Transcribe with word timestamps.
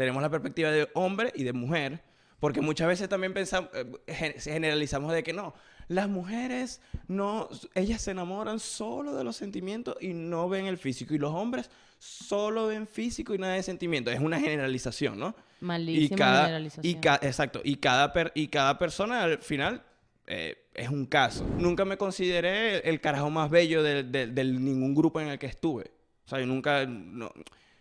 tenemos 0.00 0.22
la 0.22 0.30
perspectiva 0.30 0.70
de 0.70 0.88
hombre 0.94 1.30
y 1.34 1.44
de 1.44 1.52
mujer, 1.52 2.02
porque 2.38 2.62
muchas 2.62 2.88
veces 2.88 3.06
también 3.10 3.34
pensamos, 3.34 3.68
eh, 3.74 3.84
gen- 4.08 4.34
generalizamos 4.40 5.12
de 5.12 5.22
que 5.22 5.34
no, 5.34 5.52
las 5.88 6.08
mujeres 6.08 6.80
no, 7.06 7.50
ellas 7.74 8.00
se 8.00 8.12
enamoran 8.12 8.60
solo 8.60 9.14
de 9.14 9.24
los 9.24 9.36
sentimientos 9.36 9.96
y 10.00 10.14
no 10.14 10.48
ven 10.48 10.64
el 10.64 10.78
físico, 10.78 11.12
y 11.14 11.18
los 11.18 11.34
hombres 11.34 11.68
solo 11.98 12.68
ven 12.68 12.86
físico 12.86 13.34
y 13.34 13.38
nada 13.38 13.52
de 13.54 13.62
sentimiento. 13.62 14.10
Es 14.10 14.20
una 14.20 14.40
generalización, 14.40 15.18
¿no? 15.18 15.34
Malísima 15.60 16.14
y 16.14 16.18
cada, 16.18 16.40
generalización. 16.44 16.86
Y 16.86 16.94
ca- 16.94 17.20
exacto. 17.20 17.60
Y 17.62 17.76
cada, 17.76 18.12
per- 18.14 18.32
y 18.34 18.48
cada 18.48 18.78
persona 18.78 19.22
al 19.22 19.36
final 19.38 19.82
eh, 20.26 20.66
es 20.72 20.88
un 20.88 21.04
caso. 21.04 21.44
Nunca 21.58 21.84
me 21.84 21.98
consideré 21.98 22.76
el, 22.76 22.82
el 22.86 23.00
carajo 23.02 23.28
más 23.28 23.50
bello 23.50 23.82
de, 23.82 24.02
de- 24.04 24.28
de 24.28 24.44
ningún 24.44 24.94
grupo 24.94 25.20
en 25.20 25.28
el 25.28 25.38
que 25.38 25.46
estuve. 25.46 25.90
O 26.24 26.28
sea, 26.30 26.40
yo 26.40 26.46
nunca... 26.46 26.86
No, 26.86 27.30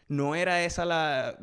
no 0.10 0.36
era 0.36 0.64
esa 0.64 0.86
la... 0.86 1.38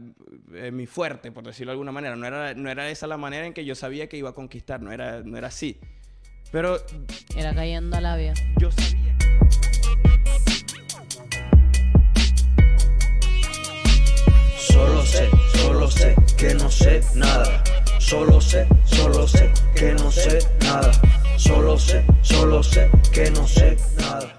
eh, 0.55 0.71
mi 0.73 0.87
fuerte, 0.87 1.33
por 1.33 1.45
decirlo 1.45 1.71
de 1.71 1.75
alguna 1.75 1.93
manera. 1.93 2.17
No 2.17 2.27
era, 2.27 2.53
no 2.55 2.69
era 2.69 2.91
esa 2.91 3.07
la 3.07 3.17
manera 3.17 3.47
en 3.47 3.55
que 3.55 3.65
yo 3.65 3.75
sabía 3.75 4.09
que 4.09 4.17
iba 4.17 4.31
a 4.31 4.35
conquistar. 4.35 4.83
No 4.83 4.93
era, 4.93 5.23
no 5.23 5.39
era 5.39 5.49
así. 5.49 5.79
Pero 6.53 6.79
Era 7.37 7.55
cayendo 7.55 7.97
a 7.97 8.01
la 8.01 8.17
vía. 8.17 8.35
yo 8.59 8.71
sabía... 8.71 9.17
Solo 14.59 15.03
sé, 15.07 15.29
solo 15.55 15.91
sé 15.91 16.15
que 16.37 16.55
no 16.55 16.71
sé 16.71 17.01
nada. 17.15 17.63
Solo 17.99 18.41
sé, 18.41 18.67
solo 18.85 19.27
sé 19.27 19.51
que 19.75 19.93
no 19.95 20.11
sé 20.11 20.39
nada. 20.63 20.93
Solo 21.37 21.79
sé, 21.79 22.05
solo 22.23 22.63
sé 22.63 22.91
que 23.13 23.31
no 23.31 23.47
sé 23.47 23.77
nada. 23.99 24.39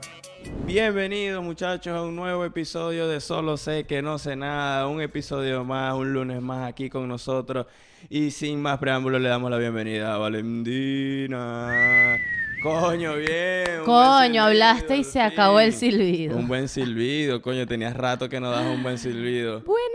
Bienvenidos 0.65 1.43
muchachos 1.43 1.95
a 1.95 2.01
un 2.01 2.15
nuevo 2.15 2.43
episodio 2.43 3.07
de 3.07 3.21
Solo 3.21 3.57
sé 3.57 3.85
que 3.85 4.01
no 4.01 4.17
sé 4.17 4.35
nada, 4.35 4.87
un 4.87 5.01
episodio 5.01 5.63
más, 5.63 5.93
un 5.93 6.13
lunes 6.13 6.41
más 6.41 6.67
aquí 6.67 6.89
con 6.89 7.07
nosotros 7.07 7.67
y 8.09 8.31
sin 8.31 8.61
más 8.61 8.77
preámbulos 8.79 9.21
le 9.21 9.29
damos 9.29 9.51
la 9.51 9.57
bienvenida 9.57 10.13
a 10.13 10.17
Valentina. 10.17 11.69
Coño, 12.61 13.15
bien. 13.15 13.83
Coño, 13.85 14.43
hablaste 14.43 14.97
y 14.97 15.03
se 15.03 15.21
acabó 15.21 15.59
el 15.59 15.73
silbido. 15.73 16.37
Un 16.37 16.47
buen 16.47 16.67
silbido, 16.67 17.41
coño, 17.41 17.67
tenías 17.67 17.95
rato 17.95 18.27
que 18.27 18.39
no 18.39 18.49
das 18.51 18.65
un 18.65 18.83
buen 18.83 18.97
silbido. 18.97 19.61
Buenas. 19.61 19.87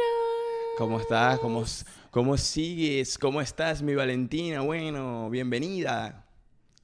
¿Cómo 0.79 1.01
estás? 1.01 1.39
¿Cómo, 1.41 1.65
¿Cómo 2.11 2.37
sigues? 2.37 3.19
¿Cómo 3.19 3.41
estás, 3.41 3.83
mi 3.83 3.95
Valentina? 3.95 4.61
Bueno, 4.61 5.29
bienvenida. 5.29 6.22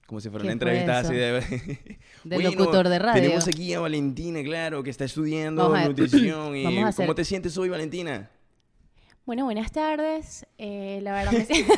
Como 0.09 0.21
si 0.23 0.31
fuera 0.31 0.43
una 0.45 0.55
¿Qué 0.55 0.59
fue 0.59 0.71
entrevista 0.71 0.99
así 1.01 1.15
de... 1.15 1.99
De 2.25 2.39
locutor 2.43 2.89
de 2.89 2.99
radio. 2.99 3.21
Tenemos 3.23 3.47
aquí 3.47 3.75
a 3.75 3.81
Valentina, 3.81 4.43
claro, 4.43 4.83
que 4.83 4.89
está 4.89 5.05
estudiando 5.05 5.69
Vamos 5.69 5.89
nutrición. 5.89 6.57
y 6.57 6.65
vamos 6.65 6.85
a 6.85 6.89
hacer- 6.89 7.05
¿Cómo 7.05 7.15
te 7.15 7.25
sientes 7.27 7.59
hoy, 7.59 7.69
Valentina? 7.69 8.31
Bueno, 9.27 9.45
buenas 9.45 9.71
tardes. 9.71 10.47
Eh, 10.57 11.01
la 11.03 11.13
verdad 11.13 11.33
me 11.33 11.45
siento... 11.45 11.75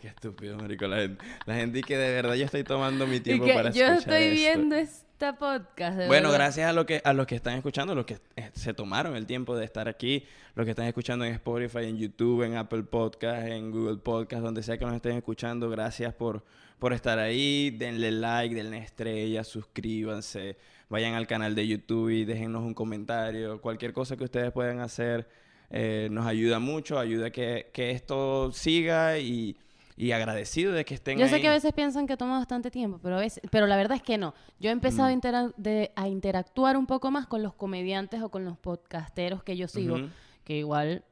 Qué 0.00 0.08
estúpido, 0.08 0.58
marico. 0.58 0.86
La 0.86 0.96
gente, 0.98 1.24
la 1.46 1.54
gente 1.54 1.80
que 1.82 1.96
de 1.96 2.12
verdad 2.12 2.34
yo 2.34 2.44
estoy 2.44 2.64
tomando 2.64 3.06
mi 3.06 3.16
y 3.20 3.20
tiempo 3.20 3.46
que 3.46 3.54
para 3.54 3.70
yo 3.70 3.86
escuchar 3.86 3.98
estoy 3.98 4.22
esto. 4.24 4.58
viendo 4.58 4.76
esta 5.20 5.36
podcast. 5.36 5.98
de 5.98 6.06
Bueno, 6.06 6.30
verdad. 6.30 6.46
gracias 6.46 6.70
a, 6.70 6.72
lo 6.72 6.86
que, 6.86 7.02
a 7.04 7.12
los 7.12 7.26
que 7.26 7.34
están 7.34 7.54
escuchando, 7.54 7.94
los 7.94 8.06
que 8.06 8.18
eh, 8.36 8.50
se 8.54 8.72
tomaron 8.72 9.16
el 9.16 9.26
tiempo 9.26 9.54
de 9.54 9.66
estar 9.66 9.86
aquí, 9.86 10.24
los 10.54 10.64
que 10.64 10.70
están 10.70 10.86
escuchando 10.86 11.26
en 11.26 11.34
Spotify, 11.34 11.84
en 11.84 11.98
YouTube, 11.98 12.42
en 12.42 12.56
Apple 12.56 12.84
Podcast, 12.84 13.46
en 13.46 13.70
Google 13.70 13.98
Podcast, 13.98 14.42
donde 14.42 14.62
sea 14.62 14.78
que 14.78 14.86
nos 14.86 14.94
estén 14.94 15.18
escuchando, 15.18 15.68
gracias 15.68 16.14
por, 16.14 16.42
por 16.78 16.94
estar 16.94 17.18
ahí. 17.18 17.68
Denle 17.70 18.12
like, 18.12 18.54
denle 18.54 18.78
estrella, 18.78 19.44
suscríbanse, 19.44 20.56
vayan 20.88 21.12
al 21.12 21.26
canal 21.26 21.54
de 21.54 21.68
YouTube 21.68 22.08
y 22.08 22.24
déjennos 22.24 22.62
un 22.62 22.72
comentario. 22.72 23.60
Cualquier 23.60 23.92
cosa 23.92 24.16
que 24.16 24.24
ustedes 24.24 24.50
puedan 24.52 24.80
hacer 24.80 25.28
eh, 25.68 26.08
nos 26.10 26.26
ayuda 26.26 26.60
mucho, 26.60 26.98
ayuda 26.98 27.26
a 27.26 27.30
que, 27.30 27.68
que 27.74 27.90
esto 27.90 28.52
siga 28.52 29.18
y, 29.18 29.54
y 30.00 30.12
agradecido 30.12 30.72
de 30.72 30.84
que 30.84 30.94
estén 30.94 31.18
Yo 31.18 31.28
sé 31.28 31.34
ahí. 31.36 31.40
que 31.42 31.48
a 31.48 31.52
veces 31.52 31.72
piensan 31.72 32.06
que 32.06 32.16
toma 32.16 32.38
bastante 32.38 32.70
tiempo, 32.70 32.98
pero, 33.02 33.16
a 33.16 33.20
veces, 33.20 33.42
pero 33.50 33.66
la 33.66 33.76
verdad 33.76 33.96
es 33.96 34.02
que 34.02 34.16
no. 34.18 34.34
Yo 34.58 34.70
he 34.70 34.72
empezado 34.72 35.04
Mm. 35.08 35.10
a, 35.10 35.12
intera- 35.12 35.52
de- 35.56 35.92
a 35.96 36.08
interactuar 36.08 36.76
un 36.76 36.86
poco 36.86 37.10
más 37.10 37.26
con 37.26 37.42
los 37.42 37.54
comediantes 37.54 38.22
o 38.22 38.30
con 38.30 38.44
los 38.44 38.56
podcasteros 38.58 39.42
que 39.42 39.56
yo 39.56 39.68
sigo, 39.68 39.98
que 40.44 40.56
igual 40.56 41.04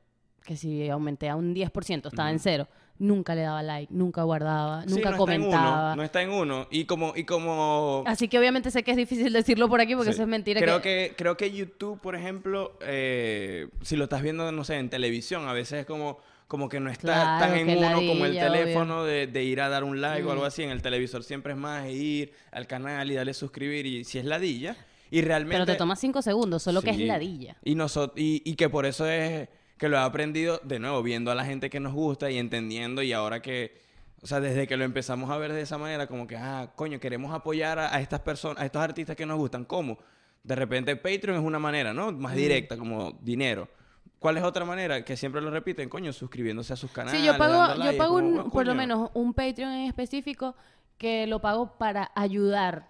que 0.45 0.57
si 0.57 0.89
aumenté 0.89 1.29
a 1.29 1.37
un 1.37 1.55
10%, 1.55 2.09
estaba 2.09 2.31
en 2.31 2.39
cero. 2.39 2.67
Nunca 3.01 3.35
le 3.35 3.43
daba 3.43 3.63
like, 3.63 3.93
nunca 3.95 4.23
guardaba, 4.23 4.83
Sí, 4.85 4.95
nunca 4.95 5.11
no 5.13 5.19
comentaba. 5.19 5.53
Está 5.53 5.63
en 5.69 5.85
uno, 5.85 5.97
no 5.97 6.03
está 6.03 6.23
en 6.23 6.31
uno. 6.31 6.67
Y 6.71 6.85
como, 6.87 7.13
y 7.15 7.25
como 7.25 8.03
Así 8.07 8.27
que 8.29 8.39
obviamente 8.39 8.71
sé 8.71 8.83
que 8.83 8.91
es 8.93 8.97
difícil 8.97 9.33
decirlo 9.33 9.69
por 9.69 9.81
aquí 9.81 9.95
porque 9.95 10.11
Sí. 10.11 10.15
eso 10.15 10.23
es 10.23 10.29
mentira. 10.29 10.61
Creo 10.61 10.81
que... 10.83 11.15
creo 11.17 11.37
que 11.37 11.53
YouTube, 11.53 12.01
por 12.01 12.17
ejemplo, 12.17 12.77
eh, 12.81 13.69
si 13.83 13.95
lo 13.97 14.05
estás 14.05 14.23
viendo, 14.23 14.51
no 14.51 14.65
sé, 14.65 14.79
en 14.79 14.89
televisión, 14.89 15.47
a 15.47 15.53
veces 15.53 15.81
es 15.81 15.87
como, 15.87 16.19
como 16.49 16.69
que 16.69 16.81
no 16.81 16.91
está 16.91 17.13
Claro, 17.13 17.47
tan 17.47 17.59
en 17.59 17.79
uno 17.79 17.97
como 17.97 18.25
el 18.27 18.33
teléfono 18.39 19.05
de, 19.05 19.27
de 19.27 19.45
ir 19.45 19.61
a 19.61 19.69
dar 19.69 19.85
un 19.85 20.01
like 20.01 20.25
o 20.27 20.33
algo 20.33 20.45
así. 20.47 20.63
En 20.65 20.71
el 20.71 20.83
televisor 20.83 21.23
siempre 21.23 21.53
es 21.53 21.59
más 21.59 21.89
ir 21.89 22.33
al 22.51 22.67
canal 22.67 23.11
y 23.11 23.15
darle 23.15 23.35
suscribir 23.35 23.85
y 23.87 24.03
si 24.05 24.19
es 24.19 24.25
ladilla. 24.25 24.75
Y 25.11 25.21
realmente... 25.23 25.55
Pero 25.57 25.67
te 25.67 25.77
toma 25.77 25.95
cinco 25.97 26.21
segundos, 26.23 26.63
solo 26.63 26.83
que 26.83 26.91
es 26.91 26.99
ladilla. 26.99 27.57
Y, 27.65 27.75
noso- 27.75 28.13
y, 28.17 28.43
y 28.45 28.57
que 28.57 28.69
por 28.69 28.85
eso 28.87 29.09
es 29.09 29.49
que 29.79 29.89
lo 29.89 29.97
he 29.97 30.01
aprendido 30.01 30.61
de 30.65 30.79
nuevo, 30.79 31.03
viendo 31.03 31.31
a 31.31 31.35
la 31.35 31.45
gente 31.45 31.71
que 31.71 31.81
nos 31.81 31.93
gusta 31.95 32.31
y 32.31 32.39
entendiendo 32.39 33.03
y 33.03 33.13
ahora 33.13 33.41
que, 33.41 33.81
o 34.23 34.27
sea, 34.27 34.41
desde 34.41 34.67
que 34.67 34.77
lo 34.77 34.85
empezamos 34.85 35.31
a 35.31 35.37
ver 35.39 35.53
de 35.53 35.61
esa 35.61 35.79
manera, 35.79 36.07
como 36.07 36.27
que, 36.27 36.37
ah, 36.37 36.73
coño, 36.75 36.99
queremos 36.99 37.33
apoyar 37.33 37.79
a, 37.79 37.95
a 37.95 38.01
estas 38.01 38.21
personas, 38.21 38.61
a 38.63 38.67
estos 38.67 38.83
artistas 38.83 39.15
que 39.17 39.25
nos 39.25 39.37
gustan. 39.39 39.65
¿Cómo? 39.65 39.99
De 40.43 40.55
repente 40.57 40.97
Patreon 40.97 41.39
es 41.39 41.45
una 41.45 41.59
manera, 41.59 41.93
¿no? 41.95 42.11
Más 42.11 42.35
directa, 42.35 42.77
como 42.77 43.19
dinero. 43.23 43.69
¿Cuál 44.19 44.37
es 44.37 44.43
otra 44.43 44.65
manera? 44.65 45.05
Que 45.05 45.17
siempre 45.17 45.41
lo 45.41 45.51
repiten, 45.51 45.89
coño, 45.89 46.13
suscribiéndose 46.13 46.73
a 46.73 46.77
sus 46.77 46.91
canales. 46.91 47.21
Sí, 47.21 47.27
yo 47.27 47.39
pago, 47.39 47.75
yo 47.75 47.79
like, 47.79 47.99
pago 47.99 48.17
un- 48.17 48.35
"Bueno, 48.35 48.51
por 48.51 48.65
lo 48.67 48.71
coño". 48.73 48.75
menos 48.75 49.11
un 49.15 49.33
Patreon 49.35 49.71
en 49.73 49.87
específico 49.87 50.57
que 50.97 51.27
lo 51.29 51.41
pago 51.41 51.79
para 51.79 52.11
ayudar 52.15 52.89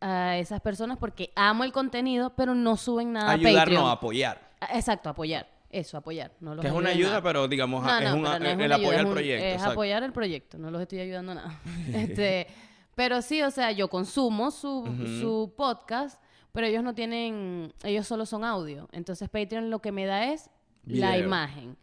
a 0.00 0.36
esas 0.36 0.60
personas 0.60 0.98
porque 0.98 1.32
amo 1.34 1.64
el 1.64 1.72
contenido, 1.72 2.34
pero 2.36 2.54
no 2.54 2.76
suben 2.76 3.12
nada 3.14 3.30
a 3.30 3.32
Ayudar, 3.32 3.54
Patreon. 3.64 3.82
no, 3.84 3.90
apoyar. 3.90 4.50
Ah, 4.60 4.68
Exacto, 4.76 5.08
apoyar. 5.08 5.48
Eso, 5.70 5.96
apoyar. 5.96 6.30
No 6.40 6.54
los 6.54 6.62
Que 6.62 6.68
es 6.68 6.74
una 6.74 6.90
ayuda, 6.90 7.08
nada. 7.08 7.22
pero 7.22 7.48
digamos, 7.48 7.82
No, 7.82 7.98
es 7.98 8.10
no, 8.10 8.16
una- 8.16 8.32
pero 8.38 8.44
no 8.44 8.50
es 8.50 8.58
el 8.66 8.72
apoyo 8.72 8.98
al 8.98 9.08
proyecto. 9.10 9.44
Es 9.46 9.52
exacto. 9.54 9.72
apoyar 9.72 10.02
el 10.02 10.12
proyecto, 10.12 10.58
no 10.58 10.70
los 10.70 10.80
estoy 10.82 11.00
ayudando 11.00 11.32
a 11.32 11.34
nada. 11.36 11.60
este, 11.94 12.46
pero 12.94 13.20
sí, 13.22 13.42
o 13.42 13.50
sea, 13.50 13.72
yo 13.72 13.88
consumo 13.88 14.50
su, 14.50 14.84
su 15.20 15.52
podcast, 15.56 16.20
pero 16.52 16.66
ellos 16.66 16.82
no 16.84 16.94
tienen, 16.94 17.72
ellos 17.82 18.06
solo 18.06 18.24
son 18.26 18.44
audio. 18.44 18.88
Entonces 18.92 19.28
Patreon 19.28 19.68
lo 19.70 19.80
que 19.80 19.92
me 19.92 20.06
da 20.06 20.24
es 20.32 20.48
la 20.86 21.18
imagen. 21.18 21.76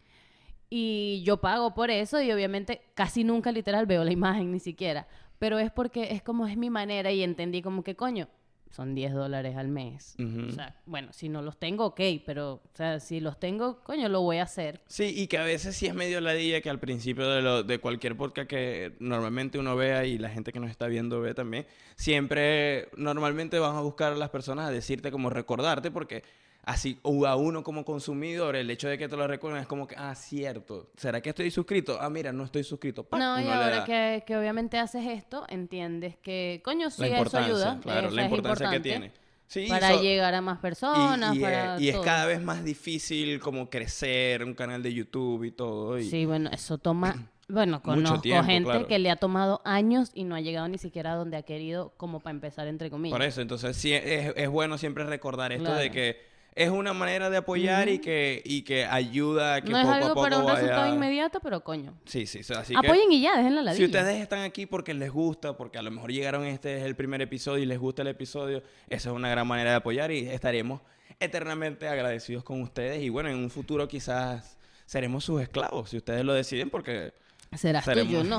Y 0.70 1.22
yo 1.24 1.36
pago 1.36 1.74
por 1.74 1.90
eso 1.90 2.20
y 2.20 2.32
obviamente 2.32 2.82
casi 2.94 3.22
nunca 3.22 3.52
literal 3.52 3.86
veo 3.86 4.02
la 4.02 4.12
imagen 4.12 4.50
ni 4.50 4.60
siquiera. 4.60 5.06
Pero 5.38 5.58
es 5.58 5.70
porque 5.70 6.12
es 6.12 6.22
como 6.22 6.46
es 6.46 6.56
mi 6.56 6.70
manera 6.70 7.12
y 7.12 7.22
entendí 7.22 7.62
como 7.62 7.84
que 7.84 7.94
coño, 7.94 8.28
son 8.74 8.92
10 8.94 9.12
dólares 9.12 9.56
al 9.56 9.68
mes. 9.68 10.16
O 10.18 10.50
sea, 10.50 10.74
bueno, 10.84 11.12
si 11.12 11.28
no 11.28 11.42
los 11.42 11.58
tengo, 11.58 11.86
ok, 11.86 12.00
pero 12.26 12.54
o 12.54 12.70
sea, 12.74 12.98
si 12.98 13.20
los 13.20 13.38
tengo, 13.38 13.80
coño, 13.84 14.08
lo 14.08 14.20
voy 14.22 14.38
a 14.38 14.42
hacer. 14.42 14.80
Sí, 14.88 15.12
y 15.16 15.28
que 15.28 15.38
a 15.38 15.44
veces 15.44 15.76
sí 15.76 15.86
es 15.86 15.94
medio 15.94 16.20
ladilla 16.20 16.60
que 16.60 16.70
al 16.70 16.80
principio 16.80 17.28
de, 17.28 17.40
lo, 17.40 17.62
de 17.62 17.78
cualquier 17.78 18.16
podcast 18.16 18.48
que 18.48 18.96
normalmente 18.98 19.60
uno 19.60 19.76
vea 19.76 20.04
y 20.04 20.18
la 20.18 20.28
gente 20.28 20.52
que 20.52 20.58
nos 20.58 20.70
está 20.70 20.88
viendo 20.88 21.20
ve 21.20 21.34
también, 21.34 21.66
siempre 21.94 22.88
normalmente 22.96 23.60
van 23.60 23.76
a 23.76 23.80
buscar 23.80 24.12
a 24.12 24.16
las 24.16 24.30
personas 24.30 24.66
a 24.66 24.72
decirte 24.72 25.12
como 25.12 25.30
recordarte 25.30 25.92
porque 25.92 26.24
así 26.66 26.98
o 27.02 27.26
a 27.26 27.36
uno 27.36 27.62
como 27.62 27.84
consumidor 27.84 28.56
el 28.56 28.70
hecho 28.70 28.88
de 28.88 28.96
que 28.98 29.08
te 29.08 29.16
lo 29.16 29.26
recuerden 29.26 29.60
es 29.62 29.66
como 29.66 29.86
que, 29.86 29.94
ah, 29.98 30.14
cierto, 30.14 30.90
¿será 30.96 31.20
que 31.20 31.30
estoy 31.30 31.50
suscrito? 31.50 31.98
Ah, 32.00 32.10
mira, 32.10 32.32
no 32.32 32.44
estoy 32.44 32.64
suscrito. 32.64 33.04
¡Pac! 33.04 33.20
No, 33.20 33.40
y 33.40 33.46
ahora 33.48 33.84
que, 33.84 34.24
que 34.26 34.36
obviamente 34.36 34.78
haces 34.78 35.06
esto, 35.06 35.44
entiendes 35.48 36.16
que, 36.16 36.60
coño, 36.64 36.90
sí, 36.90 37.04
eso 37.04 37.38
ayuda. 37.38 37.78
claro, 37.82 38.06
eso 38.08 38.16
la 38.16 38.22
es 38.22 38.30
importancia 38.30 38.70
que 38.70 38.76
importante 38.76 38.88
tiene. 39.10 39.24
Sí, 39.46 39.66
Para 39.68 39.90
so- 39.92 40.02
llegar 40.02 40.34
a 40.34 40.40
más 40.40 40.58
personas, 40.58 41.34
y, 41.34 41.38
es- 41.38 41.42
para 41.44 41.80
y 41.80 41.88
es 41.88 41.94
todo. 41.96 42.04
cada 42.04 42.26
vez 42.26 42.40
más 42.42 42.64
difícil 42.64 43.38
como 43.40 43.68
crecer 43.68 44.42
un 44.42 44.54
canal 44.54 44.82
de 44.82 44.92
YouTube 44.94 45.44
y 45.44 45.50
todo. 45.52 45.98
Y, 45.98 46.04
Sí, 46.08 46.24
bueno, 46.24 46.50
eso 46.52 46.78
toma... 46.78 47.14
Bueno, 47.46 47.82
conozco 47.82 48.22
tiempo, 48.22 48.42
gente 48.46 48.70
claro. 48.70 48.86
que 48.86 48.98
le 48.98 49.10
ha 49.10 49.16
tomado 49.16 49.60
años 49.66 50.10
y 50.14 50.24
no 50.24 50.34
ha 50.34 50.40
llegado 50.40 50.66
ni 50.66 50.78
siquiera 50.78 51.12
a 51.12 51.16
donde 51.16 51.36
ha 51.36 51.42
querido 51.42 51.92
como 51.98 52.20
para 52.20 52.30
empezar, 52.30 52.66
entre 52.68 52.88
comillas. 52.88 53.14
Por 53.14 53.22
eso, 53.22 53.42
entonces 53.42 53.76
sí 53.76 53.92
es, 53.92 54.32
es 54.34 54.48
bueno 54.48 54.78
siempre 54.78 55.04
recordar 55.04 55.52
esto 55.52 55.70
de 55.74 55.90
que 55.90 56.22
es 56.56 56.70
una 56.70 56.92
manera 56.92 57.30
de 57.30 57.36
apoyar 57.38 57.88
y 57.88 57.98
que 57.98 58.40
y 58.44 58.62
que 58.62 58.84
ayuda 58.84 59.54
a 59.56 59.60
que 59.60 59.70
no 59.72 59.78
es 59.78 59.82
poco 59.84 59.92
a 59.92 59.96
algo 59.96 60.08
poco 60.10 60.22
para 60.22 60.38
un 60.38 60.44
vaya- 60.46 60.58
resultado 60.60 60.94
inmediato, 60.94 61.40
pero 61.40 61.64
coño. 61.64 61.94
Sí, 62.04 62.26
sí, 62.26 62.42
sí, 62.44 62.52
así 62.54 62.74
que 62.74 62.86
Apoyen 62.86 63.10
y 63.10 63.20
ya, 63.22 63.36
déjenla 63.36 63.62
la 63.62 63.74
si 63.74 63.84
ustedes 63.84 64.20
están 64.22 64.40
aquí 64.40 64.66
porque 64.66 64.94
les 64.94 65.10
gusta, 65.10 65.56
porque 65.56 65.78
a 65.78 65.82
lo 65.82 65.90
mejor 65.90 66.12
llegaron 66.12 66.44
este 66.44 66.78
es 66.78 66.84
el 66.84 66.94
primer 66.94 67.20
episodio 67.22 67.62
y 67.64 67.66
les 67.66 67.78
gusta 67.78 68.02
el 68.02 68.08
episodio, 68.08 68.62
esa 68.88 69.10
es 69.10 69.14
una 69.16 69.28
gran 69.28 69.46
manera 69.48 69.70
de 69.70 69.76
apoyar 69.76 70.12
y 70.12 70.28
estaremos 70.28 70.80
eternamente 71.20 71.88
agradecidos 71.88 72.44
con 72.44 72.60
ustedes 72.62 73.02
y 73.02 73.08
bueno, 73.08 73.28
en 73.30 73.36
un 73.36 73.50
futuro 73.50 73.86
quizás 73.88 74.56
seremos 74.86 75.24
sus 75.24 75.40
esclavos 75.42 75.90
si 75.90 75.96
ustedes 75.96 76.24
lo 76.24 76.34
deciden 76.34 76.70
porque 76.70 77.12
Serás 77.56 77.84
seremos- 77.84 78.08
tuyo, 78.12 78.24
¿no? 78.24 78.38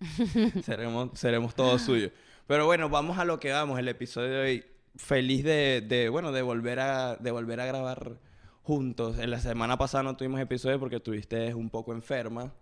seremos, 0.62 1.10
seremos 1.18 1.54
todos 1.54 1.82
suyos. 1.82 2.10
Pero 2.46 2.66
bueno, 2.66 2.88
vamos 2.88 3.18
a 3.18 3.24
lo 3.24 3.38
que 3.38 3.52
vamos. 3.52 3.78
El 3.78 3.88
episodio 3.88 4.28
de 4.30 4.40
hoy. 4.40 4.64
Feliz 4.96 5.44
de, 5.44 5.80
de, 5.86 6.08
bueno, 6.08 6.32
de 6.32 6.42
volver 6.42 6.80
a, 6.80 7.16
de 7.16 7.30
volver 7.30 7.60
a 7.60 7.66
grabar 7.66 8.18
juntos. 8.62 9.18
En 9.18 9.30
la 9.30 9.38
semana 9.40 9.78
pasada 9.78 10.02
no 10.04 10.16
tuvimos 10.16 10.40
episodio 10.40 10.78
porque 10.78 10.96
estuviste 10.96 11.54
un 11.54 11.70
poco 11.70 11.92
enferma. 11.92 12.52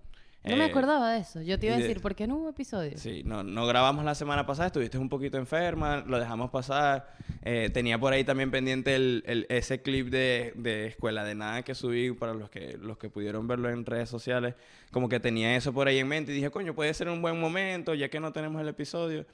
No 0.45 0.57
me 0.57 0.67
Eh, 0.67 0.71
acordaba 0.71 1.13
de 1.13 1.19
eso. 1.21 1.43
Yo 1.43 1.59
te 1.59 1.67
iba 1.67 1.75
a 1.75 1.79
y 1.79 1.83
de- 1.83 1.89
decir, 1.89 2.01
¿por 2.01 2.15
qué 2.15 2.27
no 2.29 2.37
hubo 2.37 2.51
episodio? 2.51 2.97
Sí, 2.97 3.23
no, 3.25 3.43
no 3.43 3.67
grabamos 3.67 4.05
la 4.05 4.15
semana 4.15 4.47
pasada, 4.47 4.67
estuviste 4.69 4.97
un 4.97 5.09
poquito 5.09 5.37
enferma, 5.37 6.05
lo 6.07 6.19
dejamos 6.21 6.51
pasar. 6.51 7.13
Eh, 7.43 7.71
tenía 7.75 7.99
por 7.99 8.13
ahí 8.13 8.23
también 8.25 8.51
pendiente 8.53 8.95
el, 8.95 9.25
el- 9.27 9.47
ese 9.49 9.83
clip 9.83 10.09
de, 10.09 10.53
de 10.55 10.87
Escuela 10.87 11.25
de 11.25 11.35
Nada 11.35 11.63
que 11.63 11.75
subí 11.75 12.13
para 12.13 12.35
los 12.35 12.49
que, 12.51 12.79
los 12.79 12.99
que 12.99 13.11
pudieron 13.11 13.49
verlo 13.49 13.69
en 13.69 13.85
redes 13.85 14.09
sociales. 14.09 14.55
Como 14.93 15.09
que 15.09 15.19
tenía 15.19 15.57
eso 15.57 15.73
por 15.73 15.89
ahí 15.89 15.99
en 15.99 16.07
mente 16.09 16.31
y 16.31 16.37
dije, 16.37 16.51
coño, 16.51 16.73
puede 16.75 16.95
ser 16.95 17.09
un 17.09 17.21
buen 17.21 17.39
momento 17.41 17.95
ya 17.95 18.09
que 18.09 18.21
no 18.21 18.33
tenemos 18.33 18.63
el 18.63 18.69
episodio. 18.69 19.27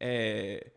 Eh, 0.00 0.74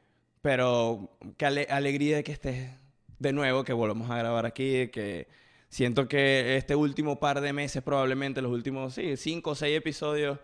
pero 0.49 1.09
qué 1.37 1.47
ale- 1.47 1.67
alegría 1.71 2.17
de 2.17 2.23
que 2.23 2.31
estés 2.31 2.69
de 3.17 3.33
nuevo, 3.33 3.63
que 3.63 3.73
volvamos 3.73 4.11
a 4.11 4.17
grabar 4.19 4.45
aquí, 4.45 4.89
que 4.89 5.27
siento 5.69 6.07
que 6.07 6.55
este 6.55 6.75
último 6.75 7.19
par 7.19 7.41
de 7.41 7.51
meses, 7.51 7.81
probablemente 7.81 8.43
los 8.43 8.51
últimos, 8.51 8.93
sí, 8.93 9.17
cinco 9.17 9.49
o 9.51 9.55
seis 9.55 9.75
episodios, 9.75 10.37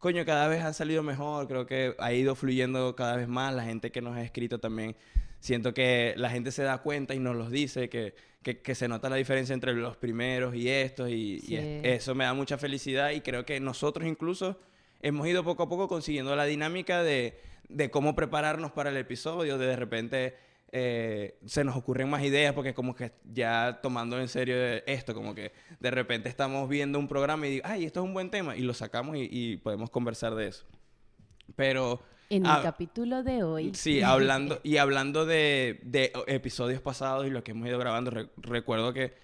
coño, 0.00 0.24
cada 0.24 0.48
vez 0.48 0.60
han 0.64 0.74
salido 0.74 1.04
mejor, 1.04 1.46
creo 1.46 1.66
que 1.66 1.94
ha 2.00 2.12
ido 2.12 2.34
fluyendo 2.34 2.96
cada 2.96 3.14
vez 3.14 3.28
más, 3.28 3.54
la 3.54 3.62
gente 3.62 3.92
que 3.92 4.02
nos 4.02 4.16
ha 4.16 4.22
escrito 4.22 4.58
también, 4.58 4.96
siento 5.38 5.72
que 5.72 6.14
la 6.16 6.30
gente 6.30 6.50
se 6.50 6.64
da 6.64 6.78
cuenta 6.78 7.14
y 7.14 7.20
nos 7.20 7.36
los 7.36 7.52
dice, 7.52 7.88
que, 7.88 8.12
que, 8.42 8.58
que 8.60 8.74
se 8.74 8.88
nota 8.88 9.08
la 9.08 9.14
diferencia 9.14 9.54
entre 9.54 9.72
los 9.74 9.96
primeros 9.96 10.56
y 10.56 10.68
estos, 10.68 11.10
y, 11.10 11.34
y 11.36 11.38
Sí. 11.42 11.56
es- 11.56 11.84
eso 12.02 12.14
me 12.16 12.24
da 12.24 12.34
mucha 12.34 12.58
felicidad. 12.58 13.12
Y 13.12 13.20
creo 13.20 13.44
que 13.46 13.60
nosotros 13.60 14.04
incluso 14.08 14.58
hemos 15.00 15.28
ido 15.28 15.44
poco 15.44 15.62
a 15.62 15.68
poco 15.68 15.86
consiguiendo 15.86 16.34
la 16.34 16.44
dinámica 16.44 17.04
de, 17.04 17.38
de 17.74 17.90
cómo 17.90 18.14
prepararnos 18.14 18.72
para 18.72 18.90
el 18.90 18.96
episodio, 18.96 19.58
de 19.58 19.66
de 19.66 19.76
repente 19.76 20.34
eh, 20.72 21.38
se 21.44 21.62
nos 21.62 21.76
ocurren 21.76 22.08
más 22.10 22.22
ideas 22.24 22.52
porque 22.52 22.74
como 22.74 22.94
que 22.94 23.12
ya 23.32 23.80
tomando 23.82 24.18
en 24.20 24.28
serio 24.28 24.56
esto, 24.86 25.14
como 25.14 25.34
que 25.34 25.52
de 25.78 25.90
repente 25.90 26.28
estamos 26.28 26.68
viendo 26.68 26.98
un 26.98 27.06
programa 27.06 27.46
y 27.46 27.50
digo, 27.50 27.64
ay, 27.66 27.84
esto 27.84 28.00
es 28.00 28.04
un 28.06 28.14
buen 28.14 28.30
tema 28.30 28.56
y 28.56 28.62
lo 28.62 28.74
sacamos 28.74 29.16
y, 29.16 29.28
y 29.30 29.56
podemos 29.58 29.90
conversar 29.90 30.34
de 30.34 30.48
eso. 30.48 30.64
Pero... 31.56 32.02
En 32.30 32.46
ah, 32.46 32.56
el 32.56 32.62
capítulo 32.62 33.22
de 33.22 33.44
hoy. 33.44 33.72
Sí, 33.74 34.00
hablando, 34.02 34.60
y 34.62 34.78
hablando 34.78 35.26
de, 35.26 35.80
de 35.82 36.12
episodios 36.26 36.80
pasados 36.80 37.26
y 37.26 37.30
lo 37.30 37.44
que 37.44 37.52
hemos 37.52 37.68
ido 37.68 37.78
grabando, 37.78 38.10
re- 38.10 38.30
recuerdo 38.38 38.92
que 38.92 39.14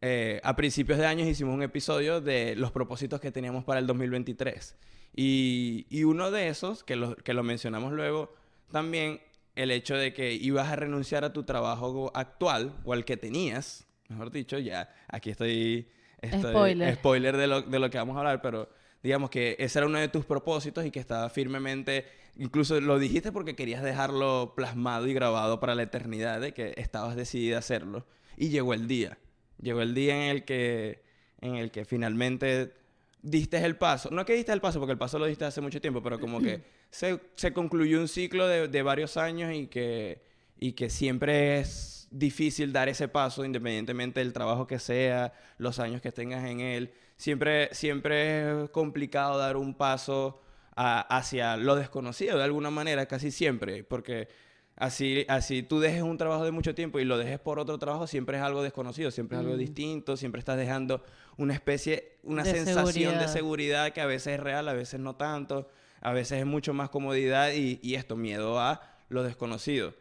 eh, 0.00 0.40
a 0.42 0.56
principios 0.56 0.98
de 0.98 1.06
años 1.06 1.28
hicimos 1.28 1.54
un 1.54 1.62
episodio 1.62 2.20
de 2.20 2.56
los 2.56 2.72
propósitos 2.72 3.20
que 3.20 3.30
teníamos 3.30 3.64
para 3.64 3.78
el 3.78 3.86
2023. 3.86 4.76
Y, 5.14 5.86
y 5.90 6.04
uno 6.04 6.30
de 6.30 6.48
esos, 6.48 6.84
que 6.84 6.96
lo, 6.96 7.16
que 7.16 7.34
lo 7.34 7.42
mencionamos 7.42 7.92
luego, 7.92 8.34
también 8.70 9.20
el 9.54 9.70
hecho 9.70 9.94
de 9.96 10.14
que 10.14 10.32
ibas 10.32 10.68
a 10.68 10.76
renunciar 10.76 11.24
a 11.24 11.32
tu 11.32 11.42
trabajo 11.42 12.10
actual 12.14 12.74
o 12.84 12.92
al 12.94 13.04
que 13.04 13.16
tenías, 13.16 13.86
mejor 14.08 14.30
dicho, 14.30 14.58
ya 14.58 14.94
aquí 15.08 15.30
estoy... 15.30 15.88
estoy- 16.22 16.50
Spoiler. 16.52 16.94
spoiler 16.94 17.36
de 17.36 17.46
lo, 17.46 17.62
de 17.62 17.78
lo 17.78 17.90
que 17.90 17.98
vamos 17.98 18.16
a 18.16 18.20
hablar, 18.20 18.40
pero 18.40 18.70
digamos 19.02 19.28
que 19.28 19.56
ese 19.58 19.78
era 19.80 19.86
uno 19.86 19.98
de 19.98 20.08
tus 20.08 20.24
propósitos 20.24 20.86
y 20.86 20.90
que 20.90 21.00
estaba 21.00 21.28
firmemente, 21.28 22.06
incluso 22.36 22.80
lo 22.80 22.98
dijiste 22.98 23.32
porque 23.32 23.54
querías 23.54 23.82
dejarlo 23.82 24.54
plasmado 24.56 25.06
y 25.08 25.12
grabado 25.12 25.60
para 25.60 25.74
la 25.74 25.82
eternidad, 25.82 26.40
de 26.40 26.54
que 26.54 26.72
estabas 26.78 27.16
decidida 27.16 27.56
a 27.56 27.58
hacerlo. 27.58 28.06
Y 28.38 28.48
llegó 28.48 28.72
el 28.72 28.88
día, 28.88 29.18
llegó 29.60 29.82
el 29.82 29.94
día 29.94 30.14
en 30.14 30.30
el 30.30 30.44
que, 30.46 31.02
en 31.42 31.56
el 31.56 31.70
que 31.70 31.84
finalmente 31.84 32.72
diste 33.22 33.64
el 33.64 33.76
paso. 33.76 34.10
No 34.10 34.24
que 34.24 34.34
diste 34.34 34.52
el 34.52 34.60
paso, 34.60 34.78
porque 34.78 34.92
el 34.92 34.98
paso 34.98 35.18
lo 35.18 35.26
diste 35.26 35.44
hace 35.44 35.60
mucho 35.60 35.80
tiempo, 35.80 36.02
pero 36.02 36.18
como 36.20 36.40
que 36.40 36.62
se, 36.90 37.20
se 37.34 37.52
concluyó 37.52 38.00
un 38.00 38.08
ciclo 38.08 38.46
de, 38.48 38.68
de 38.68 38.82
varios 38.82 39.16
años 39.16 39.52
y 39.54 39.66
que, 39.68 40.20
y 40.58 40.72
que 40.72 40.90
siempre 40.90 41.60
es 41.60 42.08
difícil 42.10 42.72
dar 42.72 42.88
ese 42.88 43.08
paso, 43.08 43.44
independientemente 43.44 44.20
del 44.20 44.32
trabajo 44.32 44.66
que 44.66 44.78
sea, 44.78 45.32
los 45.58 45.78
años 45.78 46.02
que 46.02 46.12
tengas 46.12 46.44
en 46.44 46.60
él. 46.60 46.92
Siempre, 47.16 47.68
siempre 47.72 48.64
es 48.64 48.70
complicado 48.70 49.38
dar 49.38 49.56
un 49.56 49.74
paso 49.74 50.40
a- 50.74 51.00
hacia 51.16 51.56
lo 51.56 51.76
desconocido, 51.76 52.36
de 52.38 52.44
alguna 52.44 52.70
manera, 52.70 53.06
casi 53.06 53.30
siempre, 53.30 53.84
porque 53.84 54.28
así, 54.76 55.24
así 55.28 55.62
tú 55.62 55.80
dejes 55.80 56.02
un 56.02 56.18
trabajo 56.18 56.44
de 56.44 56.50
mucho 56.50 56.74
tiempo 56.74 56.98
y 56.98 57.04
lo 57.04 57.16
dejes 57.18 57.38
por 57.38 57.58
otro 57.58 57.78
trabajo, 57.78 58.06
siempre 58.06 58.38
es 58.38 58.42
algo 58.42 58.62
desconocido, 58.62 59.10
siempre 59.10 59.36
es 59.38 59.40
algo 59.44 59.54
Mm. 59.54 59.58
distinto, 59.58 60.16
siempre 60.16 60.40
estás 60.40 60.56
dejando 60.58 61.02
una 61.38 61.54
especie, 61.54 62.18
una 62.22 62.42
De 62.42 62.52
sensación 62.52 63.18
de 63.18 63.28
seguridad. 63.28 63.92
que 63.92 64.00
a 64.00 64.06
veces 64.06 64.34
es 64.34 64.40
real, 64.40 64.68
a 64.68 64.72
veces 64.74 65.00
no 65.00 65.16
tanto, 65.16 65.68
a 66.00 66.12
veces 66.12 66.40
es 66.40 66.46
mucho 66.46 66.74
más 66.74 66.90
comodidad 66.90 67.52
y, 67.52 67.78
y 67.82 67.94
esto, 67.94 68.16
miedo 68.16 68.58
a 68.60 68.80
lo 69.08 69.22
desconocido. 69.22 69.94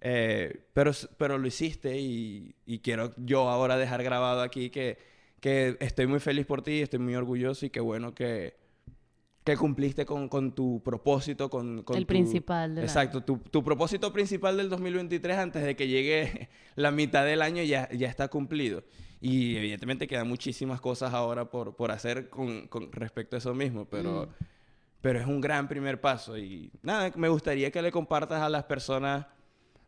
Eh, 0.00 0.64
pero, 0.74 0.92
pero 1.16 1.38
lo 1.38 1.46
hiciste 1.46 1.98
y, 1.98 2.54
y 2.66 2.80
quiero 2.80 3.12
yo 3.16 3.48
ahora 3.48 3.76
dejar 3.78 4.02
grabado 4.02 4.42
aquí 4.42 4.68
que, 4.68 4.98
que 5.40 5.76
estoy 5.80 6.06
muy 6.06 6.20
feliz 6.20 6.44
por 6.44 6.62
ti, 6.62 6.82
estoy 6.82 6.98
muy 6.98 7.14
orgulloso 7.14 7.64
y 7.64 7.70
qué 7.70 7.80
bueno 7.80 8.14
que, 8.14 8.54
que 9.44 9.56
cumpliste 9.56 10.04
con, 10.04 10.28
con 10.28 10.54
tu 10.54 10.82
propósito, 10.82 11.48
con, 11.48 11.82
con 11.84 11.96
El 11.96 12.02
tu- 12.04 12.08
principal 12.08 12.76
Exacto, 12.78 13.22
tu, 13.22 13.38
tu 13.38 13.62
propósito 13.64 14.12
principal 14.12 14.56
del 14.58 14.68
2023 14.68 15.36
antes 15.38 15.62
de 15.64 15.74
que 15.76 15.88
llegue 15.88 16.48
la 16.74 16.90
mitad 16.90 17.24
del 17.24 17.40
año 17.40 17.62
ya, 17.62 17.88
ya 17.90 18.08
está 18.08 18.28
cumplido. 18.28 18.82
Y 19.26 19.56
evidentemente 19.56 20.06
quedan 20.06 20.28
muchísimas 20.28 20.80
cosas 20.82 21.14
ahora 21.14 21.46
por, 21.50 21.74
por 21.76 21.90
hacer 21.90 22.28
con, 22.28 22.66
con 22.68 22.92
respecto 22.92 23.36
a 23.36 23.38
eso 23.38 23.54
mismo, 23.54 23.86
pero, 23.86 24.26
Mm. 24.26 24.44
pero 25.00 25.18
es 25.20 25.26
un 25.26 25.40
gran 25.40 25.66
primer 25.66 26.00
paso. 26.00 26.36
Y 26.36 26.70
nada, 26.82 27.10
me 27.16 27.28
gustaría 27.28 27.70
que 27.70 27.80
le 27.80 27.90
compartas 27.90 28.42
a 28.42 28.48
las 28.50 28.64
personas, 28.64 29.26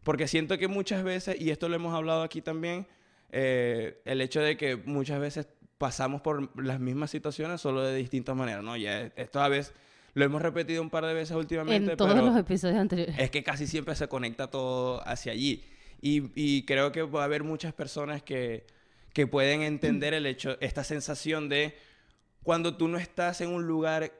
porque 0.04 0.26
siento 0.26 0.56
que 0.56 0.68
muchas 0.68 1.02
veces, 1.04 1.36
y 1.38 1.50
esto 1.50 1.68
lo 1.68 1.74
hemos 1.76 1.94
hablado 1.94 2.22
aquí 2.22 2.40
también, 2.40 2.86
eh, 3.30 4.00
el 4.06 4.20
hecho 4.22 4.40
de 4.40 4.56
que 4.56 4.76
muchas 4.76 5.20
veces 5.20 5.48
pasamos 5.76 6.22
por 6.22 6.58
las 6.64 6.80
mismas 6.80 7.10
situaciones 7.10 7.60
solo 7.60 7.82
de 7.82 7.94
distintas 7.94 8.34
maneras, 8.34 8.64
¿no? 8.64 8.74
Ya 8.78 9.12
esto 9.16 9.40
a 9.42 9.48
veces 9.48 9.74
lo 10.14 10.24
hemos 10.24 10.40
repetido 10.40 10.80
un 10.80 10.88
par 10.88 11.04
de 11.04 11.12
veces 11.12 11.36
últimamente, 11.36 11.90
En 11.90 11.96
todos 11.98 12.14
pero 12.14 12.24
los 12.24 12.36
episodios 12.38 12.78
anteriores. 12.78 13.14
es 13.18 13.30
que 13.30 13.42
casi 13.42 13.66
siempre 13.66 13.94
se 13.96 14.08
conecta 14.08 14.46
todo 14.50 15.06
hacia 15.06 15.32
allí. 15.32 15.62
Y, 16.00 16.30
y 16.34 16.62
creo 16.64 16.90
que 16.92 17.02
va 17.02 17.20
a 17.20 17.24
haber 17.24 17.42
muchas 17.44 17.74
personas 17.74 18.22
que, 18.22 18.64
que 19.16 19.26
pueden 19.26 19.62
entender 19.62 20.12
el 20.12 20.26
hecho, 20.26 20.58
esta 20.60 20.84
sensación 20.84 21.48
de 21.48 21.74
cuando 22.42 22.76
tú 22.76 22.86
no 22.86 22.98
estás 22.98 23.40
en 23.40 23.48
un 23.48 23.66
lugar 23.66 24.12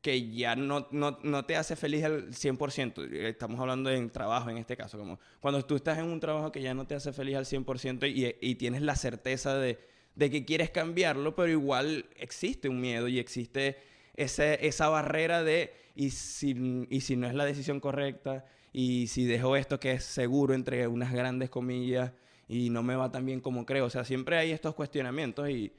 que 0.00 0.30
ya 0.30 0.56
no, 0.56 0.88
no, 0.90 1.18
no 1.22 1.44
te 1.44 1.54
hace 1.54 1.76
feliz 1.76 2.02
al 2.02 2.28
100%. 2.28 3.12
Estamos 3.26 3.60
hablando 3.60 3.90
en 3.90 4.08
trabajo 4.08 4.48
en 4.48 4.56
este 4.56 4.74
caso. 4.74 4.96
Como 4.96 5.20
cuando 5.40 5.62
tú 5.66 5.76
estás 5.76 5.98
en 5.98 6.06
un 6.06 6.18
trabajo 6.18 6.50
que 6.50 6.62
ya 6.62 6.72
no 6.72 6.86
te 6.86 6.94
hace 6.94 7.12
feliz 7.12 7.36
al 7.36 7.44
100% 7.44 8.10
y, 8.10 8.36
y 8.40 8.54
tienes 8.54 8.80
la 8.80 8.96
certeza 8.96 9.54
de, 9.58 9.78
de 10.14 10.30
que 10.30 10.46
quieres 10.46 10.70
cambiarlo, 10.70 11.36
pero 11.36 11.50
igual 11.50 12.06
existe 12.16 12.70
un 12.70 12.80
miedo 12.80 13.06
y 13.06 13.18
existe 13.18 13.76
ese, 14.14 14.66
esa 14.66 14.88
barrera 14.88 15.42
de 15.42 15.74
y 15.94 16.08
si, 16.08 16.86
y 16.88 17.02
si 17.02 17.16
no 17.16 17.26
es 17.26 17.34
la 17.34 17.44
decisión 17.44 17.80
correcta 17.80 18.46
y 18.72 19.08
si 19.08 19.26
dejo 19.26 19.56
esto 19.56 19.78
que 19.78 19.92
es 19.92 20.04
seguro 20.04 20.54
entre 20.54 20.86
unas 20.88 21.12
grandes 21.12 21.50
comillas 21.50 22.12
y 22.48 22.70
no 22.70 22.82
me 22.82 22.96
va 22.96 23.12
tan 23.12 23.24
bien 23.26 23.40
como 23.40 23.66
creo. 23.66 23.84
O 23.86 23.90
sea, 23.90 24.04
siempre 24.04 24.38
hay 24.38 24.50
estos 24.52 24.74
cuestionamientos 24.74 25.48
y, 25.50 25.72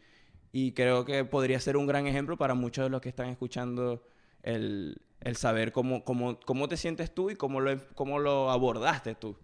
y 0.52 0.72
creo 0.74 1.04
que 1.04 1.26
podría 1.26 1.60
ser 1.60 1.76
un 1.78 1.88
gran 1.88 2.06
ejemplo 2.08 2.38
para 2.38 2.54
muchos 2.54 2.84
de 2.86 2.90
los 2.90 3.02
que 3.02 3.10
están 3.10 3.28
escuchando 3.30 4.06
el, 4.44 5.02
el 5.22 5.36
saber 5.36 5.72
cómo, 5.72 6.04
cómo, 6.04 6.40
cómo 6.46 6.68
te 6.68 6.78
sientes 6.78 7.14
tú 7.14 7.30
y 7.32 7.36
cómo 7.36 7.60
lo, 7.60 7.78
cómo 7.96 8.20
lo 8.20 8.50
abordaste 8.52 9.16
tú. 9.16 9.36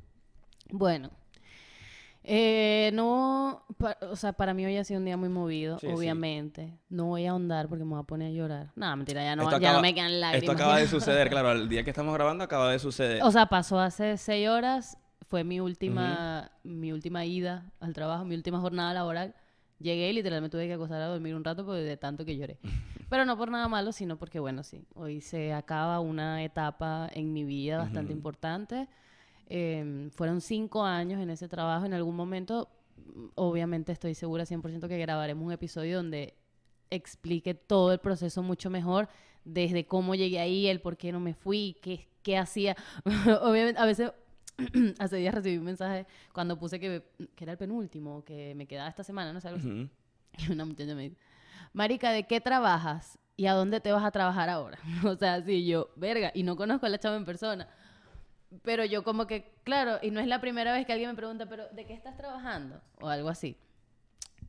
Bueno, 0.72 1.10
eh, 2.27 2.89
no, 2.94 3.63
pa- 3.77 3.98
o 4.10 4.15
sea, 4.15 4.34
para 4.34 4.53
mí 4.55 4.65
hoy 4.65 4.77
ha 4.77 4.84
sido 4.84 5.00
un 5.00 5.05
día 5.05 5.15
muy 5.15 5.29
movido, 5.29 5.77
Sí, 5.77 5.86
sí. 5.88 5.94
obviamente. 5.94 6.74
No 6.89 7.05
voy 7.05 7.25
a 7.27 7.32
ahondar 7.32 7.67
porque 7.70 7.84
me 7.84 7.91
voy 7.91 8.00
a 8.00 8.03
poner 8.03 8.29
a 8.29 8.32
llorar. 8.32 8.72
No, 8.75 8.96
mentira, 8.98 9.24
ya 9.24 9.36
no, 9.36 9.44
Esto 9.44 9.58
ya 9.60 9.60
no 9.60 9.67
acaba- 9.67 9.82
me 9.84 9.94
quedan 9.94 10.20
lágrimas. 10.20 10.44
Esto 10.44 10.51
acaba 10.51 10.77
de 10.79 10.88
suceder, 10.88 11.29
claro, 11.29 11.51
el 11.51 11.70
día 11.70 11.84
que 11.84 11.91
estamos 11.91 12.13
grabando 12.15 12.44
acaba 12.44 12.72
de 12.72 12.79
suceder. 12.79 13.22
O 13.24 13.32
sea, 13.32 13.46
pasó 13.46 13.79
hace 13.79 14.17
seis 14.17 14.48
horas, 14.50 14.98
fue 15.27 15.44
mi 15.44 15.60
última, 15.60 16.51
mi 16.63 16.91
última 16.91 17.25
ida 17.25 17.72
al 17.79 17.94
trabajo, 17.94 18.25
mi 18.25 18.36
última 18.36 18.60
jornada 18.60 18.94
laboral. 18.94 19.36
Llegué 19.79 20.10
y 20.10 20.13
literalmente 20.13 20.55
tuve 20.55 20.67
que 20.67 20.74
acostar 20.74 21.01
a 21.01 21.08
dormir 21.08 21.36
un 21.36 21.44
rato 21.44 21.65
porque 21.65 21.82
de 21.82 21.98
tanto 21.98 22.24
que 22.25 22.38
lloré. 22.38 22.60
Pero 23.10 23.25
no 23.25 23.38
por 23.38 23.51
nada 23.51 23.67
malo, 23.67 23.91
sino 23.91 24.17
porque, 24.17 24.39
bueno, 24.39 24.63
sí, 24.63 24.86
hoy 24.96 25.22
se 25.22 25.53
acaba 25.53 26.00
una 26.00 26.44
etapa 26.44 27.10
en 27.13 27.34
mi 27.34 27.44
vida 27.44 27.77
bastante 27.77 28.13
Ujú. 28.13 28.17
importante. 28.17 28.88
Eh, 29.48 30.10
fueron 30.12 30.41
cinco 30.41 30.84
años 30.84 31.22
en 31.22 31.29
ese 31.29 31.48
trabajo. 31.48 31.86
En 31.86 31.94
algún 31.94 32.15
momento, 32.15 32.70
obviamente 33.36 33.91
estoy 33.91 34.15
segura 34.15 34.46
100% 34.46 34.88
que 34.88 34.98
grabaremos 34.98 35.46
un 35.46 35.51
episodio 35.51 35.98
donde 35.98 36.36
explique 36.89 37.53
todo 37.53 37.91
el 37.91 38.00
proceso 38.00 38.41
mucho 38.44 38.70
mejor, 38.70 39.08
desde 39.44 39.86
cómo 39.86 40.15
llegué 40.15 40.39
ahí, 40.39 40.67
el 40.67 40.82
por 40.82 40.98
qué 40.98 41.12
no 41.12 41.20
me 41.20 41.34
fui, 41.34 41.77
qué, 41.82 42.08
qué 42.24 42.38
hacía. 42.38 42.75
obviamente, 43.41 43.79
a 43.79 43.86
veces, 43.86 44.12
hace 45.00 45.17
días 45.17 45.33
recibí 45.33 45.57
un 45.57 45.65
mensaje 45.65 46.05
cuando 46.33 46.57
puse 46.57 46.79
que, 46.79 47.03
que 47.35 47.43
era 47.43 47.53
el 47.53 47.57
penúltimo, 47.57 48.24
que 48.24 48.55
me 48.55 48.67
quedaba 48.67 48.89
esta 48.89 49.03
semana, 49.03 49.33
no 49.33 49.41
sé, 49.41 49.47
algo 49.47 49.59
así. 49.59 49.89
Y 50.38 50.51
una 50.51 50.65
muchacha 50.65 50.95
me 50.95 51.03
dice, 51.03 51.17
Marica, 51.74 52.12
¿de 52.12 52.24
qué 52.27 52.41
trabajas? 52.41 53.17
¿Y 53.38 53.47
a 53.47 53.53
dónde 53.53 53.81
te 53.81 53.91
vas 53.91 54.03
a 54.03 54.12
trabajar 54.12 54.50
ahora? 54.50 54.79
o 55.05 55.15
sea, 55.15 55.41
sí, 55.41 55.65
yo, 55.65 55.89
verga, 55.95 56.31
y 56.33 56.43
no 56.43 56.55
conozco 56.55 56.85
a 56.85 56.89
la 56.89 57.00
chava 57.00 57.17
en 57.17 57.25
persona. 57.25 57.67
Pero 58.63 58.85
yo 58.85 59.03
como 59.03 59.27
que, 59.27 59.51
claro, 59.63 60.00
y 60.01 60.12
no 60.12 60.19
es 60.19 60.27
la 60.27 60.39
primera 60.39 60.71
vez 60.71 60.85
que 60.85 60.93
alguien 60.93 61.09
me 61.09 61.15
pregunta, 61.15 61.45
pero 61.47 61.67
¿de 61.69 61.85
qué 61.85 61.93
estás 61.93 62.15
trabajando? 62.15 62.81
O 63.01 63.09
algo 63.09 63.29
así. 63.29 63.57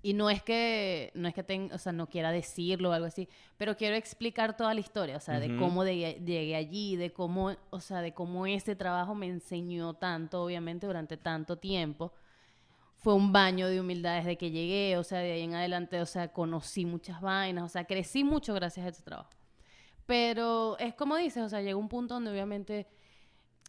Y 0.07 0.13
no 0.15 0.31
es 0.31 0.41
que, 0.41 1.11
no 1.15 1.27
es 1.27 1.35
que 1.35 1.43
ten- 1.43 1.73
o 1.73 1.79
sea, 1.79 1.91
no 1.91 2.09
quiera 2.09 2.31
decirlo 2.31 2.91
o 2.91 2.93
algo 2.93 3.07
así, 3.07 3.29
pero 3.57 3.77
quiero 3.77 3.97
explicar 3.97 4.57
toda 4.57 4.73
la 4.73 4.79
historia, 4.79 5.17
o 5.17 5.21
sea, 5.21 5.41
de 5.41 5.57
cómo 5.59 5.83
de- 5.83 6.23
llegué 6.25 6.55
allí, 6.55 6.95
de 6.95 7.13
cómo, 7.13 7.57
o 7.71 7.81
sea, 7.81 8.01
de 8.03 8.15
cómo 8.15 8.47
ese 8.47 8.77
trabajo 8.77 9.17
me 9.17 9.27
enseñó 9.27 9.95
tanto, 9.95 10.45
obviamente, 10.45 10.87
durante 10.87 11.17
tanto 11.17 11.57
tiempo. 11.59 12.13
Fue 12.99 13.15
un 13.15 13.33
baño 13.33 13.67
de 13.69 13.81
humildad 13.81 14.19
desde 14.19 14.37
que 14.39 14.53
llegué, 14.53 14.97
o 14.97 15.03
sea, 15.03 15.19
de 15.19 15.33
ahí 15.33 15.43
en 15.43 15.55
adelante, 15.55 16.01
o 16.01 16.07
sea, 16.07 16.29
conocí 16.33 16.85
muchas 16.87 17.21
vainas, 17.21 17.65
o 17.65 17.69
sea, 17.69 17.85
crecí 17.85 18.23
mucho 18.23 18.55
gracias 18.55 18.87
a 18.87 18.91
ese 18.91 19.03
trabajo. 19.03 19.31
Pero 20.07 20.79
es 20.79 20.95
como 20.95 21.17
dices, 21.17 21.43
o 21.43 21.49
sea, 21.49 21.63
llegó 21.63 21.81
un 21.81 21.89
punto 21.89 22.15
donde 22.15 22.31
obviamente 22.31 22.87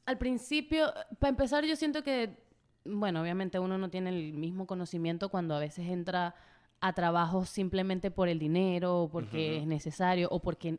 al 0.06 0.20
principio, 0.20 0.94
para 1.20 1.29
empezar, 1.29 1.65
yo 1.65 1.75
siento 1.75 2.03
que, 2.03 2.46
bueno, 2.88 3.22
obviamente 3.22 3.60
uno 3.60 3.77
no 3.77 3.89
tiene 3.89 4.10
el 4.10 4.34
mismo 4.34 4.65
conocimiento 4.67 5.29
cuando 5.29 5.56
a 5.56 5.60
veces 5.60 5.88
entra 5.88 6.36
a 6.79 6.94
trabajos 6.94 7.50
simplemente 7.50 8.12
por 8.12 8.27
el 8.29 8.39
dinero, 8.39 9.03
o 9.03 9.10
porque 9.10 9.58
es 9.58 9.67
necesario, 9.67 10.27
o 10.32 10.39
porque 10.39 10.77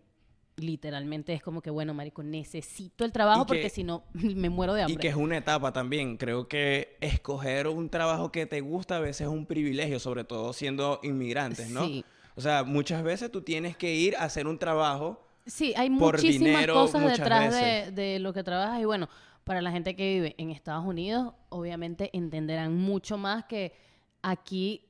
literalmente 0.56 1.32
es 1.34 1.42
como 1.42 1.60
que, 1.62 1.70
bueno, 1.70 1.94
marico, 1.94 2.22
necesito 2.22 3.04
el 3.04 3.12
trabajo 3.12 3.46
que- 3.46 3.54
porque 3.54 3.70
si 3.70 3.84
no 3.84 4.02
me 4.12 4.48
muero 4.50 4.74
de 4.74 4.82
hambre. 4.82 4.94
Y 4.94 4.98
que 4.98 5.08
es 5.08 5.14
una 5.14 5.36
etapa 5.36 5.72
también. 5.72 6.16
Creo 6.16 6.48
que 6.48 6.96
escoger 7.00 7.68
un 7.68 7.88
trabajo 7.88 8.32
que 8.32 8.46
te 8.46 8.60
gusta 8.60 8.96
a 8.96 9.00
veces 9.00 9.22
es 9.22 9.28
un 9.28 9.46
privilegio, 9.46 9.98
sobre 10.00 10.24
todo 10.24 10.52
siendo 10.52 11.00
inmigrantes, 11.02 11.70
¿no? 11.70 11.84
Sí. 11.84 12.04
O 12.34 12.40
sea, 12.40 12.62
muchas 12.64 13.02
veces 13.02 13.30
tú 13.30 13.42
tienes 13.42 13.76
que 13.76 13.94
ir 13.94 14.16
a 14.16 14.24
hacer 14.24 14.46
un 14.46 14.58
trabajo. 14.58 15.24
Sí, 15.46 15.72
hay 15.76 15.88
por 15.90 16.16
muchísimas 16.16 16.38
dinero 16.60 16.74
cosas 16.74 17.04
detrás 17.18 17.54
de, 17.54 17.90
de 17.92 18.18
lo 18.18 18.32
que 18.32 18.42
trabajas 18.44 18.80
y 18.80 18.84
bueno, 18.84 19.08
para 19.48 19.62
la 19.62 19.72
gente 19.72 19.96
que 19.96 20.12
vive 20.12 20.34
en 20.36 20.50
Estados 20.50 20.84
Unidos, 20.84 21.32
obviamente 21.48 22.10
entenderán 22.12 22.76
mucho 22.76 23.16
más 23.16 23.46
que 23.46 23.72
aquí 24.20 24.84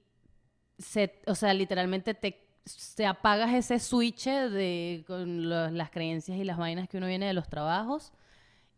se, 0.79 1.23
o 1.29 1.37
sea, 1.37 1.55
literalmente 1.55 2.13
te, 2.13 2.45
se 2.65 3.07
apagas 3.07 3.55
ese 3.55 3.79
switch 3.79 4.25
de 4.25 5.05
con 5.07 5.49
las 5.49 5.91
creencias 5.91 6.37
y 6.39 6.43
las 6.43 6.59
vainas 6.59 6.89
que 6.89 6.97
uno 6.97 7.07
viene 7.07 7.27
de 7.27 7.35
los 7.35 7.49
trabajos 7.49 8.13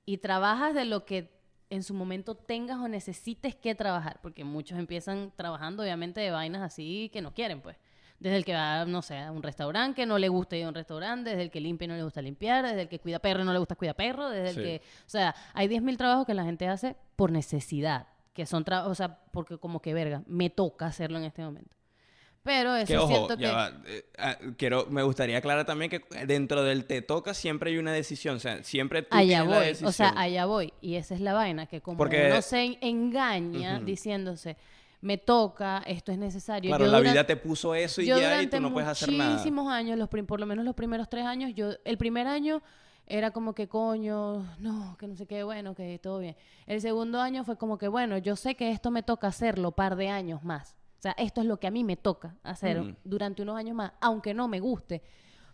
y 0.05 0.19
trabajas 0.19 0.75
de 0.75 0.85
lo 0.85 1.07
que 1.07 1.33
en 1.71 1.83
su 1.83 1.95
momento 1.95 2.35
tengas 2.35 2.77
o 2.77 2.87
necesites 2.87 3.55
que 3.55 3.75
trabajar, 3.75 4.21
porque 4.21 4.45
muchos 4.45 4.79
empiezan 4.79 5.33
trabajando 5.35 5.83
obviamente 5.83 6.21
de 6.21 6.31
vainas 6.31 6.61
así 6.61 7.09
que 7.11 7.23
no 7.23 7.33
quieren, 7.33 7.63
pues. 7.63 7.79
Desde 8.21 8.37
el 8.37 8.45
que 8.45 8.53
va, 8.53 8.85
no 8.85 9.01
sé, 9.03 9.17
a 9.19 9.33
un 9.33 9.43
restaurante 9.43 9.97
que 10.03 10.07
no 10.07 10.19
le 10.19 10.29
gusta 10.29 10.55
ir 10.57 10.67
a 10.67 10.69
un 10.69 10.75
restaurante, 10.75 11.31
desde 11.31 11.43
el 11.45 11.51
que 11.51 11.59
limpia 11.61 11.87
y 11.87 11.89
no 11.89 11.97
le 11.97 12.03
gusta 12.05 12.21
limpiar, 12.21 12.65
desde 12.67 12.83
el 12.83 12.89
que 12.89 12.99
cuida 12.99 13.19
perro 13.19 13.41
y 13.43 13.45
no 13.47 13.53
le 13.53 13.59
gusta 13.59 13.75
cuidar 13.77 13.97
perro, 13.97 14.29
desde 14.29 14.53
Sí. 14.53 14.59
el 14.61 14.65
que... 14.65 14.83
O 15.07 15.09
sea, 15.09 15.35
hay 15.55 15.69
10.000 15.69 15.97
trabajos 15.97 16.27
que 16.27 16.35
la 16.35 16.45
gente 16.45 16.69
hace 16.69 16.97
por 17.17 17.33
necesidad, 17.33 18.07
que 18.35 18.45
son 18.45 18.63
trabajos, 18.63 18.93
o 18.93 18.95
sea, 18.95 19.19
porque 19.33 19.57
como 19.57 19.81
que 19.81 19.95
verga, 19.95 20.23
me 20.27 20.51
toca 20.51 20.87
hacerlo 20.87 21.17
en 21.19 21.25
este 21.25 21.43
momento. 21.43 21.75
Pero 22.43 22.75
eso 22.75 22.87
Que 22.87 22.97
ojo, 22.99 23.09
siento 23.09 23.37
que... 23.37 23.47
va, 23.49 23.71
eh, 23.87 24.05
ah, 24.19 24.37
quiero, 24.57 24.87
me 24.91 25.03
gustaría 25.03 25.37
aclarar 25.39 25.67
también 25.67 25.91
que 25.91 26.03
dentro 26.27 26.63
del 26.63 26.87
te 26.87 27.03
toca 27.03 27.35
siempre 27.35 27.71
hay 27.71 27.77
una 27.79 27.93
decisión. 27.93 28.37
O 28.37 28.39
sea, 28.39 28.63
siempre 28.65 29.03
tú 29.03 29.15
allá 29.15 29.27
tienes 29.41 29.49
la 29.49 29.57
voy, 29.59 29.67
decisión. 29.67 29.89
o 29.89 29.93
sea, 29.93 30.15
allá 30.17 30.47
voy. 30.47 30.73
Y 30.81 30.95
esa 30.97 31.15
es 31.15 31.21
la 31.21 31.35
vaina, 31.35 31.67
que 31.67 31.83
como 31.83 31.99
Porque- 31.99 32.29
uno 32.31 32.41
se 32.41 32.65
en- 32.65 32.79
engaña 32.81 33.79
diciéndose, 33.81 34.57
me 35.01 35.17
toca, 35.19 35.79
esto 35.87 36.13
es 36.13 36.19
necesario. 36.19 36.69
Claro, 36.71 36.85
Yo 36.87 36.93
la 36.93 37.01
vida 37.01 37.27
te 37.27 37.37
puso 37.37 37.75
eso 37.75 38.03
y 38.03 38.07
yo 38.07 38.19
ya 38.19 38.43
y 38.43 38.47
tú 38.47 38.61
no 38.61 38.73
puedes 38.73 38.89
hacer 38.89 39.11
nada. 39.13 39.31
muchísimos 39.31 39.73
años, 39.73 39.99
los 39.99 40.09
prim- 40.09 40.27
por 40.27 40.41
lo 40.41 40.47
menos 40.47 40.65
los 40.65 40.75
primeros 40.75 41.09
tres 41.09 41.25
años, 41.25 41.53
yo, 41.55 41.71
el 41.85 41.97
primer 41.99 42.27
año 42.27 42.63
era 43.07 43.31
como 43.33 43.55
que 43.55 43.67
coño, 43.67 44.47
no, 44.61 44.97
que 44.99 45.09
no 45.09 45.17
sé 45.17 45.27
qué, 45.27 45.43
bueno, 45.43 45.75
que 45.75 45.99
todo 45.99 46.19
bien. 46.19 46.37
El 46.67 46.81
segundo 46.81 47.21
año 47.21 47.45
fue 47.45 47.57
como 47.57 47.79
que 47.79 47.89
bueno, 47.89 48.19
yo 48.19 48.37
sé 48.37 48.55
que 48.55 48.71
esto 48.71 48.91
me 48.91 49.03
toca 49.03 49.27
hacerlo 49.29 49.73
par 49.73 49.97
de 49.97 50.09
años 50.09 50.45
más. 50.45 50.77
O 50.99 51.03
sea, 51.03 51.13
esto 51.13 51.41
es 51.41 51.47
lo 51.47 51.59
que 51.59 51.67
a 51.67 51.71
mí 51.71 51.83
me 51.83 51.97
toca 51.97 52.37
hacer 52.43 52.97
durante 53.05 53.41
unos 53.43 53.57
años 53.57 53.75
más, 53.75 53.93
aunque 54.03 54.35
no 54.35 54.49
me 54.49 54.61
guste, 54.61 55.03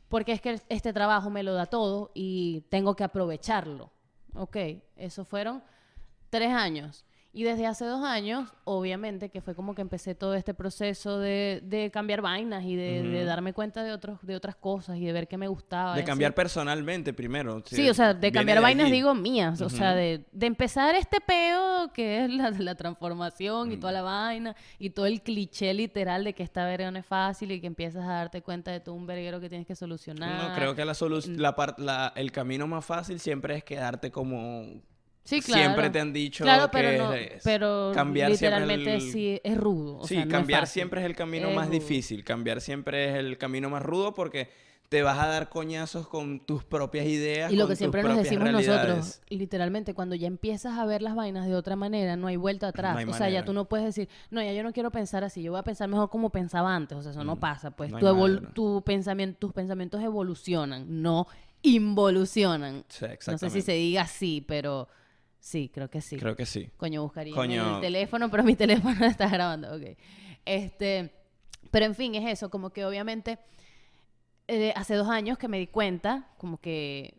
porque 0.08 0.32
es 0.32 0.40
que 0.40 0.60
este 0.68 0.92
trabajo 0.92 1.30
me 1.30 1.44
lo 1.44 1.54
da 1.54 1.66
todo 1.66 2.10
y 2.14 2.62
tengo 2.68 2.96
que 2.96 3.04
aprovecharlo. 3.04 3.92
Ok, 4.34 4.56
eso 4.96 5.24
fueron 5.24 5.62
tres 6.30 6.50
años. 6.52 7.04
Y 7.38 7.44
desde 7.44 7.66
hace 7.66 7.84
dos 7.84 8.02
años, 8.02 8.48
obviamente, 8.64 9.28
que 9.28 9.42
fue 9.42 9.54
como 9.54 9.74
que 9.74 9.82
empecé 9.82 10.14
todo 10.14 10.32
este 10.32 10.54
proceso 10.54 11.18
de, 11.18 11.60
de 11.62 11.90
cambiar 11.90 12.22
vainas 12.22 12.64
y 12.64 12.76
de, 12.76 13.24
darme 13.26 13.52
cuenta 13.52 13.82
de, 13.84 13.92
otros, 13.92 14.18
de 14.22 14.34
otras 14.36 14.56
cosas 14.56 14.96
y 14.96 15.04
de 15.04 15.12
ver 15.12 15.28
qué 15.28 15.36
me 15.36 15.46
gustaba. 15.46 15.92
De 15.94 16.00
así. 16.00 16.06
cambiar 16.06 16.34
personalmente 16.34 17.12
primero. 17.12 17.62
Sí, 17.66 17.90
o 17.90 17.92
sea, 17.92 18.14
de 18.14 18.32
cambiar 18.32 18.62
vainas 18.62 18.90
digo 18.90 19.14
mías, 19.14 19.60
o 19.60 19.68
sea, 19.68 19.94
de, 19.94 20.24
de 20.32 20.46
empezar 20.46 20.94
este 20.94 21.20
peo 21.20 21.92
que 21.92 22.24
es 22.24 22.30
la, 22.30 22.50
la 22.52 22.74
transformación 22.74 23.70
y 23.70 23.76
toda 23.76 23.92
la 23.92 24.00
vaina 24.00 24.56
y 24.78 24.88
todo 24.88 25.04
el 25.04 25.20
cliché 25.20 25.74
literal 25.74 26.24
de 26.24 26.32
que 26.32 26.42
esta 26.42 26.64
verga 26.64 26.90
no 26.90 26.98
es 26.98 27.04
fácil 27.04 27.52
y 27.52 27.60
que 27.60 27.66
empiezas 27.66 28.04
a 28.04 28.12
darte 28.12 28.40
cuenta 28.40 28.70
de 28.70 28.80
todo 28.80 28.94
un 28.94 29.06
verguero 29.06 29.40
que 29.40 29.50
tienes 29.50 29.66
que 29.66 29.74
solucionar. 29.76 30.48
No, 30.48 30.54
creo 30.54 30.74
que 30.74 30.86
la 30.86 30.94
solu- 30.94 31.36
la 31.36 31.54
la- 31.76 32.12
el 32.16 32.32
camino 32.32 32.66
más 32.66 32.82
fácil 32.86 33.20
siempre 33.20 33.56
es 33.56 33.62
quedarte 33.62 34.10
como 34.10 34.64
Sí, 35.26 35.40
claro. 35.42 35.62
siempre 35.62 35.90
te 35.90 36.00
han 36.00 36.12
dicho 36.12 36.44
Claro, 36.44 36.70
que 36.70 36.96
no, 36.98 37.12
es- 37.12 37.42
pero 37.42 37.90
cambiar 37.92 38.28
siempre 38.36 38.60
literalmente 38.60 38.94
el- 38.94 39.00
sí 39.12 39.40
es 39.42 39.56
rudo. 39.56 39.98
o 39.98 40.06
sí, 40.06 40.14
sea, 40.14 40.24
no 40.24 40.28
es 40.30 40.32
cambiar 40.32 40.66
siempre 40.68 41.00
es 41.00 41.06
el 41.06 41.16
camino 41.16 41.48
Es 41.48 41.54
más 41.56 41.66
rudo. 41.66 41.74
difícil. 41.78 42.22
Cambiar 42.24 42.60
siempre 42.60 43.10
es 43.10 43.16
el 43.16 43.36
camino 43.36 43.68
más 43.68 43.82
rudo 43.82 44.14
porque 44.14 44.48
te 44.88 45.02
vas 45.02 45.18
a 45.18 45.26
dar 45.26 45.48
coñazos 45.48 46.06
con 46.06 46.38
tus 46.38 46.62
propias 46.62 47.06
ideas. 47.06 47.50
Y 47.52 47.56
lo 47.56 47.64
con 47.64 47.70
que 47.72 47.76
siempre 47.76 48.04
nos 48.04 48.18
decimos 48.18 48.52
nosotros, 48.52 49.20
literalmente, 49.28 49.94
cuando 49.94 50.14
ya 50.14 50.28
empiezas 50.28 50.78
a 50.78 50.86
ver 50.86 51.02
las 51.02 51.16
vainas 51.16 51.48
de 51.48 51.56
otra 51.56 51.74
manera, 51.74 52.14
no 52.14 52.28
hay 52.28 52.36
vuelta 52.36 52.68
atrás. 52.68 52.92
No 52.94 52.98
hay 53.00 53.04
o 53.06 53.12
sea, 53.12 53.28
ya 53.28 53.44
tú 53.44 53.52
no 53.52 53.64
puedes 53.64 53.84
decir, 53.84 54.08
no, 54.30 54.40
ya 54.40 54.52
yo 54.52 54.62
no 54.62 54.72
quiero 54.72 54.92
pensar 54.92 55.24
así, 55.24 55.42
yo 55.42 55.50
voy 55.50 55.58
a 55.58 55.64
pensar 55.64 55.88
mejor 55.88 56.08
como 56.08 56.30
pensaba 56.30 56.72
antes. 56.76 56.96
O 56.96 57.02
sea, 57.02 57.10
eso 57.10 57.24
no 57.24 57.34
Mm, 57.34 57.40
pasa. 57.40 57.72
Pues 57.72 57.90
no 57.90 57.98
tu, 57.98 58.40
tu 58.52 58.82
pensamiento, 58.82 59.38
tus 59.40 59.52
pensamientos 59.52 60.00
evolucionan, 60.04 61.02
no 61.02 61.26
involucionan. 61.62 62.84
Sí, 62.88 63.06
No 63.26 63.38
sé 63.38 63.50
si 63.50 63.62
se 63.62 63.72
diga 63.72 64.02
así, 64.02 64.44
pero 64.46 64.88
sí, 65.46 65.68
creo 65.72 65.88
que 65.88 66.00
sí. 66.00 66.16
Creo 66.16 66.34
que 66.34 66.44
sí. 66.44 66.68
Coño, 66.76 67.02
buscaría 67.02 67.30
en 67.30 67.36
Coño. 67.36 67.74
el 67.76 67.80
teléfono, 67.80 68.28
pero 68.30 68.42
mi 68.42 68.56
teléfono 68.64 69.06
está 69.06 69.28
grabando. 69.28 69.74
Ok. 69.76 69.96
Este, 70.44 71.12
pero 71.70 71.86
en 71.86 71.94
fin, 71.94 72.14
es 72.16 72.28
eso, 72.32 72.50
como 72.50 72.70
que 72.70 72.84
obviamente 72.84 73.38
eh, 74.48 74.72
hace 74.76 74.94
dos 74.94 75.08
años 75.08 75.38
que 75.38 75.48
me 75.48 75.58
di 75.58 75.66
cuenta, 75.68 76.28
como 76.38 76.58
que, 76.58 77.14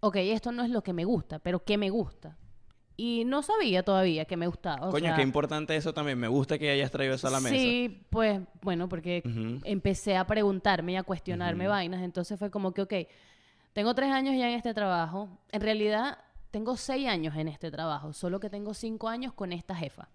ok, 0.00 0.16
esto 0.16 0.52
no 0.52 0.62
es 0.62 0.70
lo 0.70 0.82
que 0.82 0.92
me 0.92 1.04
gusta, 1.04 1.38
pero 1.40 1.64
¿qué 1.64 1.76
me 1.76 1.90
gusta? 1.90 2.36
Y 2.96 3.24
no 3.24 3.42
sabía 3.42 3.82
todavía 3.82 4.24
que 4.24 4.36
me 4.36 4.46
gustaba. 4.46 4.86
o 4.86 4.90
Coño, 4.92 5.06
sea, 5.06 5.16
qué 5.16 5.22
importante 5.22 5.74
eso 5.74 5.92
también. 5.92 6.16
Me 6.18 6.28
gusta 6.28 6.56
que 6.58 6.70
hayas 6.70 6.92
traído 6.92 7.14
eso 7.16 7.26
a 7.26 7.30
la 7.32 7.40
mesa. 7.40 7.56
Sí, 7.56 8.06
pues 8.10 8.40
bueno, 8.62 8.88
porque 8.88 9.22
Ujú. 9.24 9.60
empecé 9.64 10.16
a 10.16 10.24
preguntarme 10.24 10.92
y 10.92 10.96
a 10.96 11.02
cuestionarme 11.02 11.64
Ujú. 11.64 11.72
vainas. 11.72 12.02
Entonces 12.02 12.38
fue 12.38 12.52
como 12.52 12.72
que, 12.72 12.82
ok, 12.82 12.94
tengo 13.72 13.92
tres 13.96 14.12
años 14.12 14.36
ya 14.38 14.48
en 14.48 14.54
este 14.54 14.72
trabajo. 14.74 15.28
En 15.50 15.60
realidad, 15.60 16.18
tengo 16.54 16.76
seis 16.76 17.08
años 17.08 17.34
en 17.34 17.48
este 17.48 17.68
trabajo, 17.68 18.12
solo 18.12 18.38
que 18.38 18.48
tengo 18.48 18.74
cinco 18.74 19.08
años 19.08 19.32
con 19.32 19.52
esta 19.52 19.74
jefa. 19.74 20.08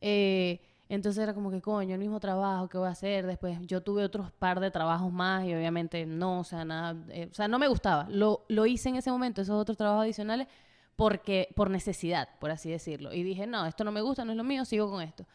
Eh, 0.00 0.60
entonces 0.88 1.22
era 1.22 1.32
como 1.34 1.52
que, 1.52 1.60
coño, 1.60 1.94
el 1.94 2.00
mismo 2.00 2.18
trabajo 2.18 2.68
que 2.68 2.76
voy 2.78 2.88
a 2.88 2.90
hacer. 2.90 3.28
Después 3.28 3.56
yo 3.60 3.80
tuve 3.80 4.02
otros 4.02 4.32
par 4.32 4.58
de 4.58 4.72
trabajos 4.72 5.12
más 5.12 5.44
y 5.44 5.54
obviamente 5.54 6.04
no, 6.04 6.40
o 6.40 6.44
sea, 6.44 6.64
nada, 6.64 6.96
eh, 7.10 7.28
o 7.30 7.34
sea, 7.34 7.46
no 7.46 7.60
me 7.60 7.68
gustaba. 7.68 8.08
Lo, 8.10 8.44
lo 8.48 8.66
hice 8.66 8.88
en 8.88 8.96
ese 8.96 9.12
momento, 9.12 9.40
esos 9.40 9.54
otros 9.54 9.78
trabajos 9.78 10.02
adicionales, 10.02 10.48
porque, 10.96 11.48
por 11.54 11.70
necesidad, 11.70 12.28
por 12.40 12.50
así 12.50 12.68
decirlo. 12.68 13.14
Y 13.14 13.22
dije, 13.22 13.46
no, 13.46 13.66
esto 13.66 13.84
no 13.84 13.92
me 13.92 14.00
gusta, 14.00 14.24
no 14.24 14.32
es 14.32 14.36
lo 14.36 14.42
mío, 14.42 14.64
sigo 14.64 14.90
con 14.90 15.00
esto. 15.00 15.26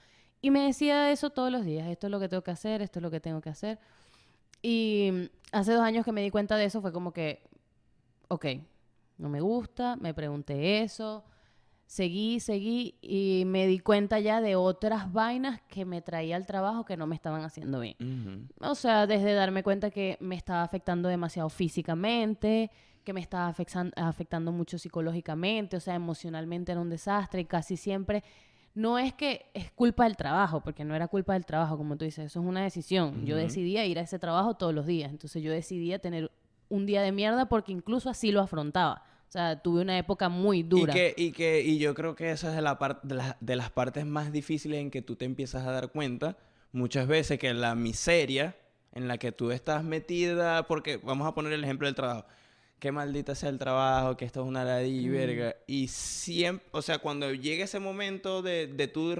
Y 0.41 0.51
me 0.51 0.59
decía 0.59 1.09
eso 1.09 1.29
todos 1.29 1.53
los 1.53 1.63
días, 1.63 1.87
esto 1.87 2.07
es 2.07 2.11
lo 2.11 2.19
que 2.19 2.27
tengo 2.27 2.43
que 2.43 2.51
hacer, 2.51 2.81
esto 2.81 2.99
es 2.99 3.03
lo 3.03 3.11
que 3.11 3.21
tengo 3.21 3.39
que 3.39 3.49
hacer. 3.49 3.79
Y 4.61 5.09
mm, 5.13 5.23
hace 5.53 5.71
dos 5.71 5.83
años 5.83 6.03
que 6.03 6.11
me 6.11 6.21
di 6.21 6.31
cuenta 6.31 6.57
de 6.57 6.65
eso 6.65 6.81
fue 6.81 6.91
como 6.91 7.13
que, 7.13 7.47
ok, 8.27 8.45
no 9.17 9.29
me 9.29 9.41
gusta, 9.41 9.95
me 9.95 10.13
pregunté 10.13 10.81
eso, 10.83 11.23
seguí, 11.85 12.39
seguí 12.39 12.95
y 13.01 13.43
me 13.45 13.67
di 13.67 13.79
cuenta 13.79 14.19
ya 14.19 14.41
de 14.41 14.55
otras 14.55 15.13
vainas 15.13 15.61
que 15.67 15.85
me 15.85 16.01
traía 16.01 16.35
al 16.35 16.45
trabajo 16.45 16.83
que 16.85 16.97
no 16.97 17.07
me 17.07 17.15
estaban 17.15 17.43
haciendo 17.43 17.79
bien. 17.79 17.95
O 18.61 18.75
sea, 18.75 19.05
desde 19.07 19.33
darme 19.33 19.63
cuenta 19.63 19.91
que 19.91 20.17
me 20.19 20.35
estaba 20.35 20.63
afectando 20.63 21.09
demasiado 21.09 21.49
físicamente, 21.49 22.71
que 23.03 23.13
me 23.13 23.21
estaba 23.21 23.47
afectan- 23.47 23.93
afectando 23.95 24.51
mucho 24.51 24.77
psicológicamente, 24.79 25.77
o 25.77 25.79
sea, 25.79 25.93
emocionalmente 25.95 26.71
era 26.71 26.81
un 26.81 26.89
desastre 26.89 27.41
y 27.41 27.45
casi 27.45 27.77
siempre 27.77 28.23
no 28.73 28.97
es 28.99 29.13
que 29.13 29.45
es 29.53 29.71
culpa 29.71 30.03
del 30.03 30.17
trabajo, 30.17 30.59
porque 30.61 30.83
no 30.83 30.95
era 30.95 31.07
culpa 31.07 31.33
del 31.33 31.45
trabajo, 31.45 31.77
como 31.77 31.95
tú 31.95 32.03
dices, 32.03 32.25
eso 32.25 32.41
es 32.41 32.45
una 32.45 32.63
decisión. 32.63 33.25
Yo 33.25 33.37
decidía 33.37 33.85
ir 33.85 33.99
a 33.99 34.01
ese 34.01 34.19
trabajo 34.19 34.55
todos 34.55 34.73
los 34.73 34.85
días, 34.85 35.11
entonces 35.11 35.41
yo 35.41 35.51
decidía 35.51 35.99
tener 35.99 36.29
un 36.69 36.85
día 36.85 37.01
de 37.01 37.11
mierda 37.11 37.47
porque 37.47 37.71
incluso 37.71 38.09
así 38.09 38.31
lo 38.31 38.41
afrontaba. 38.41 39.03
O 39.27 39.31
sea, 39.31 39.61
tuve 39.61 39.81
una 39.81 39.97
época 39.97 40.29
muy 40.29 40.63
dura. 40.63 40.93
Y 40.93 40.95
que, 40.95 41.13
y 41.17 41.31
que, 41.31 41.61
y 41.61 41.77
yo 41.77 41.93
creo 41.93 42.15
que 42.15 42.31
esa 42.31 42.49
es 42.49 42.55
de, 42.55 42.61
la 42.61 42.77
par- 42.79 43.01
de, 43.03 43.15
las- 43.15 43.35
de 43.41 43.55
las 43.55 43.69
partes 43.71 44.05
más 44.05 44.31
difíciles 44.31 44.79
en 44.79 44.91
que 44.91 45.01
tú 45.01 45.15
te 45.15 45.25
empiezas 45.25 45.65
a 45.65 45.71
dar 45.71 45.89
cuenta 45.91 46.37
muchas 46.71 47.07
veces 47.07 47.37
que 47.39 47.53
la 47.53 47.75
miseria 47.75 48.55
en 48.93 49.07
la 49.09 49.17
que 49.17 49.31
tú 49.33 49.51
estás 49.51 49.83
metida, 49.83 50.67
porque 50.67 50.97
vamos 50.97 51.27
a 51.27 51.33
poner 51.33 51.51
el 51.53 51.63
ejemplo 51.63 51.85
del 51.87 51.95
trabajo, 51.95 52.25
qué 52.79 52.91
maldita 52.93 53.35
sea 53.35 53.49
el 53.49 53.57
trabajo, 53.57 54.15
que 54.15 54.23
esto 54.23 54.41
es 54.41 54.47
una 54.47 54.63
ladilla 54.63 55.01
y 55.01 55.09
Mm. 55.09 55.11
verga. 55.11 55.55
Y 55.67 55.87
siempre, 55.89 56.65
o 56.71 56.81
sea, 56.81 56.99
cuando 56.99 57.33
llega 57.33 57.65
ese 57.65 57.79
momento 57.79 58.41
de, 58.41 58.67
de 58.67 58.87
tú 58.87 59.15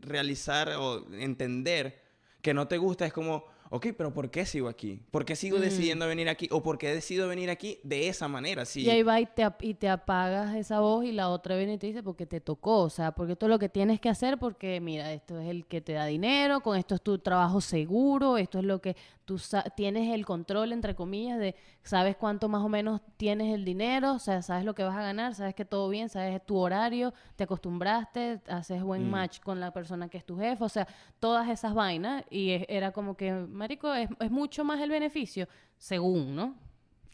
realizar 0.00 0.70
o 0.78 1.06
entender 1.12 2.00
que 2.42 2.54
no 2.54 2.66
te 2.68 2.78
gusta, 2.78 3.06
es 3.06 3.12
como, 3.12 3.44
ok, 3.70 3.86
pero 3.96 4.12
¿por 4.12 4.30
qué 4.30 4.44
sigo 4.44 4.68
aquí? 4.68 5.00
¿Por 5.10 5.24
qué 5.24 5.34
sigo 5.36 5.56
Mm. 5.58 5.60
decidiendo 5.62 6.06
venir 6.06 6.28
aquí? 6.28 6.48
¿O 6.50 6.62
por 6.62 6.76
qué 6.76 6.92
decido 6.94 7.26
venir 7.28 7.48
aquí 7.50 7.78
de 7.82 8.08
esa 8.08 8.28
manera? 8.28 8.64
Sí. 8.66 8.82
Y 8.82 8.90
ahí 8.90 9.02
va 9.02 9.18
y 9.20 9.26
te, 9.26 9.42
y 9.60 9.74
te 9.74 9.88
apagas 9.88 10.54
esa 10.56 10.80
voz 10.80 11.04
y 11.04 11.12
la 11.12 11.28
otra 11.30 11.56
viene 11.56 11.74
y 11.74 11.78
te 11.78 11.86
dice 11.86 12.02
porque 12.02 12.26
te 12.26 12.40
tocó, 12.40 12.80
o 12.82 12.90
sea, 12.90 13.12
porque 13.12 13.32
esto 13.32 13.46
es 13.46 13.50
lo 13.50 13.58
que 13.58 13.68
tienes 13.68 14.00
que 14.00 14.08
hacer 14.08 14.38
porque 14.38 14.80
mira, 14.80 15.12
esto 15.12 15.38
es 15.40 15.48
el 15.48 15.66
que 15.66 15.80
te 15.80 15.92
da 15.94 16.04
dinero, 16.06 16.60
con 16.60 16.76
esto 16.76 16.94
es 16.94 17.00
tu 17.02 17.18
trabajo 17.18 17.60
seguro, 17.60 18.36
esto 18.36 18.58
es 18.58 18.64
lo 18.64 18.80
que 18.80 18.96
tú 19.30 19.40
tienes 19.76 20.12
el 20.12 20.26
control, 20.26 20.72
entre 20.72 20.96
comillas, 20.96 21.38
de 21.38 21.54
sabes 21.84 22.16
cuánto 22.16 22.48
más 22.48 22.64
o 22.64 22.68
menos 22.68 23.00
tienes 23.16 23.54
el 23.54 23.64
dinero, 23.64 24.14
o 24.14 24.18
sea, 24.18 24.42
sabes 24.42 24.64
lo 24.64 24.74
que 24.74 24.82
vas 24.82 24.96
a 24.96 25.02
ganar, 25.02 25.36
sabes 25.36 25.54
que 25.54 25.64
todo 25.64 25.88
bien, 25.88 26.08
sabes 26.08 26.44
tu 26.44 26.56
horario, 26.56 27.14
te 27.36 27.44
acostumbraste, 27.44 28.40
haces 28.48 28.82
buen 28.82 29.06
Mm. 29.06 29.10
match 29.10 29.38
con 29.38 29.60
la 29.60 29.70
persona 29.72 30.08
que 30.08 30.18
es 30.18 30.24
tu 30.24 30.36
jefe, 30.36 30.64
o 30.64 30.68
sea, 30.68 30.88
todas 31.20 31.48
esas 31.48 31.74
vainas 31.74 32.24
y 32.28 32.50
es- 32.50 32.64
era 32.68 32.90
como 32.90 33.16
que, 33.16 33.30
marico, 33.30 33.94
es, 33.94 34.08
es 34.18 34.32
mucho 34.32 34.64
más 34.64 34.80
el 34.80 34.90
beneficio, 34.90 35.46
según, 35.78 36.34
¿no? 36.34 36.56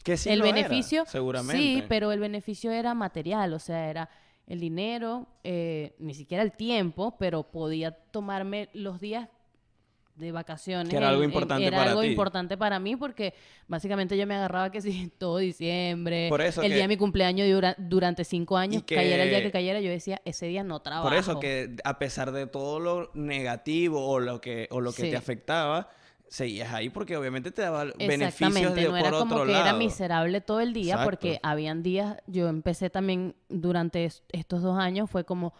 que 0.03 0.17
sí 0.17 0.31
el 0.31 0.39
lo 0.39 0.45
era, 0.45 0.55
beneficio, 0.55 1.05
seguramente. 1.05 1.61
sí, 1.61 1.83
pero 1.87 2.11
el 2.11 2.19
beneficio 2.19 2.71
era 2.71 2.95
material, 2.95 3.53
o 3.53 3.59
sea, 3.59 3.89
era 3.91 4.09
el 4.47 4.59
dinero, 4.59 5.27
eh, 5.43 5.95
ni 5.99 6.15
siquiera 6.15 6.41
el 6.41 6.53
tiempo, 6.53 7.15
pero 7.19 7.43
podía 7.43 7.91
tomarme 7.91 8.69
los 8.73 8.99
días 8.99 9.29
de 10.17 10.31
vacaciones. 10.31 10.89
Que 10.89 10.97
era 10.97 11.09
algo 11.09 11.23
importante 11.23 11.65
era 11.65 11.77
para 11.77 11.89
algo 11.91 12.01
ti. 12.01 12.07
importante 12.07 12.57
para 12.57 12.79
mí 12.79 12.95
porque 12.95 13.33
básicamente 13.67 14.17
yo 14.17 14.25
me 14.27 14.35
agarraba 14.35 14.71
que 14.71 14.81
sí, 14.81 15.11
todo 15.17 15.37
diciembre, 15.37 16.27
Por 16.29 16.41
eso 16.41 16.61
el 16.61 16.69
que- 16.69 16.73
día 16.75 16.83
de 16.83 16.87
mi 16.89 16.97
cumpleaños 16.97 17.47
dura- 17.47 17.75
durante 17.77 18.23
cinco 18.23 18.57
años, 18.57 18.83
que- 18.83 18.95
cayera 18.95 19.23
el 19.23 19.29
día 19.29 19.41
que 19.43 19.51
cayera, 19.51 19.79
yo 19.79 19.89
decía, 19.89 20.21
ese 20.25 20.47
día 20.47 20.63
no 20.63 20.79
trabajo. 20.81 21.07
Por 21.07 21.17
eso 21.17 21.39
que 21.39 21.75
a 21.83 21.99
pesar 21.99 22.31
de 22.31 22.47
todo 22.47 22.79
lo 22.79 23.11
negativo 23.13 24.05
o 24.07 24.19
lo 24.19 24.41
que, 24.41 24.67
o 24.71 24.81
lo 24.81 24.91
que 24.91 25.03
Sí. 25.03 25.09
te 25.11 25.17
afectaba, 25.17 25.89
seguías 26.29 26.73
ahí 26.73 26.89
porque 26.89 27.15
obviamente 27.15 27.51
te 27.51 27.61
daba 27.61 27.85
beneficios 27.97 28.75
de 28.75 28.83
no 28.83 28.89
por 28.89 28.99
era 28.99 29.11
como 29.11 29.23
otro 29.35 29.45
que 29.45 29.51
lado. 29.53 29.63
era 29.63 29.73
miserable 29.77 30.41
todo 30.41 30.59
el 30.59 30.73
día 30.73 30.95
Exacto. 30.95 31.09
porque 31.09 31.39
habían 31.41 31.83
días, 31.83 32.17
yo 32.27 32.49
empecé 32.49 32.89
también 32.89 33.33
durante 33.47 34.03
es- 34.03 34.23
estos 34.33 34.61
dos 34.61 34.77
años, 34.77 35.09
fue 35.09 35.23
como 35.23 35.53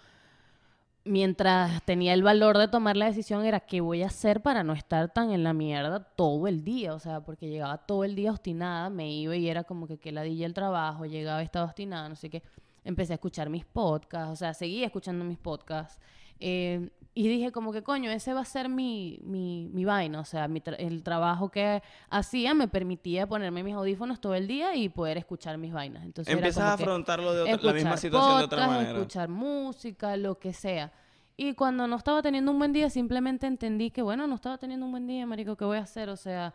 mientras 1.07 1.83
tenía 1.85 2.13
el 2.13 2.23
valor 2.23 2.57
de 2.57 2.67
tomar 2.67 2.97
la 2.97 3.05
decisión 3.07 3.45
era 3.45 3.59
qué 3.61 3.81
voy 3.81 4.03
a 4.03 4.07
hacer 4.07 4.41
para 4.41 4.63
no 4.63 4.73
estar 4.73 5.11
tan 5.13 5.31
en 5.31 5.43
la 5.43 5.53
mierda 5.53 5.99
todo 6.15 6.47
el 6.47 6.63
día, 6.63 6.93
o 6.93 6.99
sea, 6.99 7.21
porque 7.21 7.47
llegaba 7.49 7.77
todo 7.79 8.03
el 8.03 8.15
día 8.15 8.31
obstinada, 8.31 8.89
me 8.89 9.11
iba 9.11 9.35
y 9.35 9.49
era 9.49 9.63
como 9.63 9.87
que 9.87 9.97
que 9.97 10.11
ladilla 10.11 10.45
el 10.45 10.53
trabajo, 10.53 11.05
llegaba 11.05 11.41
y 11.41 11.45
estaba 11.45 11.65
obstinada, 11.65 12.09
no 12.09 12.15
sé 12.15 12.29
qué. 12.29 12.43
Empecé 12.83 13.13
a 13.13 13.15
escuchar 13.15 13.49
mis 13.49 13.65
podcasts, 13.65 14.31
o 14.31 14.35
sea, 14.35 14.53
seguía 14.53 14.85
escuchando 14.85 15.25
mis 15.25 15.37
podcasts. 15.37 15.99
eh, 16.39 16.89
y 17.19 17.27
dije 17.27 17.51
como 17.51 17.71
que 17.73 17.81
coño, 17.81 18.11
ese 18.11 18.33
va 18.33 18.41
a 18.41 18.45
ser 18.45 18.69
mi, 18.69 19.19
mi, 19.23 19.69
mi 19.73 19.85
vaina, 19.85 20.19
o 20.19 20.25
sea, 20.25 20.47
mi 20.47 20.61
tra- 20.61 20.75
el 20.77 21.01
trabajo 21.01 21.49
que 21.49 21.81
hacía 22.09 22.53
me 22.53 22.67
permitía 22.67 23.25
ponerme 23.25 23.63
mis 23.63 23.73
audífonos 23.73 24.21
todo 24.21 24.35
el 24.35 24.45
día 24.47 24.75
y 24.75 24.89
poder 24.89 25.17
escuchar 25.17 25.57
mis 25.57 25.73
vainas. 25.73 26.05
Entonces 26.05 26.31
Empiezas 26.33 26.63
a 26.63 26.73
afrontarlo 26.73 27.33
de 27.33 27.53
otra- 27.53 27.67
la 27.67 27.73
misma 27.73 27.97
situación 27.97 28.37
de 28.39 28.43
otra 28.45 28.57
podcast, 28.59 28.71
manera. 28.81 28.97
escuchar 28.99 29.29
música, 29.29 30.15
lo 30.17 30.37
que 30.37 30.53
sea. 30.53 30.91
Y 31.35 31.53
cuando 31.53 31.87
no 31.87 31.95
estaba 31.95 32.21
teniendo 32.21 32.51
un 32.51 32.59
buen 32.59 32.71
día, 32.73 32.89
simplemente 32.89 33.47
entendí 33.47 33.89
que, 33.91 34.01
bueno, 34.01 34.27
no 34.27 34.35
estaba 34.35 34.57
teniendo 34.57 34.85
un 34.85 34.91
buen 34.91 35.07
día, 35.07 35.25
marico, 35.25 35.55
¿qué 35.55 35.65
voy 35.65 35.77
a 35.77 35.81
hacer? 35.81 36.09
O 36.09 36.15
sea, 36.17 36.53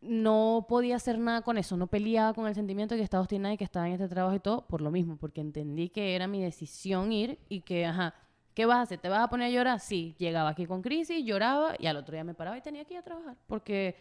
no 0.00 0.66
podía 0.68 0.96
hacer 0.96 1.18
nada 1.18 1.40
con 1.42 1.56
eso, 1.56 1.76
no 1.76 1.86
peleaba 1.86 2.34
con 2.34 2.46
el 2.46 2.54
sentimiento 2.54 2.94
de 2.94 2.98
que 3.00 3.04
estaba 3.04 3.22
obstinada 3.22 3.54
y 3.54 3.56
que 3.56 3.64
estaba 3.64 3.86
en 3.86 3.94
este 3.94 4.08
trabajo 4.08 4.34
y 4.36 4.40
todo 4.40 4.66
por 4.66 4.82
lo 4.82 4.90
mismo, 4.90 5.16
porque 5.16 5.40
entendí 5.40 5.88
que 5.88 6.14
era 6.14 6.26
mi 6.26 6.42
decisión 6.42 7.10
ir 7.10 7.38
y 7.48 7.60
que, 7.60 7.86
ajá, 7.86 8.14
¿qué 8.54 8.66
vas 8.66 8.78
a 8.78 8.82
hacer? 8.82 8.98
¿Te 8.98 9.08
vas 9.08 9.20
a 9.20 9.28
poner 9.28 9.48
a 9.48 9.50
llorar? 9.50 9.80
Sí, 9.80 10.14
llegaba 10.18 10.50
aquí 10.50 10.66
con 10.66 10.80
crisis, 10.80 11.24
lloraba 11.24 11.74
y 11.78 11.86
al 11.86 11.96
otro 11.96 12.14
día 12.14 12.24
me 12.24 12.34
paraba 12.34 12.56
y 12.56 12.62
tenía 12.62 12.84
que 12.84 12.94
ir 12.94 13.00
a 13.00 13.02
trabajar, 13.02 13.36
porque 13.46 13.96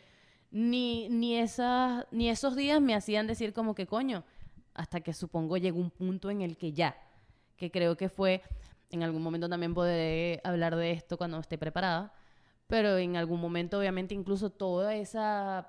ni, 0.52 1.10
ni, 1.10 1.38
esas, 1.38 2.06
ni 2.12 2.30
esos 2.30 2.56
días 2.56 2.80
me 2.80 2.96
hacían 2.96 3.28
decir 3.28 3.54
como 3.54 3.76
que 3.76 3.88
coño, 3.88 4.24
hasta 4.74 5.02
que 5.02 5.14
supongo 5.14 5.58
llegó 5.58 5.80
un 5.80 5.92
punto 5.92 6.30
en 6.30 6.42
el 6.42 6.58
que 6.58 6.72
ya, 6.72 6.96
que 7.58 7.72
creo 7.72 7.98
que 7.98 8.10
fue, 8.10 8.42
en 8.90 9.04
algún 9.04 9.24
momento 9.24 9.50
también 9.50 9.74
podré 9.74 10.40
hablar 10.44 10.76
de 10.76 10.92
esto 10.92 11.18
cuando 11.18 11.40
esté 11.40 11.58
preparada, 11.58 12.14
pero 12.68 12.98
en 12.98 13.18
algún 13.18 13.42
momento 13.42 13.80
obviamente 13.80 14.14
incluso 14.14 14.52
toda 14.52 14.96
esa 14.96 15.68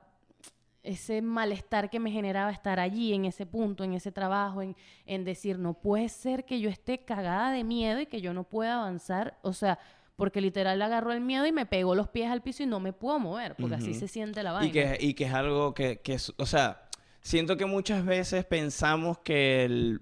ese 0.85 1.21
malestar 1.23 1.91
que 1.91 1.99
me 1.99 2.11
generaba 2.13 2.51
estar 2.53 2.79
allí, 2.79 3.13
en 3.15 3.25
ese 3.25 3.47
punto, 3.47 3.83
en 3.83 3.95
ese 3.95 4.13
trabajo, 4.13 4.63
en, 4.63 4.77
en 5.07 5.25
decir, 5.25 5.59
no 5.59 5.75
puede 5.75 6.09
ser 6.09 6.45
que 6.45 6.61
yo 6.61 6.71
esté 6.71 6.99
cagada 7.05 7.51
de 7.51 7.65
miedo 7.65 8.01
y 8.01 8.07
que 8.07 8.21
yo 8.21 8.33
no 8.33 8.45
pueda 8.45 8.75
avanzar, 8.77 9.39
o 9.43 9.53
sea, 9.53 9.79
porque 10.17 10.41
literal 10.41 10.81
agarró 10.81 11.13
el 11.13 11.21
miedo 11.21 11.45
y 11.47 11.51
me 11.53 11.67
pegó 11.67 11.95
los 11.97 12.09
pies 12.09 12.31
al 12.31 12.43
piso 12.43 12.63
y 12.63 12.67
no 12.67 12.79
me 12.79 12.93
puedo 12.93 13.19
mover, 13.19 13.57
porque 13.57 13.75
así 13.77 13.95
se 13.95 14.07
siente 14.07 14.43
la 14.45 14.53
vaina. 14.53 14.69
Y 14.69 14.73
que, 14.73 14.97
y 15.01 15.15
que 15.15 15.25
es 15.25 15.33
algo 15.35 15.75
que, 15.75 15.99
que 16.01 16.15
es, 16.15 16.33
o 16.37 16.47
sea, 16.47 16.83
siento 17.21 17.57
que 17.57 17.67
muchas 17.67 18.05
veces 18.05 18.45
pensamos 18.45 19.19
que 19.19 19.65
el- 19.65 20.01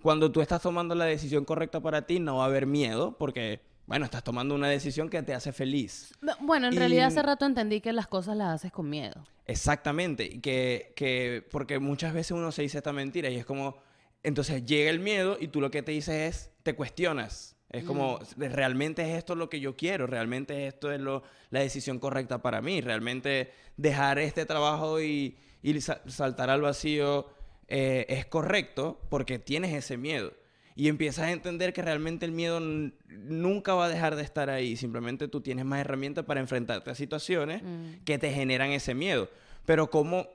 cuando 0.00 0.32
tú 0.32 0.40
estás 0.40 0.62
tomando 0.62 0.94
la 0.94 1.04
decisión 1.04 1.44
correcta 1.44 1.80
para 1.80 2.06
ti 2.06 2.18
no 2.18 2.36
va 2.38 2.44
a 2.44 2.46
haber 2.46 2.66
miedo 2.66 3.16
porque, 3.18 3.60
bueno, 3.92 4.06
estás 4.06 4.24
tomando 4.24 4.54
una 4.54 4.68
decisión 4.68 5.10
que 5.10 5.22
te 5.22 5.34
hace 5.34 5.52
feliz. 5.52 6.14
Bu- 6.22 6.34
Bueno, 6.40 6.68
en 6.68 6.72
y- 6.72 6.78
realidad 6.78 7.08
hace 7.08 7.20
rato 7.22 7.44
entendí 7.44 7.82
que 7.82 7.92
las 7.92 8.06
cosas 8.06 8.36
las 8.38 8.54
haces 8.54 8.72
con 8.72 8.88
miedo. 8.88 9.22
Exactamente, 9.46 10.24
y 10.24 10.38
que, 10.40 10.94
que, 10.96 11.46
porque 11.50 11.78
muchas 11.78 12.14
veces 12.14 12.30
uno 12.30 12.50
se 12.52 12.62
dice 12.62 12.78
esta 12.78 12.92
mentira 12.94 13.28
y 13.28 13.36
es 13.36 13.44
como, 13.44 13.76
entonces 14.22 14.64
llega 14.64 14.88
el 14.90 14.98
miedo 15.00 15.36
y 15.38 15.48
tú 15.48 15.60
lo 15.60 15.70
que 15.70 15.82
te 15.82 15.92
dices 15.92 16.14
es, 16.14 16.50
te 16.62 16.74
cuestionas. 16.74 17.54
Es 17.68 17.84
como, 17.84 18.18
¿realmente 18.38 19.02
es 19.02 19.16
esto 19.18 19.34
lo 19.34 19.48
que 19.50 19.60
yo 19.60 19.76
quiero? 19.76 20.06
¿Realmente 20.06 20.66
esto 20.66 20.90
es 20.92 20.98
lo, 21.00 21.22
la 21.50 21.60
decisión 21.60 21.98
correcta 21.98 22.40
para 22.40 22.60
mí? 22.62 22.80
¿Realmente 22.80 23.52
dejar 23.76 24.18
este 24.18 24.46
trabajo 24.46 25.00
y, 25.02 25.36
y 25.62 25.80
sa- 25.82 26.00
saltar 26.06 26.48
al 26.50 26.60
vacío 26.62 27.28
eh, 27.68 28.04
es 28.08 28.24
correcto? 28.26 29.00
Porque 29.10 29.38
tienes 29.38 29.72
ese 29.74 29.96
miedo. 29.96 30.32
Y 30.74 30.88
empiezas 30.88 31.26
a 31.26 31.30
entender 31.32 31.72
que 31.72 31.82
realmente 31.82 32.24
el 32.26 32.32
miedo 32.32 32.58
nunca 32.60 33.74
va 33.74 33.86
a 33.86 33.88
dejar 33.88 34.16
de 34.16 34.22
estar 34.22 34.48
ahí. 34.50 34.76
Simplemente 34.76 35.28
tú 35.28 35.40
tienes 35.40 35.64
más 35.64 35.80
herramientas 35.80 36.24
para 36.24 36.40
enfrentarte 36.40 36.90
a 36.90 36.94
situaciones 36.94 37.62
Mm. 37.62 38.04
que 38.04 38.18
te 38.18 38.32
generan 38.32 38.70
ese 38.70 38.94
miedo. 38.94 39.28
Pero 39.66 39.90
como 39.90 40.26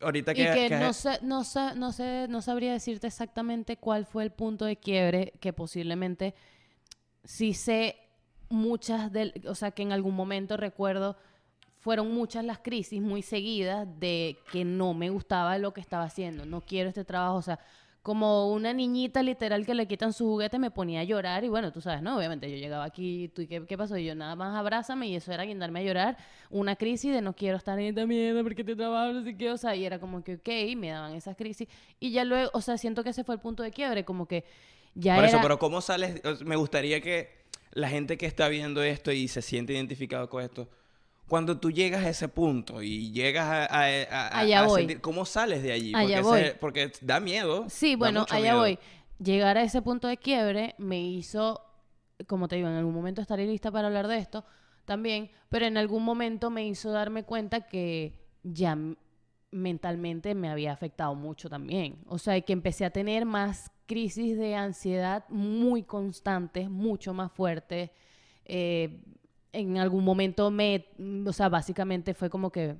ahorita 0.00 0.32
que... 0.34 0.42
y 0.42 0.46
que, 0.46 0.68
que- 0.68 0.78
no, 0.78 0.92
sé, 0.92 1.18
no, 1.22 1.44
sé, 1.44 1.74
no, 1.76 1.92
sé, 1.92 2.26
no 2.28 2.40
sabría 2.40 2.72
decirte 2.72 3.06
exactamente 3.06 3.76
cuál 3.76 4.06
fue 4.06 4.22
el 4.22 4.30
punto 4.30 4.64
de 4.64 4.76
quiebre 4.76 5.32
que 5.40 5.52
posiblemente 5.52 6.34
sí 7.24 7.52
sé 7.52 7.96
muchas 8.48 9.12
del, 9.12 9.34
o 9.46 9.54
sea, 9.54 9.70
que 9.72 9.82
en 9.82 9.92
algún 9.92 10.14
momento 10.14 10.56
recuerdo 10.56 11.16
fueron 11.78 12.12
muchas 12.12 12.44
las 12.44 12.58
crisis 12.58 13.00
muy 13.00 13.22
seguidas 13.22 13.86
de 14.00 14.36
que 14.52 14.64
no 14.64 14.92
me 14.94 15.08
gustaba 15.10 15.56
lo 15.58 15.72
que 15.72 15.80
estaba 15.80 16.04
haciendo, 16.04 16.44
no 16.44 16.60
quiero 16.60 16.88
este 16.88 17.04
trabajo, 17.04 17.36
o 17.36 17.42
sea, 17.42 17.58
como 18.02 18.50
una 18.50 18.72
niñita 18.72 19.22
literal 19.22 19.66
que 19.66 19.74
le 19.74 19.86
quitan 19.86 20.12
su 20.14 20.24
juguete 20.24 20.58
me 20.58 20.70
ponía 20.70 21.00
a 21.00 21.04
llorar 21.04 21.44
y 21.44 21.48
bueno, 21.48 21.70
tú 21.70 21.82
sabes, 21.82 22.00
¿no? 22.00 22.16
Obviamente 22.16 22.50
yo 22.50 22.56
llegaba 22.56 22.84
aquí, 22.84 23.28
¿tú, 23.34 23.42
y 23.42 23.46
qué, 23.46 23.66
¿qué 23.66 23.76
pasó? 23.76 23.96
Y 23.98 24.06
yo 24.06 24.14
nada 24.14 24.34
más 24.36 24.56
abrázame 24.56 25.08
y 25.08 25.16
eso 25.16 25.32
era 25.32 25.44
guindarme 25.44 25.80
a 25.80 25.82
llorar, 25.82 26.16
una 26.48 26.76
crisis 26.76 27.12
de 27.12 27.20
no 27.20 27.34
quiero 27.34 27.58
estar 27.58 27.78
en 27.78 27.86
esta 27.86 28.06
mierda 28.06 28.42
porque 28.42 28.64
te 28.64 28.74
trabajo, 28.74 29.12
no 29.12 29.22
sé 29.22 29.36
qué, 29.36 29.50
o 29.50 29.58
sea, 29.58 29.76
y 29.76 29.84
era 29.84 29.98
como 29.98 30.24
que, 30.24 30.36
ok, 30.36 30.78
me 30.78 30.88
daban 30.88 31.12
esas 31.12 31.36
crisis 31.36 31.68
y 31.98 32.12
ya 32.12 32.24
luego, 32.24 32.50
o 32.54 32.62
sea, 32.62 32.78
siento 32.78 33.04
que 33.04 33.10
ese 33.10 33.22
fue 33.22 33.34
el 33.34 33.40
punto 33.40 33.62
de 33.62 33.70
quiebre, 33.70 34.04
como 34.04 34.26
que 34.26 34.44
ya 34.94 35.16
Por 35.16 35.24
era... 35.24 35.32
eso, 35.32 35.38
pero 35.42 35.58
¿cómo 35.58 35.82
sales? 35.82 36.22
Me 36.42 36.56
gustaría 36.56 37.02
que 37.02 37.44
la 37.72 37.88
gente 37.88 38.16
que 38.16 38.26
está 38.26 38.48
viendo 38.48 38.82
esto 38.82 39.12
y 39.12 39.28
se 39.28 39.42
siente 39.42 39.74
identificado 39.74 40.28
con 40.30 40.42
esto, 40.42 40.68
cuando 41.30 41.58
tú 41.58 41.70
llegas 41.70 42.04
a 42.04 42.08
ese 42.10 42.28
punto 42.28 42.82
y 42.82 43.10
llegas 43.12 43.46
a, 43.46 43.64
a- 43.64 43.84
a- 43.86 44.28
a- 44.28 44.38
Allá 44.40 44.60
a 44.60 44.66
voy. 44.66 44.80
sentir, 44.82 45.00
¿cómo 45.00 45.24
sales 45.24 45.62
de 45.62 45.72
allí? 45.72 45.92
Allá 45.94 46.20
porque, 46.22 46.40
ese- 46.40 46.50
voy. 46.50 46.58
porque 46.60 46.92
da 47.00 47.20
miedo. 47.20 47.64
Sí, 47.70 47.94
bueno, 47.96 48.26
allá 48.28 48.42
miedo. 48.42 48.58
voy. 48.58 48.78
Llegar 49.18 49.56
a 49.56 49.62
ese 49.62 49.80
punto 49.80 50.08
de 50.08 50.16
quiebre 50.18 50.74
me 50.78 51.00
hizo, 51.00 51.62
como 52.26 52.48
te 52.48 52.56
digo, 52.56 52.68
en 52.68 52.74
algún 52.74 52.94
momento 52.94 53.22
estaré 53.22 53.46
lista 53.46 53.70
para 53.70 53.86
hablar 53.86 54.08
de 54.08 54.18
esto 54.18 54.44
también, 54.84 55.30
pero 55.48 55.66
en 55.66 55.76
algún 55.76 56.02
momento 56.02 56.50
me 56.50 56.66
hizo 56.66 56.90
darme 56.90 57.22
cuenta 57.22 57.60
que 57.68 58.18
ya 58.42 58.76
mentalmente 59.52 60.34
me 60.34 60.48
había 60.48 60.72
afectado 60.72 61.14
mucho 61.14 61.48
también. 61.48 61.98
O 62.06 62.18
sea, 62.18 62.40
que 62.40 62.52
empecé 62.52 62.84
a 62.84 62.90
tener 62.90 63.24
más 63.24 63.70
crisis 63.86 64.36
de 64.38 64.54
ansiedad 64.54 65.24
muy 65.28 65.82
constantes, 65.82 66.68
mucho 66.70 67.12
más 67.14 67.30
fuertes. 67.32 67.90
Eh, 68.44 69.00
en 69.52 69.78
algún 69.78 70.04
momento 70.04 70.50
me, 70.50 70.86
o 71.26 71.32
sea, 71.32 71.48
básicamente 71.48 72.14
fue 72.14 72.30
como 72.30 72.50
que 72.50 72.76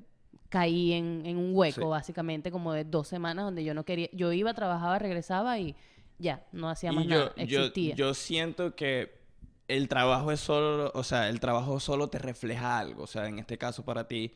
caí 0.48 0.92
en, 0.92 1.22
en 1.24 1.36
un 1.36 1.54
hueco, 1.54 1.80
Sí. 1.82 1.86
básicamente 1.86 2.50
como 2.50 2.72
de 2.72 2.84
dos 2.84 3.06
semanas 3.08 3.44
donde 3.44 3.62
yo 3.64 3.74
no 3.74 3.84
quería, 3.84 4.08
yo 4.12 4.32
iba, 4.32 4.52
trabajaba, 4.54 4.98
regresaba 4.98 5.58
y 5.58 5.74
ya, 6.18 6.44
no 6.52 6.68
hacía 6.68 6.92
más 6.92 7.04
yo, 7.04 7.10
nada, 7.10 7.32
yo, 7.44 7.60
existía. 7.60 7.94
yo 7.94 8.14
siento 8.14 8.74
que 8.74 9.18
el 9.68 9.86
trabajo 9.88 10.32
es 10.32 10.40
solo, 10.40 10.90
o 10.94 11.04
sea, 11.04 11.28
el 11.28 11.38
trabajo 11.40 11.78
solo 11.78 12.08
te 12.08 12.18
refleja 12.18 12.78
algo. 12.78 13.04
O 13.04 13.06
sea, 13.06 13.26
en 13.28 13.38
este 13.38 13.56
caso 13.56 13.84
para 13.84 14.08
ti, 14.08 14.34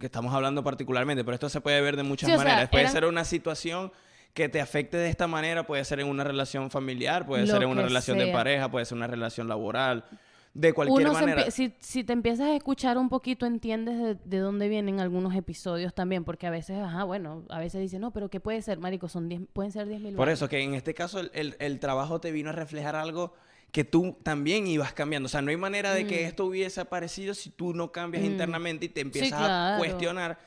que 0.00 0.06
estamos 0.06 0.32
hablando 0.34 0.64
particularmente, 0.64 1.22
pero 1.24 1.34
esto 1.34 1.50
se 1.50 1.60
puede 1.60 1.80
ver 1.82 1.96
de 1.96 2.02
muchas 2.02 2.28
Sí, 2.30 2.34
o 2.34 2.38
sea, 2.38 2.44
maneras. 2.46 2.70
puede 2.70 2.88
ser 2.88 3.04
una 3.04 3.24
situación 3.24 3.92
que 4.32 4.48
te 4.48 4.60
afecte 4.62 4.96
de 4.96 5.10
esta 5.10 5.26
manera, 5.28 5.66
puede 5.66 5.84
ser 5.84 6.00
en 6.00 6.08
una 6.08 6.24
relación 6.24 6.70
familiar, 6.70 7.26
puede 7.26 7.46
Lo 7.46 7.52
ser 7.52 7.62
en 7.62 7.68
una 7.68 7.82
relación 7.82 8.16
de 8.18 8.32
pareja, 8.32 8.70
puede 8.70 8.86
ser 8.86 8.96
una 8.96 9.06
relación 9.06 9.46
laboral, 9.48 10.06
de 10.54 10.72
cualquier 10.72 11.00
Uno 11.08 11.12
manera. 11.12 11.50
si, 11.50 11.74
si 11.80 12.04
te 12.04 12.12
empiezas 12.12 12.46
a 12.46 12.54
escuchar 12.54 12.96
un 12.96 13.08
poquito, 13.08 13.44
entiendes 13.44 13.98
de, 14.00 14.14
de 14.24 14.38
dónde 14.38 14.68
vienen 14.68 15.00
algunos 15.00 15.34
episodios 15.34 15.92
también, 15.94 16.24
porque 16.24 16.46
a 16.46 16.50
veces, 16.50 16.78
ajá, 16.78 17.02
bueno, 17.04 17.42
a 17.50 17.58
veces 17.58 17.80
dicen, 17.80 18.00
no, 18.00 18.12
pero 18.12 18.30
¿qué 18.30 18.38
puede 18.38 18.62
ser, 18.62 18.78
marico? 18.78 19.08
Son 19.08 19.28
10, 19.28 19.42
pueden 19.52 19.72
ser 19.72 19.88
10 19.88 20.00
mil 20.00 20.14
Por 20.14 20.28
eso 20.28 20.48
que 20.48 20.60
en 20.62 20.74
este 20.74 20.94
caso 20.94 21.18
el, 21.18 21.30
el- 21.34 21.56
el 21.58 21.80
trabajo 21.80 22.20
te 22.20 22.30
vino 22.30 22.50
a 22.50 22.52
reflejar 22.52 22.94
algo 22.94 23.34
que 23.72 23.82
tú 23.82 24.16
también 24.22 24.68
ibas 24.68 24.92
cambiando. 24.92 25.26
O 25.26 25.28
sea, 25.28 25.42
no 25.42 25.50
hay 25.50 25.56
manera 25.56 25.92
de 25.92 26.06
que 26.06 26.22
Mm. 26.22 26.26
esto 26.28 26.44
hubiese 26.46 26.80
aparecido 26.80 27.34
si 27.34 27.50
tú 27.50 27.74
no 27.74 27.90
cambias 27.90 28.22
Mm. 28.22 28.26
internamente 28.26 28.86
y 28.86 28.88
te 28.90 29.00
empiezas 29.00 29.32
a 29.32 29.46
claro. 29.46 29.78
cuestionar 29.78 30.38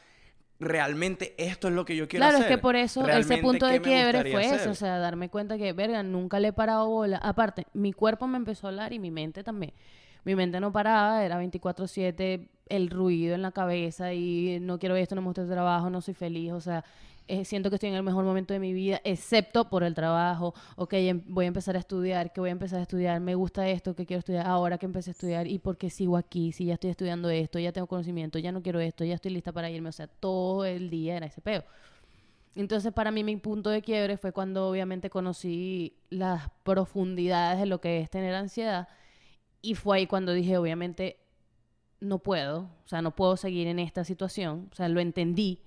realmente 0.59 1.35
esto 1.37 1.67
es 1.67 1.73
lo 1.73 1.85
que 1.85 1.95
yo 1.95 2.07
quiero 2.07 2.23
Claro, 2.23 2.37
hacer. 2.39 2.51
es 2.51 2.55
que 2.57 2.61
por 2.61 2.75
eso 2.75 3.07
ese 3.07 3.37
punto 3.37 3.67
¿qué 3.67 3.73
de 3.73 3.81
quiebre 3.81 4.31
fue 4.31 4.45
hacer? 4.45 4.59
eso, 4.61 4.71
o 4.71 4.75
sea, 4.75 4.97
darme 4.97 5.29
cuenta 5.29 5.57
que, 5.57 5.71
verga, 5.73 6.01
nunca 6.03 6.39
le 6.39 6.49
he 6.49 6.53
parado 6.53 6.87
bola. 6.87 7.17
Aparte, 7.17 7.67
mi 7.73 7.93
cuerpo 7.93 8.27
me 8.27 8.37
empezó 8.37 8.67
a 8.67 8.69
hablar 8.71 8.93
y 8.93 8.99
mi 8.99 9.11
mente 9.11 9.43
también. 9.43 9.73
Mi 10.23 10.35
mente 10.35 10.59
no 10.59 10.71
paraba, 10.71 11.23
era 11.23 11.37
24/7, 11.39 12.49
el 12.69 12.89
ruido 12.89 13.33
en 13.35 13.41
la 13.41 13.51
cabeza 13.51 14.13
y 14.13 14.59
no 14.61 14.77
quiero 14.79 14.95
esto, 14.95 15.15
no 15.15 15.21
me 15.21 15.27
gusta 15.27 15.43
el 15.43 15.49
trabajo, 15.49 15.89
no 15.89 16.01
soy 16.01 16.13
feliz, 16.15 16.51
o 16.51 16.59
sea, 16.59 16.83
eh, 17.27 17.45
siento 17.45 17.69
que 17.69 17.75
estoy 17.75 17.89
en 17.89 17.95
el 17.95 18.03
mejor 18.03 18.23
momento 18.25 18.53
de 18.53 18.59
mi 18.59 18.73
vida, 18.73 19.01
excepto 19.03 19.69
por 19.69 19.83
el 19.83 19.93
trabajo. 19.93 20.53
Ok, 20.75 20.93
em- 20.93 21.23
voy 21.27 21.45
a 21.45 21.47
empezar 21.49 21.75
a 21.75 21.79
estudiar, 21.79 22.31
que 22.33 22.39
voy 22.41 22.49
a 22.49 22.51
empezar 22.53 22.79
a 22.79 22.83
estudiar, 22.83 23.19
me 23.19 23.35
gusta 23.35 23.67
esto, 23.69 23.95
que 23.95 24.05
quiero 24.05 24.19
estudiar 24.19 24.47
ahora 24.47 24.77
que 24.77 24.85
empecé 24.85 25.11
a 25.11 25.13
estudiar 25.13 25.47
y 25.47 25.59
por 25.59 25.77
qué 25.77 25.89
sigo 25.89 26.17
aquí, 26.17 26.51
si 26.51 26.65
ya 26.65 26.75
estoy 26.75 26.91
estudiando 26.91 27.29
esto, 27.29 27.59
ya 27.59 27.71
tengo 27.71 27.87
conocimiento, 27.87 28.39
ya 28.39 28.51
no 28.51 28.61
quiero 28.61 28.79
esto, 28.79 29.03
ya 29.05 29.15
estoy 29.15 29.31
lista 29.31 29.51
para 29.51 29.69
irme, 29.69 29.89
o 29.89 29.91
sea, 29.91 30.07
todo 30.07 30.65
el 30.65 30.89
día 30.89 31.17
era 31.17 31.25
ese 31.27 31.41
peo. 31.41 31.63
Entonces, 32.55 32.91
para 32.91 33.11
mí, 33.11 33.23
mi 33.23 33.35
punto 33.37 33.69
de 33.69 33.81
quiebre 33.83 34.17
fue 34.17 34.31
cuando 34.31 34.67
obviamente 34.69 35.09
conocí 35.11 35.95
las 36.09 36.49
profundidades 36.63 37.59
de 37.59 37.67
lo 37.67 37.79
que 37.81 37.99
es 38.01 38.09
tener 38.09 38.33
ansiedad. 38.33 38.87
Y 39.61 39.75
fue 39.75 39.97
ahí 39.97 40.07
cuando 40.07 40.33
dije, 40.33 40.57
obviamente, 40.57 41.17
no 41.99 42.19
puedo, 42.19 42.61
o 42.85 42.87
sea, 42.87 43.01
no 43.01 43.15
puedo 43.15 43.37
seguir 43.37 43.67
en 43.67 43.79
esta 43.79 44.03
situación. 44.03 44.69
O 44.71 44.75
sea, 44.75 44.89
lo 44.89 44.99
entendí. 44.99 45.61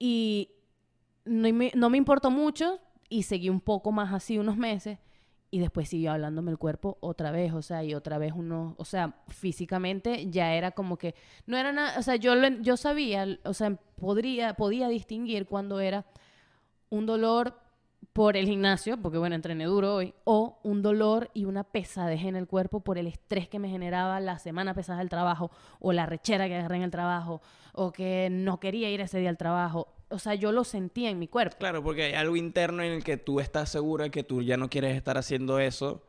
Y 0.00 0.50
no 1.24 1.52
me, 1.52 1.70
no 1.76 1.90
me 1.90 1.98
importó 1.98 2.32
mucho 2.32 2.80
y 3.08 3.24
seguí 3.24 3.50
un 3.50 3.60
poco 3.60 3.92
más 3.92 4.12
así 4.12 4.38
unos 4.38 4.56
meses. 4.56 4.98
Y 5.52 5.58
después 5.58 5.88
siguió 5.88 6.12
hablándome 6.12 6.52
el 6.52 6.58
cuerpo 6.58 6.96
otra 7.00 7.32
vez, 7.32 7.52
o 7.52 7.60
sea, 7.60 7.84
y 7.84 7.94
otra 7.94 8.18
vez 8.18 8.32
uno, 8.34 8.76
o 8.78 8.84
sea, 8.84 9.16
físicamente 9.28 10.30
ya 10.30 10.54
era 10.54 10.70
como 10.70 10.96
que, 10.96 11.16
no 11.46 11.56
era 11.56 11.72
nada, 11.72 11.98
o 11.98 12.02
sea, 12.02 12.14
yo, 12.14 12.36
lo 12.36 12.48
yo 12.60 12.76
sabía, 12.76 13.26
o 13.44 13.52
sea, 13.52 13.76
podría, 13.96 14.54
podía 14.54 14.88
distinguir 14.88 15.46
cuando 15.46 15.80
era 15.80 16.06
un 16.88 17.04
dolor 17.04 17.58
por 18.12 18.36
el 18.36 18.46
gimnasio, 18.46 18.96
porque 18.96 19.18
bueno, 19.18 19.34
entrené 19.36 19.64
duro 19.64 19.94
hoy, 19.94 20.14
o 20.24 20.58
un 20.64 20.82
dolor 20.82 21.30
y 21.32 21.44
una 21.44 21.62
pesadez 21.64 22.24
en 22.24 22.34
el 22.36 22.46
cuerpo 22.48 22.80
por 22.80 22.98
el 22.98 23.06
estrés 23.06 23.48
que 23.48 23.58
me 23.58 23.68
generaba 23.68 24.18
la 24.20 24.38
semana 24.38 24.74
pesada 24.74 24.98
del 24.98 25.08
trabajo, 25.08 25.50
o 25.78 25.92
la 25.92 26.06
rechera 26.06 26.48
que 26.48 26.56
agarré 26.56 26.76
en 26.76 26.82
el 26.82 26.90
trabajo, 26.90 27.40
o 27.72 27.92
que 27.92 28.28
no 28.30 28.58
quería 28.58 28.90
ir 28.90 29.00
ese 29.00 29.18
día 29.20 29.30
al 29.30 29.36
trabajo. 29.38 29.88
O 30.08 30.18
sea, 30.18 30.34
yo 30.34 30.50
lo 30.50 30.64
sentía 30.64 31.08
en 31.08 31.20
mi 31.20 31.28
cuerpo. 31.28 31.56
Claro, 31.58 31.84
porque 31.84 32.02
hay 32.02 32.14
algo 32.14 32.34
interno 32.34 32.82
en 32.82 32.92
el 32.92 33.04
que 33.04 33.16
tú 33.16 33.38
estás 33.38 33.68
segura 33.68 34.08
que 34.08 34.24
tú 34.24 34.42
ya 34.42 34.56
no 34.56 34.68
quieres 34.68 34.96
estar 34.96 35.16
haciendo 35.16 35.60
eso, 35.60 36.02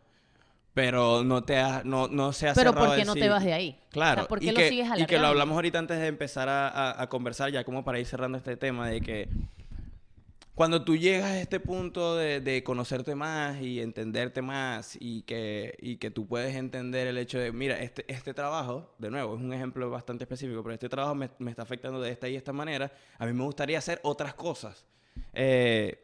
pero 0.73 1.23
no 1.23 1.43
te 1.43 1.59
ha, 1.59 1.83
no, 1.85 2.07
no 2.07 2.33
se 2.33 2.47
ha 2.49 2.53
Pero 2.55 2.73
¿por 2.73 2.95
qué 2.95 3.05
no 3.05 3.13
te 3.13 3.29
vas 3.29 3.43
de 3.43 3.53
ahí? 3.53 3.77
Claro, 3.91 4.21
O 4.21 4.23
sea, 4.23 4.27
¿por 4.29 4.41
y 4.41 4.47
qué 4.47 4.51
lo 4.53 4.57
que, 4.57 4.69
sigues 4.69 4.85
y 4.87 4.89
que 4.89 4.95
lo 4.95 5.03
alargando? 5.03 5.27
hablamos 5.27 5.55
ahorita 5.55 5.77
antes 5.79 5.99
de 5.99 6.07
empezar 6.07 6.49
a, 6.49 6.67
a- 6.67 7.01
a 7.03 7.09
conversar, 7.09 7.51
ya 7.51 7.63
como 7.63 7.83
para 7.83 7.99
ir 7.99 8.07
cerrando 8.07 8.39
este 8.39 8.57
tema, 8.57 8.87
de 8.89 9.01
que 9.01 9.29
cuando 10.55 10.83
tú 10.83 10.95
llegas 10.97 11.31
a 11.31 11.39
este 11.39 11.59
punto 11.59 12.15
de, 12.17 12.41
de 12.41 12.63
conocerte 12.63 13.15
más 13.15 13.61
y 13.61 13.79
entenderte 13.79 14.41
más 14.41 14.97
y 14.99 15.21
que, 15.23 15.75
y 15.81 15.95
que 15.97 16.11
tú 16.11 16.27
puedes 16.27 16.55
entender 16.55 17.07
el 17.07 17.17
hecho 17.17 17.39
de, 17.39 17.51
mira, 17.51 17.79
este, 17.79 18.05
este 18.11 18.33
trabajo, 18.33 18.93
de 18.99 19.09
nuevo, 19.09 19.35
es 19.35 19.41
un 19.41 19.53
ejemplo 19.53 19.89
bastante 19.89 20.25
específico, 20.25 20.61
pero 20.61 20.73
este 20.73 20.89
trabajo 20.89 21.15
me, 21.15 21.29
me 21.39 21.51
está 21.51 21.63
afectando 21.63 22.01
de 22.01 22.11
esta 22.11 22.27
y 22.27 22.35
esta 22.35 22.53
manera, 22.53 22.91
a 23.17 23.25
mí 23.25 23.33
me 23.33 23.43
gustaría 23.43 23.77
hacer 23.77 23.99
otras 24.03 24.33
cosas. 24.33 24.85
Eh, 25.33 26.03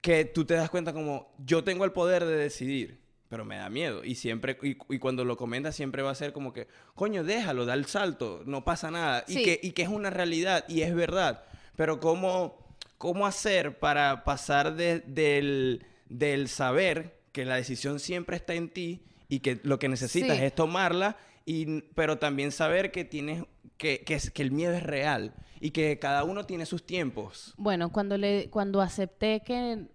que 0.00 0.24
tú 0.26 0.44
te 0.44 0.54
das 0.54 0.70
cuenta 0.70 0.92
como, 0.92 1.34
yo 1.44 1.64
tengo 1.64 1.84
el 1.84 1.92
poder 1.92 2.24
de 2.24 2.36
decidir, 2.36 3.00
pero 3.28 3.44
me 3.44 3.56
da 3.56 3.68
miedo. 3.70 4.04
Y 4.04 4.14
siempre, 4.14 4.56
y, 4.62 4.76
y 4.90 4.98
cuando 4.98 5.24
lo 5.24 5.36
comentas 5.36 5.74
siempre 5.74 6.02
va 6.02 6.10
a 6.10 6.14
ser 6.14 6.32
como 6.32 6.52
que, 6.52 6.68
coño, 6.94 7.24
déjalo, 7.24 7.64
da 7.66 7.74
el 7.74 7.86
salto, 7.86 8.42
no 8.46 8.64
pasa 8.64 8.90
nada. 8.90 9.24
Y, 9.26 9.32
Sí. 9.32 9.42
que, 9.44 9.60
y 9.62 9.72
que 9.72 9.82
es 9.82 9.88
una 9.88 10.10
realidad 10.10 10.64
y 10.68 10.82
es 10.82 10.94
verdad. 10.94 11.42
Pero 11.74 11.98
cómo, 11.98 12.65
cómo 12.98 13.26
hacer 13.26 13.78
para 13.78 14.24
pasar 14.24 14.74
de- 14.76 15.00
del, 15.00 15.84
del 16.08 16.48
saber 16.48 17.20
que 17.32 17.44
la 17.44 17.56
decisión 17.56 18.00
siempre 18.00 18.36
está 18.36 18.54
en 18.54 18.68
ti 18.70 19.02
y 19.28 19.40
que 19.40 19.60
lo 19.62 19.78
que 19.78 19.88
necesitas 19.88 20.38
Sí. 20.38 20.44
es 20.44 20.54
tomarla, 20.54 21.16
y, 21.44 21.82
pero 21.94 22.18
también 22.18 22.50
saber 22.52 22.90
que 22.90 23.04
tienes, 23.04 23.44
que, 23.76 24.00
que, 24.04 24.14
es- 24.14 24.30
que 24.30 24.42
el 24.42 24.50
miedo 24.52 24.72
es 24.72 24.82
real 24.82 25.34
y 25.60 25.70
que 25.70 25.98
cada 25.98 26.24
uno 26.24 26.44
tiene 26.46 26.64
sus 26.66 26.84
tiempos. 26.84 27.54
Bueno, 27.56 27.90
cuando 27.92 28.16
le, 28.18 28.48
cuando 28.50 28.80
acepté 28.80 29.42
que 29.44 29.86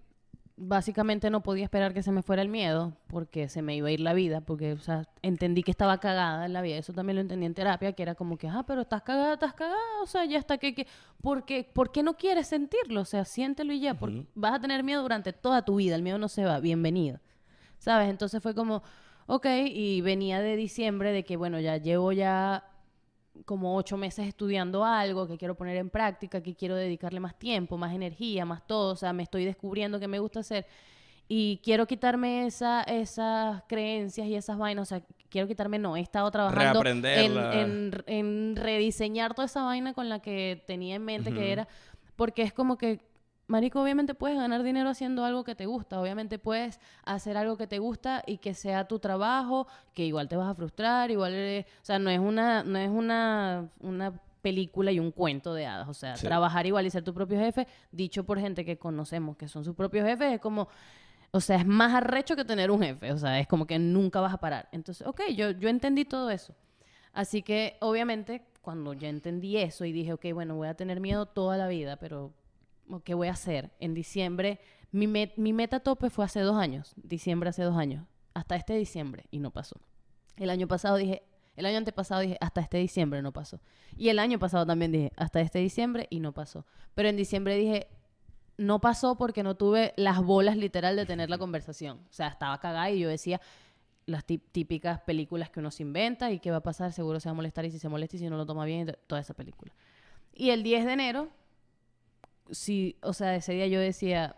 básicamente 0.58 1.30
no 1.30 1.42
podía 1.42 1.64
esperar 1.64 1.94
que 1.94 2.04
se 2.04 2.12
me 2.12 2.22
fuera 2.22 2.42
el 2.42 2.50
miedo, 2.50 2.94
porque 3.08 3.50
se 3.50 3.62
me 3.62 3.76
iba 3.76 3.88
a 3.88 3.92
ir 3.92 4.00
la 4.00 4.14
vida, 4.14 4.42
porque, 4.42 4.74
o 4.74 4.80
sea, 4.80 5.08
entendí 5.22 5.64
que 5.64 5.72
estaba 5.72 6.00
cagada 6.00 6.46
en 6.46 6.54
la 6.54 6.62
vida, 6.62 6.78
eso 6.78 6.94
también 6.94 7.16
lo 7.16 7.22
entendí 7.22 7.46
en 7.46 7.54
terapia, 7.54 7.94
que 7.94 8.04
era 8.04 8.16
como 8.16 8.38
que, 8.38 8.48
ah, 8.48 8.64
pero 8.68 8.82
estás 8.82 9.02
cagada, 9.02 9.34
estás 9.34 9.54
cagada, 9.54 9.78
o 10.04 10.06
sea, 10.06 10.26
ya 10.26 10.38
está 10.38 10.58
que, 10.58 10.74
que, 10.74 10.88
¿por 11.22 11.46
qué, 11.46 11.64
¿por 11.64 11.92
qué 11.92 12.04
no 12.04 12.16
quieres 12.16 12.48
sentirlo? 12.48 13.02
O 13.02 13.06
sea, 13.06 13.26
siéntelo 13.26 13.74
y 13.74 13.80
ya, 13.80 13.96
porque 13.96 14.26
vas 14.36 14.54
a 14.54 14.60
tener 14.60 14.84
miedo 14.84 15.02
durante 15.02 15.34
toda 15.34 15.64
tu 15.64 15.76
vida, 15.76 15.96
el 15.96 16.04
miedo 16.04 16.18
no 16.18 16.28
se 16.28 16.46
va, 16.46 16.60
bienvenido, 16.60 17.20
¿sabes? 17.80 18.10
Entonces 18.10 18.42
fue 18.42 18.54
como, 18.56 18.84
ok, 19.28 19.46
y 19.68 20.02
venía 20.02 20.42
de 20.42 20.56
diciembre 20.56 21.12
de 21.12 21.24
que, 21.24 21.38
bueno, 21.38 21.60
ya 21.60 21.78
llevo 21.78 22.12
ya 22.12 22.71
como 23.46 23.76
ocho 23.76 23.98
meses 23.98 24.28
estudiando 24.28 24.84
algo 24.84 25.28
que 25.28 25.38
quiero 25.38 25.56
poner 25.56 25.78
en 25.78 25.90
práctica, 25.90 26.42
que 26.42 26.56
quiero 26.56 26.76
dedicarle 26.76 27.20
más 27.20 27.38
tiempo, 27.38 27.78
más 27.78 27.94
energía, 27.94 28.46
más 28.46 28.66
todo, 28.66 28.94
o 28.94 28.96
sea, 28.96 29.14
me 29.14 29.24
estoy 29.24 29.46
descubriendo 29.46 30.00
que 30.00 30.08
me 30.08 30.20
gusta 30.20 30.42
hacer 30.42 30.66
y 31.34 31.62
quiero 31.64 31.88
quitarme 31.88 32.46
esa, 32.46 32.84
esas 32.84 33.64
creencias 33.68 34.28
y 34.28 34.36
esas 34.36 34.58
vainas, 34.58 34.84
o 34.84 34.86
sea, 34.86 35.02
quiero 35.30 35.48
quitarme, 35.48 35.80
no, 35.80 35.96
he 35.96 36.02
estado 36.02 36.30
trabajando 36.30 36.80
en, 36.80 37.02
Reaprenderla. 37.02 37.62
en, 37.62 38.04
en 38.08 38.56
rediseñar 38.58 39.34
toda 39.34 39.46
esa 39.46 39.64
vaina 39.64 39.94
con 39.94 40.10
la 40.10 40.20
que 40.20 40.62
tenía 40.68 40.96
en 40.96 41.06
mente 41.06 41.32
que 41.32 41.54
era, 41.54 41.70
porque 42.18 42.42
es 42.42 42.52
como 42.52 42.78
que, 42.78 43.00
Marico, 43.52 43.82
obviamente 43.84 44.14
puedes 44.16 44.38
ganar 44.38 44.64
dinero 44.64 44.90
haciendo 44.90 45.26
algo 45.26 45.44
que 45.44 45.56
te 45.56 45.66
gusta, 45.66 46.00
obviamente 46.00 46.40
puedes 46.40 46.80
hacer 47.04 47.36
algo 47.36 47.58
que 47.58 47.68
te 47.68 47.80
gusta 47.80 48.24
y 48.26 48.38
que 48.38 48.54
sea 48.54 48.88
tu 48.88 48.98
trabajo, 49.00 49.68
que 49.94 50.06
igual 50.06 50.30
te 50.30 50.38
vas 50.38 50.48
a 50.50 50.56
frustrar, 50.56 51.12
igual, 51.12 51.34
eh, 51.34 51.66
o 51.82 51.86
sea, 51.86 52.00
no 52.00 52.10
es 52.10 52.20
una, 52.20 52.64
no 52.64 52.80
es 52.80 52.90
una, 52.90 53.70
una 53.82 54.14
película 54.42 54.94
y 54.94 55.00
un 55.02 55.12
cuento 55.12 55.54
de 55.54 55.66
hadas, 55.66 55.90
o 55.90 55.94
sea, 55.94 56.16
Sí. 56.16 56.26
trabajar 56.26 56.66
igual 56.66 56.86
y 56.86 56.90
ser 56.90 57.04
tu 57.04 57.14
propio 57.14 57.38
jefe, 57.40 57.68
dicho 57.92 58.24
por 58.24 58.40
gente 58.40 58.64
que 58.64 58.78
conocemos 58.78 59.36
que 59.36 59.50
son 59.50 59.66
sus 59.66 59.76
propios 59.76 60.06
jefes, 60.08 60.32
es 60.34 60.40
como, 60.40 60.70
o 61.32 61.42
sea, 61.42 61.58
es 61.58 61.66
más 61.66 61.94
arrecho 61.94 62.38
que 62.38 62.46
tener 62.46 62.72
un 62.72 62.82
jefe, 62.82 63.12
o 63.12 63.18
sea, 63.18 63.38
es 63.38 63.48
como 63.48 63.68
que 63.68 63.78
nunca 63.78 64.22
vas 64.22 64.34
a 64.34 64.38
parar. 64.38 64.70
Entonces, 64.72 65.06
ok, 65.06 65.24
yo, 65.36 65.52
yo 65.52 65.68
entendí 65.68 66.06
todo 66.06 66.30
eso. 66.30 66.56
Así 67.14 67.42
que, 67.42 67.76
obviamente, 67.82 68.46
cuando 68.62 68.94
ya 68.94 69.10
entendí 69.10 69.58
eso 69.58 69.84
y 69.84 69.92
dije, 69.92 70.14
ok, 70.14 70.28
bueno, 70.34 70.56
voy 70.56 70.70
a 70.70 70.74
tener 70.76 71.02
miedo 71.02 71.26
toda 71.26 71.58
la 71.58 71.68
vida, 71.68 71.98
pero 71.98 72.32
¿qué 73.00 73.14
voy 73.14 73.30
a 73.30 73.32
hacer? 73.32 73.72
En 73.80 73.94
diciembre, 73.94 74.60
mi, 74.92 75.08
met- 75.08 75.34
mi 75.38 75.54
meta 75.54 75.80
tope 75.80 76.10
fue 76.10 76.26
hace 76.26 76.42
dos 76.42 76.58
años, 76.58 76.94
diciembre 76.98 77.50
hace 77.50 77.64
dos 77.64 77.78
años, 77.78 78.06
hasta 78.34 78.56
este 78.58 78.76
diciembre, 78.76 79.26
y 79.32 79.40
no 79.40 79.52
pasó. 79.52 79.78
El 80.36 80.50
año 80.50 80.68
pasado 80.68 80.98
dije, 80.98 81.24
el 81.56 81.66
año 81.66 81.78
antepasado 81.78 82.22
dije, 82.22 82.38
hasta 82.42 82.62
este 82.62 82.78
diciembre 82.78 83.22
no 83.22 83.32
pasó. 83.32 83.60
Y 83.98 84.10
el 84.10 84.20
año 84.20 84.40
pasado 84.40 84.66
también 84.66 84.92
dije, 84.92 85.12
hasta 85.16 85.42
este 85.42 85.60
diciembre 85.60 86.08
y 86.10 86.20
no 86.20 86.34
pasó. 86.34 86.66
Pero 86.96 87.10
en 87.10 87.18
diciembre 87.18 87.56
dije, 87.56 87.88
no 88.58 88.80
pasó 88.80 89.16
porque 89.18 89.44
no 89.44 89.56
tuve 89.56 89.94
las 89.98 90.22
bolas 90.24 90.56
literal 90.58 90.96
de 90.96 91.06
tener 91.06 91.30
la 91.30 91.38
conversación. 91.38 92.00
O 92.10 92.14
sea, 92.14 92.28
estaba 92.28 92.60
cagada 92.60 92.90
y 92.90 93.00
yo 93.00 93.10
decía 93.10 93.42
las 94.06 94.26
tí- 94.26 94.38
típicas 94.40 95.02
películas 95.02 95.50
que 95.50 95.60
uno 95.60 95.72
se 95.72 95.84
inventa 95.84 96.32
y 96.32 96.40
qué 96.40 96.52
va 96.52 96.58
a 96.58 96.64
pasar, 96.64 96.92
seguro 96.94 97.20
se 97.20 97.28
va 97.30 97.32
a 97.32 97.36
molestar 97.36 97.66
y 97.66 97.72
si 97.72 97.80
se 97.80 97.90
molesta 97.90 98.16
y 98.16 98.20
si 98.20 98.30
no 98.30 98.38
lo 98.38 98.46
toma 98.46 98.66
bien, 98.66 98.96
toda 99.08 99.22
esa 99.22 99.34
película. 99.34 99.74
Y 100.34 100.50
el 100.52 100.64
10 100.64 100.86
de 100.86 100.94
enero, 100.94 101.30
sí, 102.52 102.98
o 103.02 103.14
sea, 103.14 103.36
ese 103.36 103.54
día 103.54 103.68
yo 103.68 103.80
decía, 103.80 104.36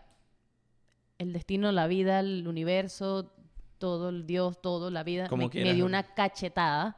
el 1.18 1.32
destino, 1.32 1.72
la 1.72 1.86
vida, 1.86 2.20
el 2.20 2.46
universo, 2.48 3.32
todo, 3.78 4.08
el 4.08 4.26
Dios, 4.26 4.60
todo, 4.60 4.90
la 4.90 5.02
vida, 5.02 5.28
Como 5.28 5.40
me, 5.40 5.44
me 5.46 5.50
quieras, 5.50 5.74
dio 5.74 5.84
¿no? 5.84 5.88
una 5.88 6.14
cachetada. 6.14 6.96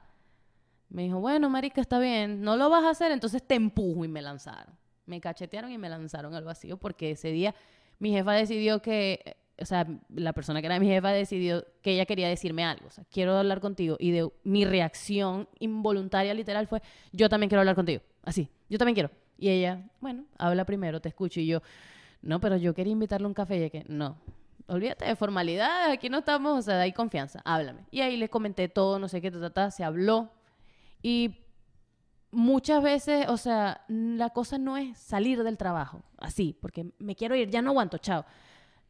Me 0.88 1.02
dijo, 1.02 1.18
bueno, 1.18 1.50
marica, 1.50 1.80
está 1.80 1.98
bien, 1.98 2.42
no 2.42 2.56
lo 2.56 2.70
vas 2.70 2.84
a 2.84 2.90
hacer, 2.90 3.10
entonces 3.10 3.42
te 3.42 3.56
empujo 3.56 4.04
y 4.04 4.08
me 4.08 4.22
lanzaron. 4.22 4.74
Me 5.04 5.20
cachetearon 5.20 5.72
y 5.72 5.78
me 5.78 5.88
lanzaron 5.88 6.34
al 6.34 6.44
vacío 6.44 6.76
porque 6.76 7.12
ese 7.12 7.30
día 7.32 7.54
mi 7.98 8.10
jefa 8.12 8.32
decidió 8.32 8.82
que 8.82 9.36
o 9.58 9.64
sea, 9.64 9.86
la 10.14 10.32
persona 10.32 10.60
que 10.60 10.66
era 10.66 10.78
mi 10.78 10.86
jefa 10.86 11.10
decidió 11.10 11.64
que 11.82 11.92
ella 11.92 12.04
quería 12.04 12.28
decirme 12.28 12.64
algo, 12.64 12.86
o 12.88 12.90
sea, 12.90 13.04
quiero 13.10 13.36
hablar 13.36 13.60
contigo. 13.60 13.96
Y 13.98 14.10
de 14.10 14.28
mi 14.44 14.64
reacción 14.64 15.48
involuntaria, 15.58 16.34
literal, 16.34 16.66
fue, 16.66 16.82
yo 17.12 17.28
también 17.28 17.48
quiero 17.48 17.60
hablar 17.60 17.74
contigo. 17.74 18.02
Así, 18.22 18.48
yo 18.68 18.78
también 18.78 18.94
quiero. 18.94 19.10
Y 19.38 19.48
ella, 19.50 19.88
bueno, 20.00 20.24
habla 20.38 20.64
primero, 20.64 21.00
te 21.00 21.08
escucho. 21.08 21.40
Y 21.40 21.46
yo, 21.46 21.62
no, 22.22 22.40
pero 22.40 22.56
yo 22.56 22.74
quería 22.74 22.92
invitarle 22.92 23.26
un 23.26 23.34
café. 23.34 23.56
Y 23.56 23.60
ella 23.60 23.70
que, 23.70 23.84
no, 23.88 24.16
olvídate 24.66 25.04
de 25.04 25.16
formalidades, 25.16 25.94
aquí 25.94 26.08
no 26.08 26.18
estamos, 26.18 26.58
o 26.58 26.62
sea, 26.62 26.80
hay 26.80 26.92
confianza, 26.92 27.40
háblame. 27.44 27.84
Y 27.90 28.00
ahí 28.00 28.16
le 28.16 28.28
comenté 28.28 28.68
todo, 28.68 28.98
no 28.98 29.08
sé 29.08 29.20
qué, 29.20 29.30
ta, 29.30 29.50
ta, 29.50 29.70
se 29.70 29.84
habló. 29.84 30.30
Y 31.02 31.36
muchas 32.30 32.82
veces, 32.82 33.28
o 33.28 33.36
sea, 33.36 33.84
la 33.88 34.30
cosa 34.30 34.58
no 34.58 34.76
es 34.76 34.98
salir 34.98 35.42
del 35.42 35.56
trabajo, 35.56 36.02
así, 36.18 36.56
porque 36.60 36.90
me 36.98 37.14
quiero 37.14 37.36
ir, 37.36 37.50
ya 37.50 37.62
no 37.62 37.70
aguanto, 37.70 37.98
chao. 37.98 38.24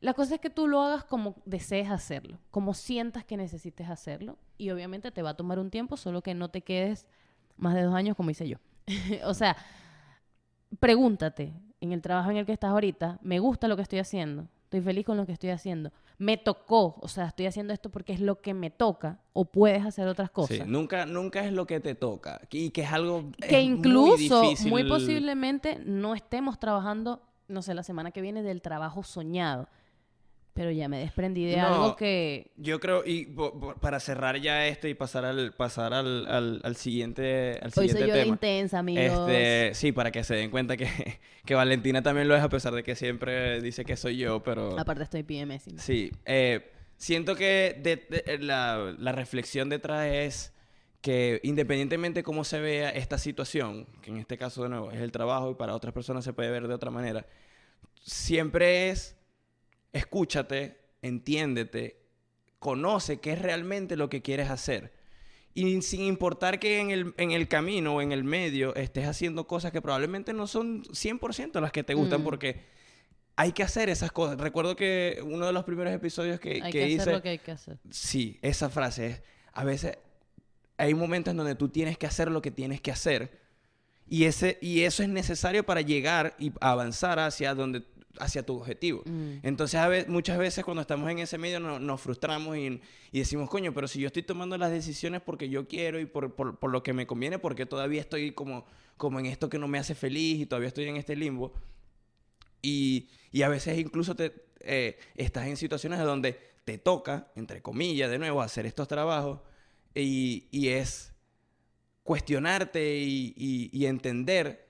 La 0.01 0.15
cosa 0.15 0.35
es 0.35 0.41
que 0.41 0.51
tú 0.51 0.69
lo 0.69 0.83
hagas 0.83 1.05
como 1.05 1.37
desees 1.47 1.91
hacerlo, 1.91 2.39
como 2.51 2.75
sientas 2.75 3.25
que 3.25 3.37
necesites 3.37 3.89
hacerlo. 3.89 4.39
Y 4.59 4.71
obviamente 4.71 5.11
te 5.11 5.23
va 5.23 5.31
a 5.31 5.37
tomar 5.37 5.59
un 5.59 5.71
tiempo, 5.71 5.97
solo 5.97 6.23
que 6.23 6.35
no 6.35 6.51
te 6.51 6.61
quedes 6.63 7.07
más 7.57 7.75
de 7.75 7.83
dos 7.83 7.95
años 7.95 8.17
como 8.17 8.31
hice 8.31 8.47
yo. 8.47 8.59
o 9.25 9.33
sea, 9.33 9.57
pregúntate 10.81 11.53
en 11.81 11.93
el 11.93 12.03
trabajo 12.03 12.31
en 12.31 12.39
el 12.39 12.47
que 12.47 12.53
estás 12.53 12.71
ahorita, 12.71 13.19
¿me 13.23 13.39
gusta 13.39 13.69
lo 13.69 13.77
que 13.77 13.83
estoy 13.83 13.99
haciendo? 13.99 14.49
Estoy 14.65 14.81
feliz 14.81 15.07
con 15.07 15.17
lo 15.17 15.27
que 15.27 15.33
estoy 15.33 15.51
haciendo. 15.51 15.93
Me 16.19 16.37
tocó, 16.37 16.97
o 17.01 17.07
sea, 17.07 17.27
estoy 17.27 17.47
haciendo 17.47 17.73
esto 17.73 17.91
porque 17.91 18.13
es 18.13 18.21
lo 18.21 18.41
que 18.41 18.53
me 18.53 18.71
toca 18.71 19.21
o 19.33 19.45
puedes 19.45 19.85
hacer 19.85 20.09
otras 20.09 20.31
cosas. 20.31 20.57
Sí, 20.57 20.63
nunca, 20.67 21.07
nunca 21.07 21.45
es 21.45 21.53
lo 21.53 21.67
que 21.67 21.79
te 21.79 21.95
toca. 21.95 22.41
Y 22.51 22.71
que 22.71 22.83
es 22.83 22.93
algo 22.93 23.31
que 23.39 23.59
es 23.59 23.65
incluso, 23.65 24.43
muy, 24.43 24.71
muy 24.71 24.89
posiblemente, 24.89 25.79
no 25.85 26.15
estemos 26.15 26.59
trabajando, 26.59 27.23
no 27.47 27.63
sé, 27.63 27.75
la 27.75 27.85
semana 27.85 28.11
que 28.11 28.21
viene 28.21 28.43
del 28.43 28.61
trabajo 28.61 29.05
soñado. 29.05 29.69
Pero 30.57 30.71
ya 30.71 30.89
me 30.89 30.99
desprendí 30.99 31.45
de 31.45 31.59
No, 31.59 31.67
algo 31.67 31.97
que... 31.97 32.51
Yo 32.57 32.81
creo, 32.81 33.03
y 33.05 33.27
po- 33.27 33.61
po- 33.61 33.75
para 33.75 34.01
cerrar 34.01 34.41
ya 34.41 34.67
esto 34.67 34.89
y 34.89 34.95
pasar 34.95 35.25
al, 35.27 35.53
pasar 35.53 35.93
al, 35.93 36.27
al, 36.27 36.61
al 36.65 36.77
siguiente, 36.77 37.59
al 37.61 37.67
Hoy 37.77 37.89
siguiente 37.91 37.99
soy 38.01 38.09
yo 38.09 38.15
de 38.15 38.21
tema. 38.23 38.35
intensa, 38.35 38.79
amigos. 38.79 39.29
Este, 39.31 39.75
sí, 39.75 39.93
para 39.93 40.11
que 40.11 40.25
se 40.25 40.35
den 40.35 40.51
cuenta 40.51 40.77
que, 40.79 40.89
que 41.45 41.55
Valentina 41.55 42.03
también 42.03 42.27
lo 42.27 42.35
es, 42.35 42.43
a 42.43 42.49
pesar 42.49 42.73
de 42.73 42.83
que 42.83 42.97
siempre 42.97 43.61
dice 43.61 43.85
que 43.85 43.97
soy 43.97 44.17
yo, 44.17 44.43
pero... 44.43 44.79
Aparte 44.81 45.03
estoy 45.03 45.23
PMS. 45.25 45.65
Sí, 45.77 46.11
eh, 46.25 46.73
siento 46.97 47.37
que 47.37 47.79
de- 47.83 48.23
de- 48.25 48.39
la, 48.39 48.95
la 48.99 49.13
reflexión 49.13 49.69
detrás 49.69 50.07
es 50.07 50.55
que 51.03 51.39
independientemente 51.45 52.23
cómo 52.23 52.45
se 52.45 52.61
vea 52.61 52.89
esta 52.89 53.19
situación, 53.19 53.87
que 54.01 54.11
en 54.11 54.17
este 54.17 54.39
caso 54.39 54.63
de 54.63 54.71
nuevo 54.71 54.91
es 54.91 55.01
el 55.03 55.13
trabajo 55.13 55.51
y 55.51 55.55
para 55.55 55.75
otras 55.75 55.93
personas 55.93 56.25
se 56.25 56.33
puede 56.33 56.51
ver 56.51 56.67
de 56.67 56.75
otra 56.75 56.91
manera, 56.91 57.27
siempre 58.03 58.89
es 58.91 59.16
escúchate, 59.93 60.79
entiéndete, 61.03 62.03
conoce 62.59 63.21
qué 63.21 63.33
es 63.33 63.43
realmente 63.43 63.97
lo 63.97 64.09
que 64.09 64.23
quieres 64.23 64.51
hacer. 64.51 64.93
Y 65.55 65.81
sin 65.83 66.03
importar 66.03 66.59
que 66.59 66.81
en 66.81 66.91
el, 66.91 67.15
en 67.17 67.31
el 67.31 67.49
camino 67.49 67.95
o 67.95 68.03
en 68.03 68.13
el 68.13 68.25
medio 68.25 68.75
estés 68.75 69.07
haciendo 69.07 69.47
cosas 69.47 69.73
que 69.73 69.81
probablemente 69.81 70.33
no 70.33 70.47
son 70.47 70.85
100% 70.85 71.61
las 71.61 71.73
que 71.73 71.83
te 71.83 71.95
gustan 71.95 72.21
Mm. 72.21 72.25
porque 72.25 72.61
hay 73.37 73.53
que 73.53 73.63
hacer 73.63 73.89
esas 73.89 74.13
cosas. 74.13 74.39
Recuerdo 74.39 74.77
que 74.77 75.19
uno 75.25 75.47
de 75.47 75.53
los 75.53 75.65
primeros 75.65 75.93
episodios 75.93 76.41
que, 76.41 76.61
hay 76.63 76.73
que 76.73 76.79
que, 76.81 76.89
hice... 76.89 77.03
hacer 77.03 77.15
lo 77.15 77.23
que 77.23 77.29
hay 77.31 77.39
que 77.39 77.53
hacer. 77.53 77.79
Sí, 77.91 78.39
esa 78.43 78.69
frase 78.69 79.07
es, 79.07 79.23
a 79.53 79.65
veces 79.65 79.99
hay 80.77 80.95
momentos 80.95 81.31
en 81.31 81.39
donde 81.39 81.55
tú 81.55 81.69
tienes 81.69 81.97
que 81.97 82.07
hacer 82.07 82.31
lo 82.31 82.43
que 82.43 82.51
tienes 82.51 82.81
que 82.81 82.91
hacer 82.91 83.41
y, 84.09 84.25
ese, 84.25 84.59
y 84.61 84.83
eso 84.83 85.03
es 85.03 85.09
necesario 85.09 85.65
para 85.65 85.81
llegar 85.81 86.37
y 86.39 86.53
avanzar 86.61 87.19
hacia, 87.19 87.55
donde, 87.55 87.83
hacia 88.21 88.45
tu 88.45 88.57
objetivo. 88.59 89.03
Mm. 89.07 89.39
Entonces, 89.43 89.79
a 89.81 89.89
ve- 89.89 90.07
muchas 90.09 90.39
veces 90.39 90.65
cuando 90.65 90.81
estamos 90.81 91.11
en 91.11 91.19
ese 91.19 91.39
medio 91.39 91.61
no- 91.61 91.79
nos 91.79 92.01
frustramos 92.01 92.57
y, 92.57 92.81
y 93.13 93.19
decimos, 93.19 93.49
coño, 93.51 93.73
pero 93.75 93.89
si 93.89 94.01
yo 94.01 94.07
estoy 94.09 94.23
tomando 94.23 94.57
las 94.59 94.71
decisiones 94.71 95.21
porque 95.23 95.49
yo 95.49 95.67
quiero 95.69 95.99
y 96.01 96.07
por, 96.07 96.35
por- 96.35 96.59
por 96.59 96.71
lo 96.71 96.83
que 96.83 96.93
me 96.93 97.07
conviene, 97.07 97.39
porque 97.39 97.67
todavía 97.67 98.01
estoy 98.01 98.33
como, 98.33 98.67
como 98.97 99.19
en 99.21 99.27
esto 99.27 99.49
que 99.49 99.59
no 99.59 99.69
me 99.69 99.79
hace 99.79 99.95
feliz 99.95 100.41
y 100.41 100.47
todavía 100.47 100.69
estoy 100.69 100.87
en 100.89 100.97
este 100.97 101.17
limbo. 101.17 101.53
Y, 102.63 103.09
y 103.33 103.43
a 103.43 103.49
veces 103.49 103.79
incluso 103.79 104.15
te, 104.17 104.33
eh, 104.61 104.99
estás 105.15 105.47
en 105.47 105.57
situaciones 105.57 105.99
donde 106.01 106.39
te 106.65 106.79
toca, 106.79 107.31
entre 107.37 107.63
comillas, 107.63 108.11
de 108.11 108.19
nuevo, 108.19 108.43
hacer 108.43 108.67
estos 108.67 108.89
trabajos 108.89 109.41
y, 109.95 110.49
y 110.51 110.69
es 110.69 111.13
cuestionarte 112.03 112.99
y, 112.99 113.35
y- 113.37 113.71
y 113.73 113.87
entender, 113.87 114.67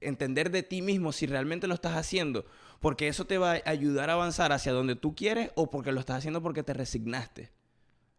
entender 0.00 0.50
de 0.50 0.62
ti 0.62 0.82
mismo 0.82 1.12
si 1.12 1.26
realmente 1.26 1.66
lo 1.66 1.74
estás 1.74 1.96
haciendo, 1.96 2.44
porque 2.80 3.08
eso 3.08 3.26
te 3.26 3.38
va 3.38 3.52
a 3.52 3.62
ayudar 3.66 4.10
a 4.10 4.14
avanzar 4.14 4.52
hacia 4.52 4.72
donde 4.72 4.96
tú 4.96 5.14
quieres 5.14 5.50
o 5.54 5.70
porque 5.70 5.92
lo 5.92 6.00
estás 6.00 6.18
haciendo 6.18 6.42
porque 6.42 6.62
te 6.62 6.72
resignaste, 6.74 7.50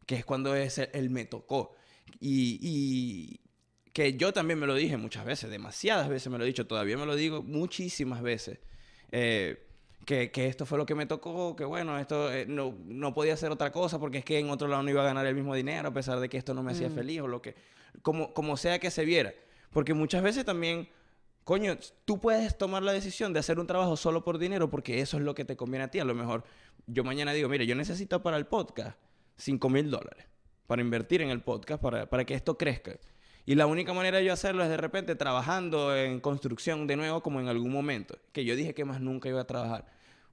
que 0.06 0.15
es 0.15 0.26
cuando 0.26 0.56
es 0.56 0.78
el, 0.78 0.89
el 0.93 1.10
me 1.10 1.26
tocó. 1.26 1.74
Y, 2.19 2.60
y 2.62 3.39
que 3.93 4.13
yo 4.13 4.32
también 4.34 4.60
me 4.60 4.67
lo 4.67 4.76
dije 4.76 4.97
muchas 4.97 5.26
veces, 5.26 5.50
demasiadas 5.50 6.08
veces 6.10 6.32
me 6.32 6.38
lo 6.38 6.43
he 6.43 6.47
dicho, 6.47 6.67
todavía 6.67 6.97
me 6.97 7.06
lo 7.06 7.15
digo 7.15 7.41
muchísimas 7.43 8.21
veces. 8.21 8.60
eh, 9.12 9.67
que, 10.06 10.32
que 10.32 10.47
esto 10.47 10.65
fue 10.65 10.80
lo 10.80 10.86
que 10.88 10.95
me 10.95 11.06
tocó, 11.06 11.56
que 11.56 11.63
bueno, 11.63 12.00
esto 12.00 12.34
eh, 12.34 12.45
no, 12.47 12.76
no 12.86 13.13
podía 13.13 13.36
hacer 13.36 13.52
otra 13.52 13.71
cosa 13.71 14.00
porque 14.00 14.17
es 14.17 14.26
que 14.26 14.39
en 14.39 14.50
otro 14.50 14.67
lado 14.67 14.82
no 14.82 14.89
iba 14.89 15.02
a 15.04 15.06
ganar 15.06 15.28
el 15.28 15.36
mismo 15.36 15.54
dinero 15.54 15.89
a 15.89 15.93
pesar 15.93 16.19
de 16.19 16.28
que 16.28 16.38
esto 16.39 16.56
no 16.56 16.63
me 16.63 16.71
hacía 16.71 16.89
Mm. 16.89 16.95
feliz 16.95 17.21
o 17.21 17.28
lo 17.28 17.39
que, 17.39 17.54
como, 18.02 18.34
como 18.34 18.58
sea 18.58 18.80
que 18.80 18.89
se 18.89 19.06
viera. 19.06 19.32
Porque 19.69 19.93
muchas 19.93 20.24
veces 20.24 20.43
también, 20.43 20.89
coño, 21.43 21.77
tú 22.06 22.19
puedes 22.19 22.58
tomar 22.58 22.84
la 22.84 22.93
decisión 22.93 23.34
de 23.34 23.39
hacer 23.39 23.60
un 23.60 23.67
trabajo 23.67 23.97
solo 23.97 24.23
por 24.23 24.38
dinero 24.38 24.69
porque 24.69 25.01
eso 25.01 25.17
es 25.17 25.23
lo 25.23 25.36
que 25.36 25.45
te 25.45 25.56
conviene 25.56 25.86
a 25.86 25.91
ti. 25.91 25.99
A 25.99 26.06
lo 26.06 26.15
mejor 26.15 26.43
yo 26.88 27.04
mañana 27.04 27.34
digo, 27.34 27.49
mire, 27.49 27.65
yo 27.65 27.75
necesito 27.75 28.21
para 28.21 28.38
el 28.38 28.45
podcast 28.45 28.97
5 29.38 29.69
mil 29.69 29.89
dólares 29.89 30.25
para 30.67 30.82
invertir 30.82 31.21
en 31.21 31.30
el 31.30 31.41
podcast, 31.41 31.82
para, 31.82 32.10
para 32.10 32.23
que 32.23 32.34
esto 32.34 32.58
crezca. 32.58 32.97
Y 33.45 33.56
la 33.56 33.65
única 33.65 33.93
manera 33.93 34.19
de 34.19 34.25
yo 34.25 34.32
hacerlo 34.32 34.63
es 34.63 34.69
de 34.69 34.77
repente 34.77 35.15
trabajando 35.15 35.95
en 35.95 36.21
construcción 36.21 36.88
de 36.88 36.95
nuevo 36.95 37.21
como 37.21 37.41
en 37.41 37.49
algún 37.49 37.71
momento, 37.71 38.17
que 38.32 38.45
yo 38.45 38.56
dije 38.56 38.73
que 38.73 38.86
más 38.86 39.01
nunca 39.01 39.27
iba 39.27 39.41
a 39.41 39.47
trabajar. 39.47 39.86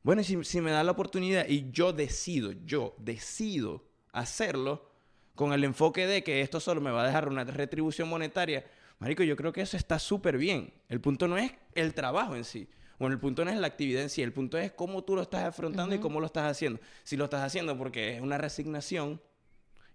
Bueno, 0.05 0.23
si, 0.23 0.45
si 0.45 0.61
me 0.61 0.71
da 0.71 0.85
la 0.85 0.93
oportunidad 0.93 1.49
y 1.49 1.71
yo 1.73 1.93
decido, 1.93 2.53
yo 2.65 2.95
decido 2.99 3.83
hacerlo 4.13 4.89
con 5.35 5.53
el 5.53 5.65
enfoque 5.65 6.07
de 6.07 6.23
que 6.23 6.41
esto 6.41 6.61
solo 6.61 6.81
me 6.81 6.91
va 6.91 7.03
a 7.03 7.07
dejar 7.07 7.29
una 7.29 7.45
retribución 7.45 8.09
monetaria, 8.09 8.65
Marico, 8.99 9.23
yo 9.23 9.37
creo 9.37 9.53
que 9.53 9.61
eso 9.61 9.77
está 9.77 9.99
súper 9.99 10.39
bien. 10.39 10.73
El 10.89 11.01
punto 11.01 11.29
no 11.29 11.37
es 11.39 11.53
el 11.75 11.95
trabajo 11.95 12.35
en 12.35 12.45
sí. 12.45 12.69
Bueno, 12.99 13.15
el 13.15 13.21
punto 13.21 13.45
no 13.45 13.51
es 13.53 13.57
la 13.59 13.69
actividad 13.69 14.03
en 14.03 14.11
sí. 14.11 14.23
El 14.23 14.33
punto 14.33 14.59
es 14.59 14.73
cómo 14.73 15.05
tú 15.05 15.15
lo 15.15 15.23
estás 15.23 15.45
afrontando 15.45 15.95
y 15.95 15.99
cómo 16.01 16.19
lo 16.21 16.27
estás 16.27 16.51
haciendo. 16.51 16.81
Si 17.05 17.17
lo 17.17 17.25
estás 17.25 17.43
haciendo 17.43 17.79
porque 17.79 18.17
es 18.17 18.21
una 18.21 18.39
resignación 18.39 19.21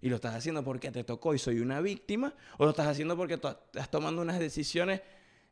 y 0.00 0.08
lo 0.08 0.16
estás 0.16 0.34
haciendo 0.34 0.64
porque 0.64 0.90
te 0.90 1.04
tocó 1.04 1.34
y 1.34 1.38
soy 1.38 1.60
una 1.60 1.80
víctima, 1.80 2.34
o 2.58 2.64
lo 2.64 2.70
estás 2.70 2.86
haciendo 2.86 3.16
porque 3.16 3.36
tú 3.36 3.48
estás 3.48 3.90
tomando 3.90 4.22
unas 4.22 4.38
decisiones 4.38 5.02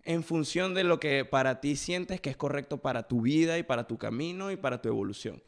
en 0.05 0.23
función 0.25 0.73
de 0.75 0.85
lo 0.85 0.99
que 0.99 1.25
para 1.27 1.61
ti 1.61 1.77
sientes 1.77 2.21
que 2.21 2.31
es 2.31 2.37
correcto 2.37 2.79
para 2.79 3.07
tu 3.07 3.21
vida 3.21 3.59
y 3.59 3.62
para 3.62 3.87
tu 3.87 3.99
camino 3.99 4.51
y 4.51 4.57
para 4.57 4.81
tu 4.81 4.88
evolución. 4.88 5.43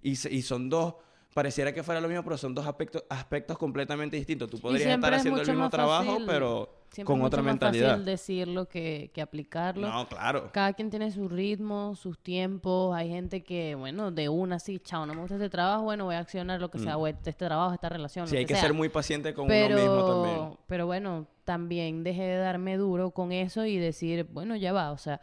Y, 0.00 0.16
se- 0.16 0.32
y 0.32 0.42
son 0.42 0.70
dos, 0.70 0.94
pareciera 1.34 1.74
que 1.74 1.82
fuera 1.82 2.00
lo 2.00 2.08
mismo, 2.08 2.22
pero 2.22 2.38
son 2.38 2.54
dos 2.54 2.66
aspectos, 2.66 3.02
aspectos 3.10 3.58
completamente 3.58 4.16
distintos. 4.16 4.48
Tú 4.48 4.58
podrías 4.60 4.82
estar 4.94 5.12
es 5.12 5.18
haciendo 5.20 5.40
el 5.40 5.46
mismo 5.56 5.70
trabajo, 5.70 6.04
fácil- 6.12 6.26
pero 6.26 6.77
Siempre 6.90 7.12
con 7.12 7.20
es 7.20 7.26
otra 7.26 7.42
mucho 7.42 7.46
más 7.46 7.52
mentalidad. 7.54 7.90
fácil 7.90 8.04
decirlo 8.04 8.66
que, 8.68 9.10
que 9.12 9.20
aplicarlo. 9.22 9.88
No, 9.88 10.08
claro. 10.08 10.50
Cada 10.52 10.72
quien 10.72 10.90
tiene 10.90 11.10
su 11.10 11.28
ritmo, 11.28 11.94
sus 11.94 12.18
tiempos. 12.18 12.94
Hay 12.96 13.08
gente 13.10 13.42
que, 13.42 13.74
bueno, 13.74 14.10
de 14.10 14.28
una 14.28 14.56
así, 14.56 14.78
chao, 14.78 15.04
no 15.06 15.14
me 15.14 15.20
gusta 15.20 15.34
este 15.36 15.50
trabajo, 15.50 15.82
bueno, 15.84 16.04
voy 16.06 16.14
a 16.14 16.20
accionar 16.20 16.60
lo 16.60 16.70
que 16.70 16.78
sea, 16.78 16.96
Mm. 16.96 17.00
o 17.00 17.06
este 17.06 17.32
trabajo, 17.34 17.74
esta 17.74 17.88
relación, 17.88 18.26
Sí, 18.26 18.34
lo 18.34 18.38
hay 18.40 18.46
que 18.46 18.56
ser 18.56 18.72
muy 18.74 18.88
paciente 18.88 19.34
con 19.34 19.46
uno 19.46 19.54
mismo 19.76 20.06
también. 20.06 20.58
pero 20.66 20.86
bueno, 20.86 21.26
también 21.44 22.02
dejé 22.04 22.22
de 22.22 22.36
darme 22.38 22.76
duro 22.76 23.10
con 23.10 23.32
eso 23.32 23.64
y 23.64 23.76
decir, 23.78 24.26
bueno, 24.30 24.56
ya 24.56 24.72
va, 24.72 24.90
o 24.92 24.98
sea, 24.98 25.20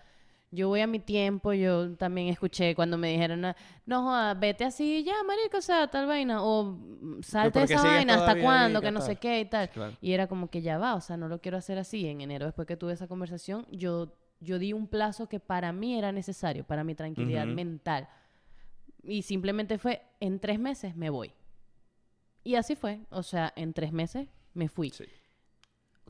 yo 0.51 0.67
voy 0.69 0.81
a 0.81 0.87
mi 0.87 0.99
tiempo, 0.99 1.53
yo 1.53 1.95
también 1.95 2.27
escuché 2.29 2.75
cuando 2.75 2.97
me 2.97 3.11
dijeron, 3.11 3.43
"Ah, 3.45 3.55
no, 3.85 4.03
joda, 4.03 4.33
vete 4.33 4.63
así, 4.63 5.03
ya, 5.03 5.13
marico, 5.27 5.57
o 5.57 5.61
sea, 5.61 5.87
tal 5.87 6.07
vaina, 6.07 6.43
o 6.43 6.63
mm, 6.63 7.21
salte 7.23 7.63
esa 7.63 7.83
vaina, 7.83 8.15
¿hasta 8.15 8.41
cuándo? 8.41 8.81
Que 8.81 8.91
no 8.91 9.01
sé 9.01 9.17
qué 9.17 9.41
y 9.41 9.45
tal. 9.45 9.69
Claro. 9.69 9.97
Y 10.01 10.13
era 10.13 10.27
como 10.27 10.49
que 10.49 10.61
ya 10.61 10.77
va, 10.77 10.95
o 10.95 11.01
sea, 11.01 11.17
no 11.17 11.27
lo 11.27 11.41
quiero 11.41 11.57
hacer 11.57 11.77
así. 11.77 12.07
En 12.07 12.21
enero, 12.21 12.45
después 12.45 12.67
que 12.67 12.77
tuve 12.77 12.93
esa 12.93 13.07
conversación, 13.07 13.65
yo, 13.71 14.13
yo 14.39 14.59
di 14.59 14.73
un 14.73 14.87
plazo 14.87 15.27
que 15.27 15.39
para 15.39 15.71
mí 15.73 15.97
era 15.97 16.11
necesario, 16.11 16.63
para 16.63 16.83
mi 16.83 16.95
tranquilidad 16.95 17.45
mental. 17.45 18.07
Y 19.03 19.21
simplemente 19.21 19.77
fue, 19.77 20.01
en 20.19 20.39
tres 20.39 20.59
meses 20.59 20.95
me 20.95 21.09
voy. 21.09 21.31
Y 22.43 22.55
así 22.55 22.75
fue, 22.75 23.01
o 23.09 23.23
sea, 23.23 23.51
en 23.55 23.73
tres 23.73 23.91
meses 23.91 24.27
me 24.53 24.69
fui. 24.69 24.89
Sí. 24.91 25.05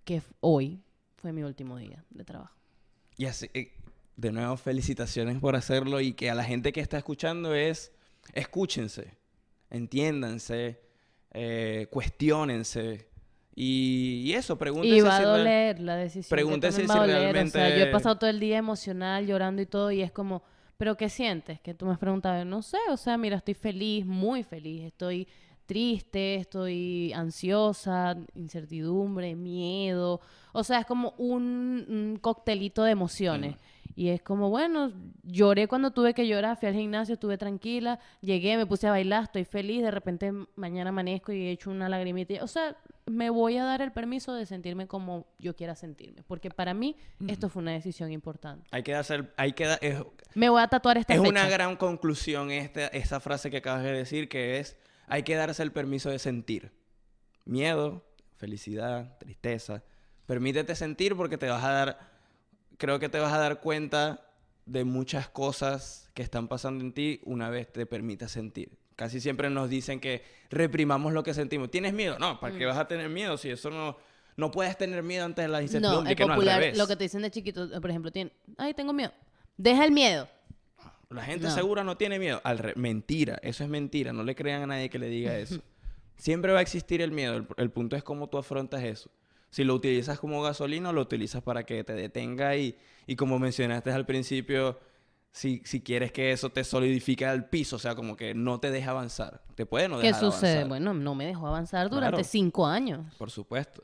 Que 0.04 0.22
hoy 0.42 0.82
fue 1.16 1.32
mi 1.32 1.44
último 1.44 1.78
día 1.78 2.04
de 2.10 2.24
trabajo. 2.24 2.54
Y 3.18 3.26
así, 3.26 3.50
eh, 3.54 3.72
de 4.18 4.32
nuevo, 4.32 4.56
felicitaciones 4.58 5.40
por 5.40 5.56
hacerlo 5.56 6.00
y 6.00 6.14
que 6.14 6.30
a 6.30 6.36
la 6.36 6.44
gente 6.44 6.72
que 6.72 6.80
está 6.82 6.98
escuchando 6.98 7.54
es, 7.54 7.92
escúchense, 8.34 9.18
entiéndanse, 9.70 10.80
eh, 11.32 11.88
cuestionense 11.92 13.08
y, 13.56 14.24
y 14.26 14.34
eso, 14.34 14.58
pregúntense 14.58 14.98
Y 14.98 15.02
va 15.02 15.16
a 15.16 15.20
si 15.20 15.24
doler 15.26 15.80
la 15.80 15.96
decisión. 15.98 16.30
va 16.40 16.68
a 16.68 16.72
si 16.72 16.82
doler. 16.84 16.88
O 16.88 16.92
sea, 16.92 17.06
yo 17.06 17.14
he 17.14 17.32
realmente- 17.32 17.92
pasado 17.92 18.18
todo 18.18 18.30
el 18.30 18.40
día 18.40 18.58
emocional, 18.58 19.26
llorando 19.28 19.62
y 19.62 19.66
todo, 19.66 19.92
y 19.92 20.02
es 20.02 20.12
como, 20.12 20.44
¿pero 20.78 20.96
qué 20.98 21.10
sientes? 21.10 21.60
Que 21.62 21.74
tú 21.74 21.86
me 21.86 21.94
has 21.94 22.00
preguntado, 22.00 22.44
no 22.46 22.62
sé, 22.62 22.78
o 22.90 22.98
sea, 22.98 23.18
mira, 23.18 23.38
estoy 23.38 23.54
feliz, 23.54 24.06
muy 24.06 24.44
feliz, 24.44 24.84
estoy 24.84 25.28
triste, 25.66 26.36
estoy 26.36 27.12
ansiosa, 27.14 28.16
incertidumbre, 28.36 29.36
miedo, 29.36 30.22
o 30.54 30.64
sea, 30.64 30.80
es 30.82 30.86
como 30.86 31.14
un, 31.18 31.86
un 31.90 32.18
coctelito 32.22 32.84
de 32.84 32.92
emociones. 32.92 33.56
Y 33.96 34.10
es 34.10 34.22
como, 34.22 34.50
bueno, 34.50 34.92
lloré 35.24 35.68
cuando 35.68 35.92
tuve 35.92 36.14
que 36.14 36.28
llorar, 36.28 36.58
fui 36.58 36.68
al 36.68 36.76
gimnasio, 36.76 37.14
estuve 37.14 37.38
tranquila, 37.38 38.00
llegué, 38.20 38.58
me 38.58 38.66
puse 38.66 38.88
a 38.88 38.92
bailar, 38.92 39.24
estoy 39.24 39.46
feliz, 39.46 39.82
de 39.84 39.92
repente 39.92 40.34
mañana 40.56 40.90
amanezco 40.90 41.32
y 41.32 41.48
he 41.48 41.52
hecho 41.52 41.72
una 41.72 41.88
lagrimita. 41.88 42.44
O 42.44 42.48
sea, 42.48 42.76
me 43.06 43.30
voy 43.30 43.58
a 43.58 43.64
dar 43.64 43.82
el 43.82 43.94
permiso 43.94 44.34
de 44.34 44.46
sentirme 44.46 44.88
como 44.88 45.28
yo 45.40 45.56
quiera 45.56 45.76
sentirme, 45.76 46.24
porque 46.28 46.50
para 46.50 46.74
mí 46.74 46.98
esto 47.28 47.48
fue 47.50 47.62
una 47.62 47.72
decisión 47.72 48.12
importante. 48.12 48.68
Hay 48.72 48.84
que 48.84 48.96
hacer, 48.96 49.34
hay 49.38 49.54
que 49.54 49.78
es, 49.80 50.04
Me 50.34 50.50
voy 50.50 50.62
a 50.62 50.68
tatuar 50.68 50.98
esta 50.98 51.14
es 51.14 51.20
fecha. 51.20 51.30
una 51.30 51.48
gran 51.48 51.78
conclusión 51.78 52.52
esta, 52.52 52.88
esa 52.88 53.20
frase 53.22 53.50
que 53.50 53.58
acabas 53.58 53.84
de 53.84 53.94
decir, 53.94 54.28
que 54.28 54.60
es, 54.60 54.76
hay 55.08 55.24
que 55.24 55.36
darse 55.36 55.64
el 55.64 55.72
permiso 55.72 56.10
de 56.10 56.20
sentir. 56.20 56.74
Miedo, 57.46 58.04
felicidad, 58.38 59.18
tristeza. 59.20 59.84
Permítete 60.26 60.76
sentir 60.76 61.16
porque 61.16 61.38
te 61.38 61.48
vas 61.48 61.64
a 61.64 61.72
dar, 61.72 62.15
creo 62.78 63.00
que 63.00 63.10
te 63.10 63.20
vas 63.20 63.34
a 63.34 63.38
dar 63.40 63.60
cuenta 63.62 64.22
de 64.66 64.84
muchas 64.84 65.28
cosas 65.30 66.10
que 66.14 66.24
están 66.24 66.48
pasando 66.48 66.84
en 66.84 66.94
ti 66.94 67.22
una 67.26 67.50
vez 67.50 67.72
te 67.72 67.86
permitas 67.86 68.32
sentir. 68.32 68.70
Casi 68.96 69.20
siempre 69.20 69.50
nos 69.50 69.70
dicen 69.70 70.00
que 70.00 70.24
reprimamos 70.50 71.12
lo 71.14 71.22
que 71.24 71.34
sentimos. 71.34 71.70
¿Tienes 71.70 71.94
miedo? 71.94 72.18
No, 72.20 72.40
¿para 72.40 72.58
qué 72.58 72.66
vas 72.66 72.78
a 72.78 72.88
tener 72.88 73.10
miedo 73.10 73.38
si 73.38 73.50
eso 73.50 73.70
no... 73.70 73.98
No 74.38 74.52
puedes 74.52 74.78
tener 74.78 75.02
miedo 75.02 75.24
antes 75.24 75.44
de 75.46 75.48
la 75.50 75.60
No, 75.60 75.64
incertidumbre, 75.64 76.12
el 76.12 76.18
que 76.18 76.26
no 76.26 76.34
al 76.34 76.38
popular, 76.40 76.60
revés. 76.60 76.78
lo 76.78 76.88
que 76.88 76.98
te 76.98 77.06
dicen 77.06 77.22
de 77.22 77.32
chiquito, 77.32 77.70
por 77.80 77.90
ejemplo, 77.90 78.12
tiene, 78.12 78.34
ay, 78.58 78.74
tengo 78.74 78.92
miedo. 78.92 79.14
Deja 79.56 79.86
el 79.86 79.92
miedo. 79.92 80.28
La 81.10 81.24
gente 81.24 81.46
No. 81.48 81.56
segura 81.56 81.86
no 81.86 81.96
tiene 81.96 82.20
miedo. 82.20 82.42
Al 82.44 82.58
re- 82.58 82.74
mentira, 82.76 83.40
eso 83.44 83.64
es 83.64 83.70
mentira. 83.70 84.12
No 84.12 84.24
le 84.24 84.36
crean 84.36 84.64
a 84.64 84.68
nadie 84.68 84.90
que 84.90 85.00
le 85.00 85.08
diga 85.08 85.38
eso. 85.38 85.62
Siempre 86.18 86.52
va 86.52 86.60
a 86.60 86.62
existir 86.62 87.02
el 87.02 87.12
miedo. 87.12 87.36
El, 87.38 87.48
el 87.56 87.70
punto 87.72 87.96
es 87.96 88.04
cómo 88.04 88.28
tú 88.28 88.38
afrontas 88.38 88.84
eso. 88.84 89.10
Si 89.50 89.64
lo 89.64 89.74
utilizas 89.76 90.20
como 90.20 90.42
gasolina, 90.42 90.92
lo 90.92 91.02
utilizas 91.02 91.42
para 91.42 91.64
que 91.66 91.84
te 91.84 91.94
detenga 91.94 92.56
y, 92.58 92.78
y 93.08 93.16
como 93.16 93.40
mencionaste 93.40 93.92
al 93.92 94.06
principio, 94.06 94.80
si, 95.32 95.62
si 95.66 95.82
quieres 95.82 96.12
que 96.12 96.32
eso 96.32 96.50
te 96.50 96.64
solidifique 96.64 97.26
al 97.26 97.50
piso, 97.50 97.78
o 97.78 97.80
sea, 97.80 97.96
como 97.96 98.16
que 98.18 98.34
no 98.34 98.60
te 98.60 98.72
deja 98.72 98.92
avanzar. 98.92 99.42
Te 99.56 99.66
puede 99.66 99.88
no 99.88 100.00
¿Qué 100.00 100.08
dejar 100.08 100.20
sucede? 100.22 100.52
avanzar, 100.52 100.68
Bueno, 100.70 100.94
no 100.94 101.16
me 101.16 101.26
dejó 101.26 101.48
avanzar 101.48 101.90
durante 101.90 102.18
Claro. 102.18 102.24
cinco 102.30 102.68
años. 102.68 103.14
Por 103.18 103.32
supuesto. 103.32 103.82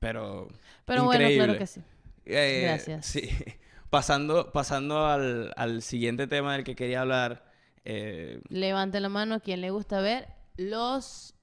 Pero. 0.00 0.48
Pero 0.84 1.04
bueno, 1.04 1.18
claro 1.26 1.32
increíble. 1.34 1.58
que 1.58 1.66
sí. 1.66 1.80
Eh, 2.26 2.60
Gracias. 2.64 3.06
Sí. 3.06 3.22
Pasando, 3.90 4.52
pasando 4.52 5.06
al, 5.06 5.52
al 5.56 5.80
siguiente 5.80 6.26
tema 6.26 6.52
del 6.54 6.62
que 6.64 6.76
quería 6.76 7.00
hablar. 7.00 7.50
eh, 7.86 8.42
Levante 8.50 9.00
la 9.00 9.08
mano 9.08 9.36
a 9.36 9.40
quien 9.40 9.62
le 9.62 9.70
gusta 9.70 10.00
ver 10.02 10.28
los 10.58 11.34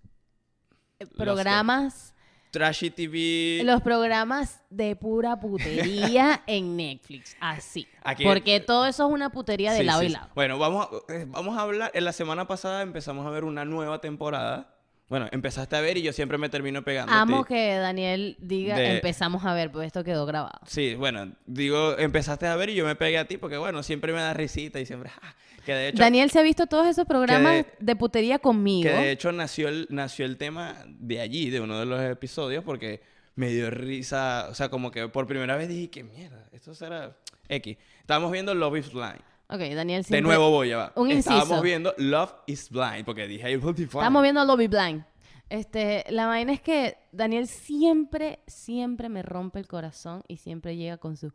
qué? 1.00 1.08
programas, 1.08 2.14
Trashy 2.56 2.90
TV. 2.90 3.64
los 3.66 3.82
programas 3.82 4.62
de 4.70 4.96
pura 4.96 5.40
putería 5.40 6.42
en 6.48 6.78
Netflix. 6.78 7.36
Así. 7.40 7.88
Aquí- 8.04 8.24
Porque 8.24 8.60
todo 8.62 8.86
eso 8.86 9.06
es 9.08 9.14
una 9.14 9.30
putería 9.30 9.74
de 9.74 9.80
Sí, 9.80 9.84
lado 9.84 10.00
sí, 10.02 10.06
y 10.08 10.10
lado. 10.10 10.30
Bueno, 10.36 10.58
vamos 10.58 10.88
a, 10.88 11.14
eh, 11.14 11.26
vamos 11.28 11.58
a 11.58 11.62
hablar. 11.62 11.92
En 11.94 12.06
la 12.06 12.14
semana 12.14 12.48
pasada 12.48 12.82
empezamos 12.82 13.26
a 13.28 13.30
ver 13.30 13.44
una 13.44 13.66
nueva 13.66 14.00
temporada. 14.00 14.72
Bueno, 15.08 15.28
empezaste 15.32 15.76
a 15.76 15.82
ver 15.82 15.98
y 15.98 16.02
yo 16.02 16.12
siempre 16.14 16.38
me 16.40 16.50
termino 16.50 16.82
pegando. 16.84 17.14
Amo 17.14 17.44
que 17.46 17.76
Daniel 17.76 18.38
diga, 18.40 18.76
De- 18.76 18.96
empezamos 18.96 19.46
a 19.46 19.54
ver, 19.54 19.72
pues 19.72 19.86
esto 19.86 20.04
quedó 20.04 20.26
grabado. 20.26 20.60
Sí, 20.66 20.96
bueno, 20.96 21.32
digo, 21.46 21.96
empezaste 22.00 22.48
a 22.48 22.56
ver 22.56 22.70
y 22.70 22.76
yo 22.76 22.86
me 22.86 22.96
pegué 22.96 23.20
a 23.20 23.26
ti 23.26 23.38
porque, 23.38 23.58
bueno, 23.58 23.84
siempre 23.84 24.14
me 24.14 24.20
da 24.22 24.34
risita 24.34 24.80
y 24.80 24.86
siempre. 24.88 25.12
ah, 25.22 25.36
que 25.66 25.74
de 25.74 25.88
hecho. 25.90 25.98
Daniel 26.00 26.30
se 26.30 26.40
ha 26.40 26.44
visto 26.44 26.68
todos 26.68 26.88
esos 26.88 27.06
programas 27.06 27.54
de- 27.54 27.68
de 27.80 27.96
putería 27.96 28.40
conmigo. 28.40 28.90
Que 28.90 28.96
de 28.96 29.12
hecho 29.12 29.32
nació 29.32 29.68
el, 29.68 29.88
nació 29.90 30.26
el 30.26 30.38
tema 30.38 30.78
de 30.88 31.20
allí, 31.20 31.50
de 31.50 31.60
uno 31.60 31.80
de 31.80 31.86
los 31.86 32.02
episodios, 32.02 32.64
porque 32.64 33.02
me 33.36 33.50
dio 33.50 33.70
risa. 33.70 34.48
O 34.50 34.54
sea, 34.54 34.70
como 34.70 34.92
que 34.92 35.08
por 35.10 35.28
primera 35.28 35.56
vez 35.58 35.68
dije, 35.68 35.90
qué 35.90 36.04
mierda, 36.04 36.48
esto 36.54 36.74
será 36.74 37.18
X. 37.50 37.78
Estábamos 38.00 38.32
viendo 38.32 38.54
Love 38.56 38.78
is 38.78 38.92
Blind. 38.94 39.20
Ok, 39.48 39.60
Daniel 39.76 40.02
De 40.02 40.08
siempre... 40.08 40.22
nuevo 40.22 40.50
voy, 40.50 40.70
ya 40.70 40.78
va. 40.78 40.94
Un 40.96 41.12
Estábamos 41.12 41.46
inciso. 41.50 41.62
viendo 41.62 41.94
Love 41.98 42.34
is 42.48 42.70
Blind, 42.70 43.06
porque 43.06 43.28
dije, 43.28 43.52
I 43.52 43.58
will 43.58 43.74
be 43.76 43.86
fine. 43.86 44.00
Estamos 44.02 44.24
viendo 44.24 44.44
Lobby 44.46 44.68
Blind. 44.68 45.04
Este, 45.50 46.04
la 46.10 46.26
vaina 46.26 46.52
es 46.54 46.62
que 46.62 46.98
Daniel 47.12 47.48
siempre, 47.48 48.40
siempre 48.48 49.10
me 49.10 49.22
rompe 49.22 49.60
el 49.60 49.68
corazón 49.68 50.24
y 50.28 50.38
siempre 50.38 50.76
llega 50.76 50.98
con 50.98 51.16
su 51.18 51.32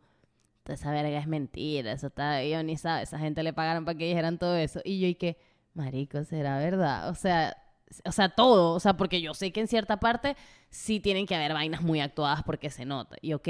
"Toda 0.63 0.75
esa 0.75 0.91
verga 0.91 1.17
es 1.19 1.27
mentira, 1.27 1.91
eso 1.91 2.07
está 2.07 2.41
guionizado, 2.41 3.01
esa 3.01 3.19
gente 3.19 3.43
le 3.43 3.53
pagaron 3.53 3.85
para 3.85 3.97
que 3.97 4.07
dijeran 4.07 4.37
todo 4.37 4.55
eso. 4.55 4.81
Y 4.83 4.99
yo 4.99 5.07
y 5.07 5.15
que, 5.15 5.37
marico, 5.73 6.23
será 6.23 6.57
verdad. 6.59 7.09
O 7.09 7.15
sea, 7.15 7.57
o 8.05 8.11
sea, 8.11 8.29
todo, 8.29 8.73
o 8.73 8.79
sea, 8.79 8.95
porque 8.95 9.21
yo 9.21 9.33
sé 9.33 9.51
que 9.51 9.61
en 9.61 9.67
cierta 9.67 9.99
parte 9.99 10.35
sí 10.69 10.99
tienen 10.99 11.25
que 11.25 11.35
haber 11.35 11.53
vainas 11.53 11.81
muy 11.81 11.99
actuadas 11.99 12.43
porque 12.43 12.69
se 12.69 12.85
nota. 12.85 13.17
Y 13.21 13.33
ok, 13.33 13.49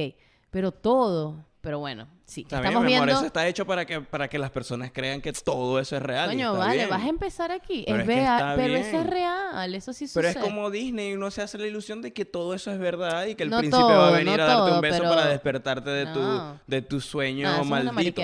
pero 0.49 0.71
todo, 0.71 1.45
pero 1.61 1.77
bueno, 1.79 2.07
sí. 2.25 2.41
Está 2.41 2.57
bien, 2.59 2.69
estamos 2.71 2.85
mi 2.87 2.95
amor, 2.95 3.05
viendo 3.07 3.19
eso 3.21 3.27
está 3.27 3.47
hecho 3.47 3.65
para 3.67 3.85
que, 3.85 4.01
para 4.01 4.27
que 4.27 4.39
las 4.39 4.49
personas 4.51 4.91
crean 4.91 5.21
que 5.21 5.31
todo 5.31 5.79
eso 5.79 5.95
es 5.95 6.01
real. 6.01 6.29
Coño, 6.29 6.53
vale, 6.57 6.75
bien. 6.77 6.89
vas 6.89 7.03
a 7.03 7.07
empezar 7.07 7.51
aquí. 7.51 7.83
Pero 7.85 7.97
es 7.97 8.01
es 8.01 8.07
real, 8.07 8.53
pero 8.57 8.75
eso 8.75 8.85
es 8.87 8.91
bien. 8.93 9.07
real, 9.07 9.75
eso 9.75 9.93
sí 9.93 10.05
Pero 10.13 10.27
sucede. 10.29 10.43
es 10.43 10.49
como 10.49 10.69
Disney, 10.71 11.13
uno 11.13 11.29
se 11.31 11.41
hace 11.41 11.57
la 11.57 11.67
ilusión 11.67 12.01
de 12.01 12.13
que 12.13 12.25
todo 12.25 12.53
eso 12.55 12.71
es 12.71 12.79
verdad 12.79 13.25
y 13.27 13.35
que 13.35 13.43
el 13.43 13.49
No 13.51 13.59
príncipe 13.59 13.83
va 13.83 13.89
a 13.91 14.07
todo, 14.07 14.11
venir 14.13 14.25
no 14.37 14.43
a 14.43 14.45
darte 14.47 14.53
todo, 14.69 14.75
un 14.75 14.81
beso 14.81 14.97
pero- 15.03 15.09
para 15.09 15.25
despertarte 15.27 15.89
de, 15.91 16.05
No. 16.05 16.13
tu, 16.13 16.59
de 16.67 16.81
tu 16.81 16.99
sueño 16.99 17.47
Ah, 17.47 17.63
maldito. 17.63 18.21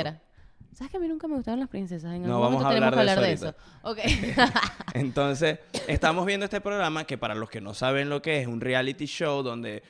¿Sabes 0.73 0.91
que 0.91 0.97
a 0.97 1.00
mí 1.00 1.08
nunca 1.08 1.28
me 1.28 1.34
gustaron 1.36 1.60
las 1.60 1.69
princesas? 1.69 2.13
En 2.13 2.21
No, 2.21 2.36
algún 2.36 2.41
vamos 2.41 2.62
momento 2.63 2.67
a 2.67 2.73
tenemos 2.73 2.93
que 2.93 3.00
hablar 3.00 3.17
hablar 3.17 3.23
de 3.23 3.28
de 3.30 3.34
eso 3.34 3.47
eso. 3.47 3.58
Ok. 3.82 3.97
Entonces, 4.93 5.60
estamos 5.88 6.26
viendo 6.26 6.43
este 6.45 6.62
programa 6.62 7.04
que 7.06 7.17
para 7.17 7.34
los 7.36 7.50
que 7.50 7.62
no 7.62 7.73
saben 7.73 8.10
lo 8.10 8.21
que 8.21 8.41
es, 8.41 8.47
un 8.47 8.62
reality 8.62 9.06
show 9.06 9.41
donde 9.43 9.82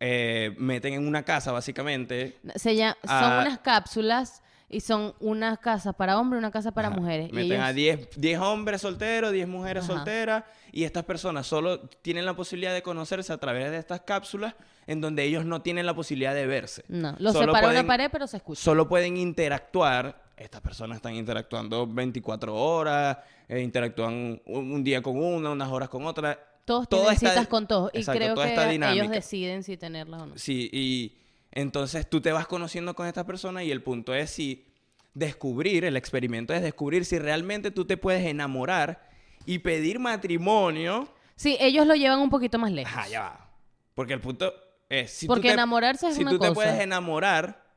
eh, 0.00 0.54
meten 0.58 0.94
en 0.94 1.06
una 1.06 1.22
casa 1.22 1.52
básicamente. 1.52 2.38
Se 2.56 2.74
llama- 2.74 2.96
son 3.06 3.32
unas 3.46 3.58
cápsulas 3.58 4.42
y 4.68 4.80
son 4.80 5.14
unas 5.20 5.58
casas 5.58 5.94
para 5.94 6.18
hombres 6.18 6.38
y 6.38 6.44
una 6.44 6.50
casa 6.50 6.72
para 6.72 6.88
Ajá, 6.88 6.96
mujeres. 6.96 7.32
Meten 7.32 7.52
ellos- 7.52 7.64
a 7.64 7.72
10 7.72 8.08
10 8.16 8.38
hombres 8.40 8.80
solteros, 8.80 9.32
10 9.32 9.46
mujeres 9.48 9.84
Ajá. 9.84 9.94
solteras 9.94 10.44
y 10.72 10.84
estas 10.84 11.04
personas 11.04 11.46
solo 11.46 11.80
tienen 12.02 12.24
la 12.24 12.34
posibilidad 12.34 12.72
de 12.72 12.82
conocerse 12.82 13.32
a 13.32 13.38
través 13.38 13.70
de 13.70 13.78
estas 13.78 14.00
cápsulas 14.02 14.54
en 14.86 15.00
donde 15.00 15.24
ellos 15.24 15.44
no 15.44 15.60
tienen 15.62 15.86
la 15.86 15.94
posibilidad 15.94 16.34
de 16.34 16.46
verse. 16.46 16.84
No, 16.88 17.14
los 17.18 17.32
Solo 17.32 17.46
separa 17.46 17.66
pueden- 17.68 17.80
una 17.84 17.86
pared, 17.86 18.08
pero 18.10 18.26
se 18.26 18.38
escucha. 18.38 18.60
Solo 18.60 18.88
pueden 18.88 19.16
interactuar. 19.16 20.22
Estas 20.36 20.62
personas 20.62 20.96
están 20.96 21.14
interactuando 21.14 21.86
24 21.86 22.54
horas, 22.56 23.18
eh, 23.46 23.60
interactúan 23.60 24.40
un, 24.46 24.72
un 24.72 24.82
día 24.82 25.02
con 25.02 25.18
una, 25.22 25.50
unas 25.50 25.68
horas 25.68 25.88
con 25.90 26.06
otra. 26.06 26.38
Todos 26.64 26.88
toda 26.88 27.02
tienen 27.02 27.14
esta- 27.16 27.30
citas 27.30 27.46
con 27.48 27.66
todos. 27.66 27.90
Y 27.94 28.04
creo 28.04 28.34
toda 28.34 28.46
que 28.46 28.52
esta 28.54 28.92
ellos 28.92 29.10
deciden 29.10 29.62
si 29.62 29.76
tenerlas 29.76 30.22
o 30.22 30.26
no. 30.26 30.38
Sí, 30.38 30.68
y 30.72 31.16
entonces 31.52 32.08
tú 32.08 32.20
te 32.20 32.30
vas 32.32 32.46
conociendo 32.46 32.94
con 32.94 33.06
esta 33.06 33.26
persona 33.26 33.64
y 33.64 33.70
el 33.70 33.82
punto 33.82 34.14
es 34.14 34.30
si 34.30 34.66
descubrir, 35.14 35.84
el 35.84 35.96
experimento 35.96 36.54
es 36.54 36.62
descubrir 36.62 37.04
si 37.04 37.18
realmente 37.18 37.70
tú 37.70 37.84
te 37.84 37.96
puedes 37.96 38.24
enamorar 38.24 39.08
y 39.46 39.58
pedir 39.58 39.98
matrimonio. 39.98 41.12
Sí, 41.34 41.56
ellos 41.60 41.86
lo 41.86 41.94
llevan 41.94 42.20
un 42.20 42.30
poquito 42.30 42.58
más 42.58 42.70
lejos. 42.70 42.92
Ajá, 42.92 43.08
ya 43.08 43.20
va. 43.22 43.50
Porque 43.94 44.12
el 44.12 44.20
punto 44.20 44.52
es 44.88 45.10
si 45.10 45.26
Porque 45.26 45.42
tú 45.42 45.48
te, 45.48 45.52
enamorarse 45.54 46.08
es 46.08 46.14
si 46.14 46.22
una 46.22 46.30
tú 46.30 46.38
te 46.38 46.48
cosa. 46.48 46.54
puedes 46.54 46.80
enamorar 46.80 47.68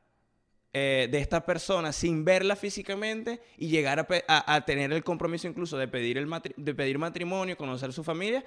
eh, 0.72 1.08
de 1.10 1.18
esta 1.18 1.44
persona 1.46 1.92
sin 1.92 2.24
verla 2.24 2.56
físicamente 2.56 3.40
y 3.58 3.68
llegar 3.68 4.00
a, 4.00 4.06
pe- 4.08 4.24
a- 4.26 4.54
a 4.54 4.64
tener 4.64 4.92
el 4.92 5.04
compromiso 5.04 5.46
incluso 5.46 5.78
de 5.78 5.86
pedir, 5.88 6.18
el 6.18 6.26
matri- 6.26 6.54
de 6.56 6.74
pedir 6.74 6.98
matrimonio, 6.98 7.56
conocer 7.56 7.92
su 7.92 8.02
familia, 8.02 8.44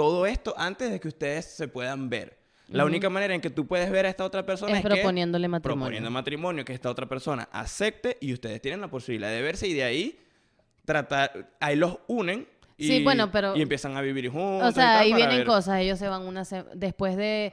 todo 0.00 0.24
esto 0.24 0.54
antes 0.56 0.90
de 0.90 0.98
que 0.98 1.08
ustedes 1.08 1.44
se 1.44 1.68
puedan 1.68 2.08
ver. 2.08 2.38
La 2.68 2.86
única 2.86 3.10
manera 3.10 3.34
en 3.34 3.42
que 3.42 3.50
tú 3.50 3.66
puedes 3.66 3.90
ver 3.90 4.06
a 4.06 4.08
esta 4.08 4.24
otra 4.24 4.46
persona 4.46 4.72
Es 4.72 4.78
es, 4.78 4.82
que- 4.82 4.88
proponiéndole 4.96 5.46
matrimonio. 5.46 5.78
proponiendo 5.84 6.10
matrimonio, 6.10 6.64
que 6.64 6.72
esta 6.72 6.88
otra 6.88 7.04
persona 7.06 7.50
acepte 7.52 8.16
y 8.18 8.32
ustedes 8.32 8.62
tienen 8.62 8.80
la 8.80 8.88
posibilidad 8.88 9.28
de 9.30 9.42
verse 9.42 9.68
y 9.68 9.74
de 9.74 9.84
ahí 9.84 10.18
tratar, 10.86 11.50
ahí 11.60 11.76
los 11.76 11.98
unen 12.06 12.48
y, 12.78 12.86
Sí, 12.86 13.04
bueno, 13.04 13.30
pero- 13.30 13.54
y 13.54 13.60
empiezan 13.60 13.94
a 13.98 14.00
vivir 14.00 14.30
juntos. 14.30 14.70
O 14.70 14.72
sea, 14.72 15.00
ahí 15.00 15.12
vienen 15.12 15.38
ver- 15.38 15.46
cosas. 15.46 15.80
Ellos 15.80 15.98
se 15.98 16.08
van 16.08 16.22
una 16.22 16.46
se- 16.46 16.64
después 16.74 17.14
de 17.16 17.52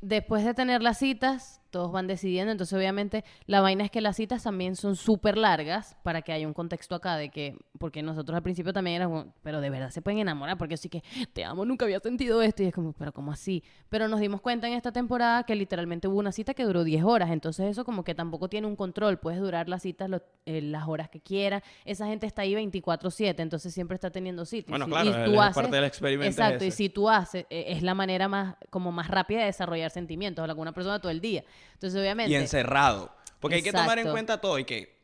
después 0.00 0.44
de 0.44 0.54
tener 0.54 0.80
las 0.82 0.98
citas, 0.98 1.59
todos 1.70 1.90
van 1.92 2.06
decidiendo. 2.06 2.52
Entonces, 2.52 2.76
obviamente, 2.76 3.24
la 3.46 3.60
vaina 3.60 3.84
es 3.84 3.90
que 3.90 4.00
las 4.00 4.16
citas 4.16 4.42
también 4.42 4.76
son 4.76 4.96
súper 4.96 5.36
largas 5.38 5.96
para 6.02 6.22
que 6.22 6.32
haya 6.32 6.46
un 6.46 6.54
contexto 6.54 6.94
acá 6.94 7.16
de 7.16 7.30
que, 7.30 7.56
porque 7.78 8.02
nosotros 8.02 8.36
al 8.36 8.42
principio 8.42 8.72
también 8.72 8.96
éramos, 8.96 9.26
pero 9.42 9.60
de 9.60 9.70
verdad 9.70 9.90
se 9.90 10.02
pueden 10.02 10.18
enamorar, 10.20 10.58
porque 10.58 10.76
sí 10.76 10.88
que 10.88 11.02
te 11.32 11.44
amo, 11.44 11.64
nunca 11.64 11.84
había 11.84 12.00
sentido 12.00 12.42
esto. 12.42 12.62
Y 12.62 12.66
es 12.66 12.74
como, 12.74 12.92
pero 12.92 13.12
¿cómo 13.12 13.32
así? 13.32 13.62
Pero 13.88 14.08
nos 14.08 14.20
dimos 14.20 14.40
cuenta 14.40 14.66
en 14.68 14.74
esta 14.74 14.92
temporada 14.92 15.44
que 15.44 15.54
literalmente 15.54 16.08
hubo 16.08 16.18
una 16.18 16.32
cita 16.32 16.54
que 16.54 16.64
duró 16.64 16.84
10 16.84 17.04
horas. 17.04 17.30
Entonces, 17.30 17.66
eso 17.70 17.84
como 17.84 18.04
que 18.04 18.14
tampoco 18.14 18.48
tiene 18.48 18.66
un 18.66 18.76
control. 18.76 19.18
Puedes 19.18 19.40
durar 19.40 19.68
las 19.68 19.82
citas 19.82 20.10
lo- 20.10 20.22
eh, 20.46 20.60
las 20.60 20.86
horas 20.88 21.08
que 21.08 21.20
quieras. 21.20 21.62
Esa 21.84 22.06
gente 22.06 22.26
está 22.26 22.42
ahí 22.42 22.54
24-7, 22.54 23.42
entonces 23.42 23.72
siempre 23.72 23.94
está 23.94 24.10
teniendo 24.10 24.44
citas. 24.44 24.70
Bueno, 24.70 24.86
claro, 24.86 25.08
y 25.08 25.12
tú 25.24 25.32
es 25.34 25.40
haces- 25.40 25.54
parte 25.54 25.76
del 25.76 25.84
experimento 25.84 26.30
Exacto, 26.30 26.64
y 26.64 26.70
si 26.70 26.88
tú 26.88 27.08
haces, 27.08 27.46
eh, 27.50 27.66
es 27.68 27.82
la 27.82 27.94
manera 27.94 28.28
más, 28.28 28.56
como 28.70 28.92
más 28.92 29.08
rápida 29.08 29.40
de 29.40 29.46
desarrollar 29.46 29.90
sentimientos 29.90 30.42
a 30.42 30.46
alguna 30.46 30.72
persona 30.72 30.98
todo 31.00 31.10
el 31.12 31.20
día. 31.20 31.44
Entonces, 31.74 32.00
obviamente. 32.00 32.30
y 32.32 32.34
encerrado. 32.36 33.14
Porque 33.40 33.56
hay 33.56 33.62
que 33.62 33.72
tomar 33.72 33.98
en 33.98 34.10
cuenta 34.10 34.40
todo 34.40 34.58
y 34.58 34.64
que 34.64 34.98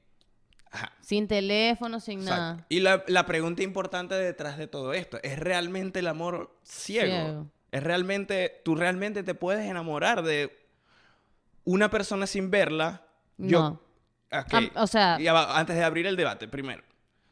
Ajá. 0.70 0.92
Sin 1.00 1.26
teléfono, 1.28 2.00
sin 2.00 2.20
Exacto. 2.20 2.40
nada. 2.42 2.66
Y 2.68 2.80
la, 2.80 3.02
la 3.06 3.24
pregunta 3.24 3.62
importante 3.62 4.14
detrás 4.14 4.58
de 4.58 4.66
todo 4.66 4.92
esto, 4.92 5.18
¿es 5.22 5.38
realmente 5.38 6.00
el 6.00 6.06
amor 6.08 6.54
ciego? 6.62 7.06
Ciego. 7.24 7.46
¿Es 7.72 7.82
realmente, 7.82 8.60
tú 8.64 8.74
realmente 8.74 9.22
te 9.22 9.34
puedes 9.34 9.64
enamorar 9.68 10.22
de 10.22 10.54
una 11.64 11.88
persona 11.90 12.26
sin 12.26 12.50
verla? 12.50 13.02
Yo, 13.38 13.60
No. 13.60 13.80
Ok. 14.38 14.54
Am- 14.54 14.70
o 14.74 14.86
sea- 14.86 15.18
va, 15.32 15.58
antes 15.58 15.76
de 15.76 15.84
abrir 15.84 16.06
el 16.06 16.16
debate, 16.16 16.48
primero, 16.48 16.82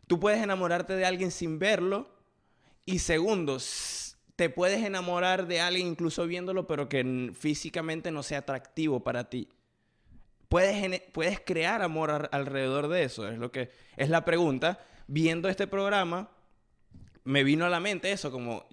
tú 0.07 0.19
puedes 0.21 0.43
enamorarte 0.43 0.95
de 0.95 1.05
alguien 1.05 1.31
sin 1.31 1.59
verlo 1.59 2.09
y 2.87 3.01
segundo, 3.01 3.59
te 4.37 4.51
puedes 4.51 4.83
enamorar 4.85 5.47
de 5.47 5.61
alguien 5.61 5.87
incluso 5.87 6.27
viéndolo, 6.27 6.67
pero 6.67 6.89
que 6.89 7.31
físicamente 7.39 8.11
no 8.11 8.23
sea 8.23 8.39
atractivo 8.39 9.01
para 9.05 9.31
ti. 9.31 9.49
Puedes, 10.49 11.03
puedes 11.13 11.41
crear 11.41 11.83
amor 11.83 12.29
alrededor 12.33 12.89
de 12.89 13.05
eso, 13.05 13.29
es 13.29 13.39
lo 13.39 13.51
que 13.51 13.71
es 13.97 14.09
la 14.09 14.25
pregunta. 14.25 14.79
Viendo 15.07 15.49
este 15.49 15.67
programa, 15.67 16.31
me 17.25 17.43
vino 17.45 17.65
a 17.65 17.69
la 17.69 17.81
mente 17.81 18.13
eso, 18.13 18.31
como, 18.31 18.65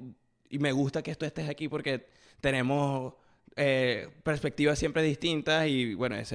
y 0.50 0.60
me 0.60 0.72
gusta 0.72 1.02
que 1.02 1.16
tú 1.16 1.26
estés 1.26 1.50
aquí 1.50 1.68
porque 1.68 2.08
tenemos 2.40 3.14
eh, 3.56 4.10
perspectivas 4.24 4.80
siempre 4.80 5.02
distintas 5.04 5.68
y 5.68 5.94
bueno, 5.94 6.16
es- 6.16 6.34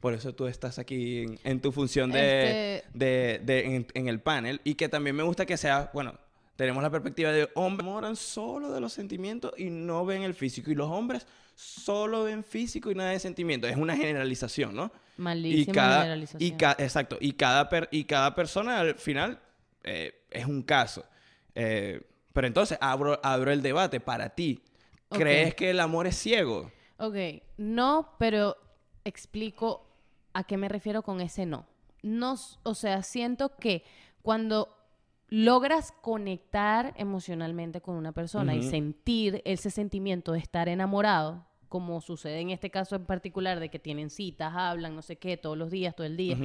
por 0.00 0.14
eso 0.14 0.34
tú 0.34 0.46
estás 0.46 0.78
aquí 0.78 1.22
en, 1.22 1.38
en 1.44 1.60
tu 1.60 1.72
función 1.72 2.10
de, 2.12 2.76
Este- 2.76 2.88
de- 2.98 3.40
de- 3.44 3.76
en, 3.76 3.86
en 3.94 4.08
el 4.08 4.20
panel 4.20 4.60
y 4.64 4.74
que 4.74 4.88
también 4.88 5.16
me 5.16 5.22
gusta 5.22 5.46
que 5.46 5.56
sea, 5.56 5.90
bueno, 5.94 6.14
tenemos 6.56 6.82
la 6.82 6.90
perspectiva 6.90 7.30
de 7.32 7.48
hombres 7.54 7.84
enamoran 7.86 8.16
solo 8.16 8.70
de 8.72 8.80
los 8.80 8.92
sentimientos 8.92 9.52
y 9.56 9.70
no 9.70 10.04
ven 10.04 10.22
el 10.22 10.34
físico 10.34 10.70
y 10.70 10.74
los 10.74 10.90
hombres 10.90 11.26
solo 11.54 12.24
ven 12.24 12.44
físico 12.44 12.90
y 12.90 12.94
nada 12.94 13.10
de 13.10 13.18
sentimiento. 13.20 13.66
Es 13.68 13.76
una 13.76 13.96
generalización, 13.96 14.74
¿no? 14.74 14.90
Malísima 15.16 15.60
y 15.72 15.74
cada, 15.74 15.96
generalización. 16.02 16.42
y 16.42 16.56
ca- 16.56 16.76
exacto 16.78 17.18
y 17.20 17.32
cada 17.32 17.68
per- 17.68 17.88
y 17.92 18.04
cada 18.04 18.34
persona 18.34 18.80
al 18.80 18.94
final 18.96 19.38
eh, 19.84 20.24
es 20.30 20.46
un 20.46 20.62
caso 20.62 21.04
Eh, 21.54 22.00
pero 22.32 22.46
entonces 22.46 22.78
abro 22.80 23.20
abro 23.22 23.50
el 23.52 23.60
debate 23.60 24.00
para 24.00 24.30
ti 24.30 24.62
crees 25.10 25.54
que 25.54 25.68
el 25.70 25.80
amor 25.80 26.06
es 26.06 26.16
ciego 26.16 26.70
Ok, 26.96 27.16
no, 27.58 28.14
pero 28.18 28.56
explico 29.04 29.86
a 30.32 30.44
qué 30.44 30.56
me 30.56 30.68
refiero 30.68 31.02
con 31.02 31.20
ese 31.20 31.44
no. 31.46 31.66
No, 32.02 32.36
o 32.62 32.74
sea, 32.74 33.02
siento 33.02 33.56
que 33.56 33.84
cuando 34.22 34.81
logras 35.32 35.92
conectar 36.02 36.92
emocionalmente 36.98 37.80
con 37.80 37.94
una 37.96 38.12
persona 38.12 38.54
y 38.54 38.62
sentir 38.62 39.40
ese 39.46 39.70
sentimiento 39.70 40.32
de 40.32 40.40
estar 40.40 40.68
enamorado, 40.68 41.46
como 41.70 42.02
sucede 42.02 42.40
en 42.40 42.50
este 42.50 42.68
caso 42.68 42.96
en 42.96 43.06
particular, 43.06 43.58
de 43.58 43.70
que 43.70 43.78
tienen 43.78 44.10
citas, 44.10 44.52
hablan, 44.54 44.94
no 44.94 45.00
sé 45.00 45.16
qué, 45.16 45.38
todos 45.38 45.56
los 45.56 45.70
días, 45.70 45.96
todo 45.96 46.06
el 46.06 46.18
día, 46.18 46.36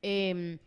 em, 0.00 0.58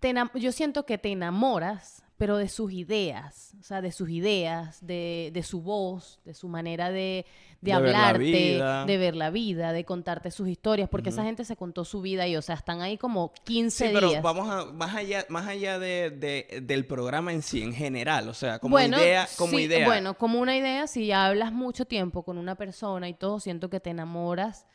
te 0.00 0.14
yo 0.36 0.50
siento 0.50 0.86
que 0.86 0.96
te 0.96 1.12
enamoras, 1.12 2.03
pero 2.16 2.36
de 2.36 2.48
sus 2.48 2.72
ideas, 2.72 3.54
o 3.58 3.62
sea, 3.64 3.80
de 3.82 3.90
sus 3.90 4.08
ideas, 4.08 4.78
de, 4.86 5.30
de 5.32 5.42
su 5.42 5.62
voz, 5.62 6.20
de 6.24 6.32
su 6.34 6.48
manera 6.48 6.90
de, 6.90 7.26
hablarte, 7.72 8.62
de 8.86 8.96
ver 8.98 9.16
la 9.16 9.30
vida, 9.30 9.72
de 9.72 9.84
contarte 9.84 10.30
sus 10.30 10.48
historias, 10.48 10.88
porque 10.88 11.08
esa 11.10 11.24
gente 11.24 11.44
se 11.44 11.56
contó 11.56 11.84
su 11.84 12.00
vida 12.00 12.26
y, 12.28 12.36
o 12.36 12.42
sea, 12.42 12.54
están 12.54 12.82
ahí 12.82 12.98
como 12.98 13.32
15 13.44 13.86
Sí, 13.88 13.90
pero 13.92 14.10
días. 14.10 14.22
vamos 14.22 14.48
a 14.48 14.64
más 14.72 14.94
allá 14.94 15.26
más 15.28 15.48
allá 15.48 15.78
de, 15.78 16.10
de- 16.10 16.60
del 16.62 16.86
programa 16.86 17.32
en 17.32 17.42
sí 17.42 17.62
en 17.62 17.72
general 17.72 18.28
o 18.28 18.34
sea 18.34 18.58
como 18.60 18.72
bueno, 18.72 18.96
idea 18.98 19.26
como 19.36 19.58
sí, 19.58 19.64
idea 19.64 19.86
Bueno, 19.86 20.16
como 20.16 20.38
una 20.40 20.56
idea, 20.56 20.86
si 20.86 21.10
hablas 21.10 21.52
mucho 21.52 21.84
tiempo 21.84 22.22
con 22.22 22.38
una 22.38 22.54
persona 22.54 23.08
y 23.08 23.14
todo, 23.14 23.40
siento 23.40 23.70
que 23.70 23.80
te 23.80 23.90
enamoras, 23.90 24.66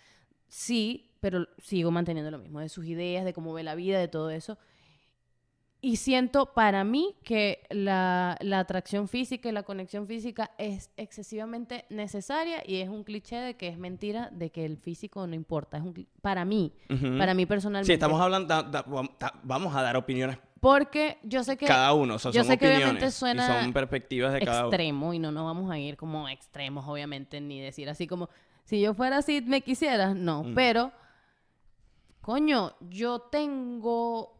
sí, 0.48 1.12
pero 1.22 1.48
sigo 1.60 1.92
manteniendo 1.92 2.32
lo 2.32 2.38
mismo, 2.40 2.60
de 2.60 2.70
sus 2.70 2.86
ideas, 2.86 3.24
de 3.26 3.34
cómo 3.34 3.54
ve 3.54 3.64
la 3.64 3.76
vida, 3.76 4.00
de 4.00 4.08
todo 4.08 4.30
eso. 4.30 4.58
Y 5.82 5.96
siento 5.96 6.48
para 6.54 6.84
mí 6.84 7.16
que 7.24 7.64
la, 7.70 8.38
la 8.42 8.60
atracción 8.60 9.08
física 9.08 9.48
y 9.48 9.54
la 9.54 9.64
conexión 9.64 10.08
física 10.08 10.52
es 10.58 10.92
excesivamente 10.98 11.86
necesaria 11.90 12.62
y 12.66 12.82
es 12.82 12.90
un 12.90 13.06
cliché 13.06 13.38
de 13.38 13.56
que 13.56 13.70
es 13.70 13.78
mentira, 13.78 14.30
de 14.34 14.50
que 14.50 14.66
el 14.66 14.76
físico 14.78 15.26
no 15.26 15.36
importa. 15.36 15.78
Es 15.78 15.84
un 15.84 15.94
para 16.22 16.44
mí, 16.44 16.74
para 17.18 17.34
mí 17.34 17.46
personalmente. 17.46 17.88
sí 17.88 17.94
estamos 17.94 18.20
hablando 18.20 18.48
da- 18.54 18.64
da- 18.64 18.86
vam- 18.86 19.10
da- 19.18 19.34
vamos 19.44 19.74
a 19.74 19.82
dar 19.82 19.96
opiniones 19.96 20.38
Porque 20.60 21.18
yo 21.24 21.46
sé 21.46 21.56
que 21.56 21.66
cada 21.66 21.94
uno 21.94 22.16
o 22.16 22.20
sea, 22.20 22.32
yo 22.32 22.42
son 22.44 22.52
sé 22.52 22.58
que 22.58 22.76
obviamente 22.76 23.10
suena 23.12 23.46
y 23.60 23.64
son 23.64 23.72
perspectivas 23.72 24.34
de 24.34 24.42
cada 24.42 24.60
uno 24.64 24.68
extremo 24.68 25.14
y 25.14 25.20
no 25.20 25.32
nos 25.32 25.46
vamos 25.46 25.72
a 25.72 25.80
ir 25.80 25.96
como 25.96 26.28
extremos, 26.28 26.86
obviamente, 26.90 27.40
ni 27.40 27.62
decir 27.62 27.90
así 27.90 28.06
como, 28.06 28.28
si 28.66 28.82
yo 28.82 28.94
fuera 28.94 29.20
así, 29.20 29.42
me 29.48 29.62
quisieras, 29.62 30.14
no, 30.14 30.44
Mm. 30.44 30.54
pero, 30.56 30.92
coño, 32.22 32.74
yo 32.90 33.20
tengo, 33.22 34.36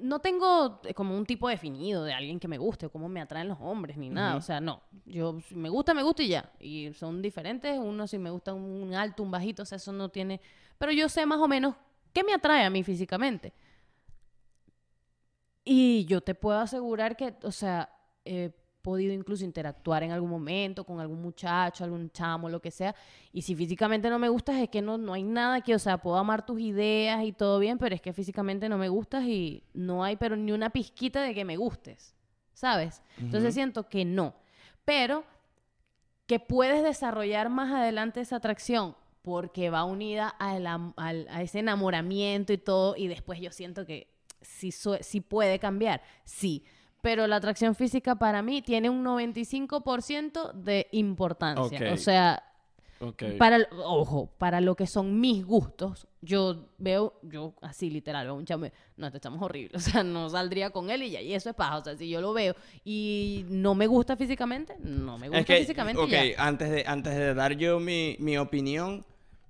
no 0.00 0.18
tengo 0.18 0.80
eh, 0.84 0.94
como 0.94 1.16
un 1.16 1.24
tipo 1.24 1.48
definido 1.48 2.04
de 2.04 2.12
alguien 2.12 2.38
que 2.38 2.48
me 2.48 2.58
guste 2.58 2.86
o 2.86 2.90
cómo 2.90 3.08
me 3.08 3.20
atraen 3.20 3.48
los 3.48 3.58
hombres, 3.60 3.96
ni 3.96 4.10
nada, 4.10 4.36
o 4.36 4.40
sea, 4.40 4.60
no, 4.60 4.82
yo, 5.06 5.40
si 5.40 5.54
me 5.54 5.68
gusta, 5.68 5.94
me 5.94 6.02
gusta 6.02 6.22
y 6.22 6.28
ya, 6.28 6.52
y 6.60 6.92
son 6.92 7.22
diferentes, 7.22 7.78
uno 7.78 8.06
si 8.06 8.18
me 8.18 8.30
gusta 8.30 8.52
un 8.52 8.94
alto, 8.94 9.22
un 9.22 9.30
bajito, 9.30 9.62
o 9.62 9.66
sea, 9.66 9.76
eso 9.76 9.92
no 9.92 10.08
tiene, 10.08 10.40
pero 10.78 10.92
yo 10.92 11.08
sé 11.08 11.24
más 11.26 11.40
o 11.40 11.48
menos 11.48 11.74
qué 12.12 12.22
me 12.22 12.34
atrae 12.34 12.64
a 12.64 12.70
mí 12.70 12.82
físicamente. 12.82 13.52
Y 15.64 16.06
yo 16.06 16.22
te 16.22 16.34
puedo 16.34 16.58
asegurar 16.58 17.14
que, 17.14 17.36
o 17.42 17.52
sea, 17.52 17.90
he 18.24 18.52
podido 18.82 19.12
incluso 19.12 19.44
interactuar 19.44 20.02
en 20.02 20.12
algún 20.12 20.30
momento 20.30 20.84
con 20.84 21.00
algún 21.00 21.20
muchacho, 21.20 21.84
algún 21.84 22.10
chamo, 22.10 22.48
lo 22.48 22.60
que 22.60 22.70
sea. 22.70 22.94
Y 23.32 23.42
si 23.42 23.54
físicamente 23.54 24.08
no 24.10 24.18
me 24.18 24.28
gustas, 24.28 24.56
es 24.56 24.68
que 24.68 24.80
no, 24.82 24.96
no 24.98 25.12
hay 25.12 25.22
nada 25.22 25.60
que, 25.60 25.74
o 25.74 25.78
sea, 25.78 25.98
puedo 25.98 26.16
amar 26.16 26.46
tus 26.46 26.60
ideas 26.60 27.22
y 27.24 27.32
todo 27.32 27.58
bien, 27.58 27.78
pero 27.78 27.94
es 27.94 28.00
que 28.00 28.12
físicamente 28.12 28.68
no 28.68 28.78
me 28.78 28.88
gustas 28.88 29.24
y 29.24 29.64
no 29.74 30.04
hay, 30.04 30.16
pero 30.16 30.36
ni 30.36 30.52
una 30.52 30.70
pizquita 30.70 31.22
de 31.22 31.34
que 31.34 31.44
me 31.44 31.56
gustes, 31.56 32.14
¿sabes? 32.54 33.02
Entonces 33.18 33.50
Ujú. 33.50 33.54
siento 33.54 33.88
que 33.88 34.04
no. 34.04 34.34
Pero 34.84 35.24
que 36.26 36.40
puedes 36.40 36.82
desarrollar 36.82 37.48
más 37.48 37.72
adelante 37.72 38.20
esa 38.20 38.36
atracción 38.36 38.94
porque 39.22 39.70
va 39.70 39.84
unida 39.84 40.34
a 40.38 41.42
ese 41.42 41.58
enamoramiento 41.58 42.52
y 42.52 42.58
todo, 42.58 42.96
y 42.96 43.08
después 43.08 43.40
yo 43.40 43.50
siento 43.50 43.84
que 43.84 44.08
sí, 44.40 44.72
so- 44.72 44.98
sí 45.02 45.20
puede 45.20 45.58
cambiar, 45.58 46.02
sí. 46.24 46.64
Pero 47.02 47.26
la 47.26 47.36
atracción 47.36 47.74
física 47.74 48.16
para 48.16 48.42
mí 48.42 48.60
tiene 48.62 48.90
un 48.90 49.04
95% 49.04 50.52
de 50.52 50.88
importancia. 50.92 51.92
O 51.92 51.96
sea, 51.96 52.42
para, 53.38 53.56
el- 53.56 53.68
ojo, 53.84 54.28
para 54.38 54.60
lo 54.60 54.74
que 54.74 54.86
son 54.88 55.20
mis 55.20 55.44
gustos, 55.46 56.08
yo 56.20 56.66
veo, 56.78 57.14
yo 57.22 57.54
así 57.62 57.90
literal, 57.90 58.26
veo 58.26 58.34
un 58.34 58.44
chamo, 58.44 58.66
no, 58.96 59.06
este 59.06 59.20
chamo 59.20 59.36
es 59.36 59.42
horrible, 59.42 59.70
o 59.76 59.80
sea, 59.80 60.02
no 60.02 60.28
saldría 60.28 60.70
con 60.70 60.90
él 60.90 61.04
y 61.04 61.10
ya, 61.10 61.20
y 61.20 61.32
eso 61.32 61.50
es 61.50 61.54
paja, 61.54 61.76
o 61.78 61.84
sea, 61.84 61.96
si 61.96 62.08
yo 62.08 62.20
lo 62.20 62.32
veo 62.32 62.56
y 62.84 63.44
no 63.48 63.76
me 63.76 63.86
gusta 63.86 64.16
físicamente, 64.16 64.74
no 64.80 65.16
me 65.16 65.28
gusta 65.28 65.38
Es 65.38 65.46
que, 65.46 65.58
físicamente 65.58 66.02
ok, 66.02 66.08
ya. 66.10 66.44
antes 66.44 66.70
de, 66.70 66.84
antes 66.88 67.14
de 67.14 67.34
dar 67.34 67.52
yo 67.56 67.78
mi, 67.78 68.16
mi 68.18 68.36
opinión, 68.36 69.06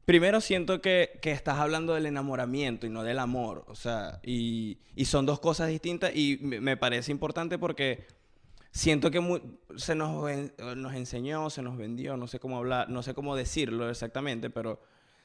primero 0.08 0.40
siento 0.40 0.80
que, 0.80 1.18
que 1.20 1.32
estás 1.32 1.58
hablando 1.58 1.92
del 1.92 2.06
enamoramiento 2.06 2.86
y 2.86 2.88
no 2.88 3.02
del 3.02 3.18
amor. 3.18 3.66
O 3.68 3.74
sea, 3.74 4.20
y, 4.24 4.78
y 4.96 5.04
son 5.04 5.26
dos 5.26 5.38
cosas 5.38 5.68
distintas 5.68 6.16
y 6.16 6.38
me, 6.40 6.78
parece 6.78 7.12
importante 7.12 7.58
porque 7.58 8.06
siento 8.70 9.10
que 9.10 9.20
se 9.76 9.94
nos, 9.94 10.24
nos 10.76 10.94
enseñó, 10.94 11.50
se 11.50 11.60
nos 11.60 11.76
vendió, 11.76 12.16
no 12.16 12.26
sé 12.26 12.40
cómo 12.40 12.56
hablar, 12.56 12.88
no 12.88 13.02
sé 13.02 13.12
cómo 13.12 13.36
decirlo 13.36 13.90
exactamente, 13.90 14.48
pero 14.48 14.80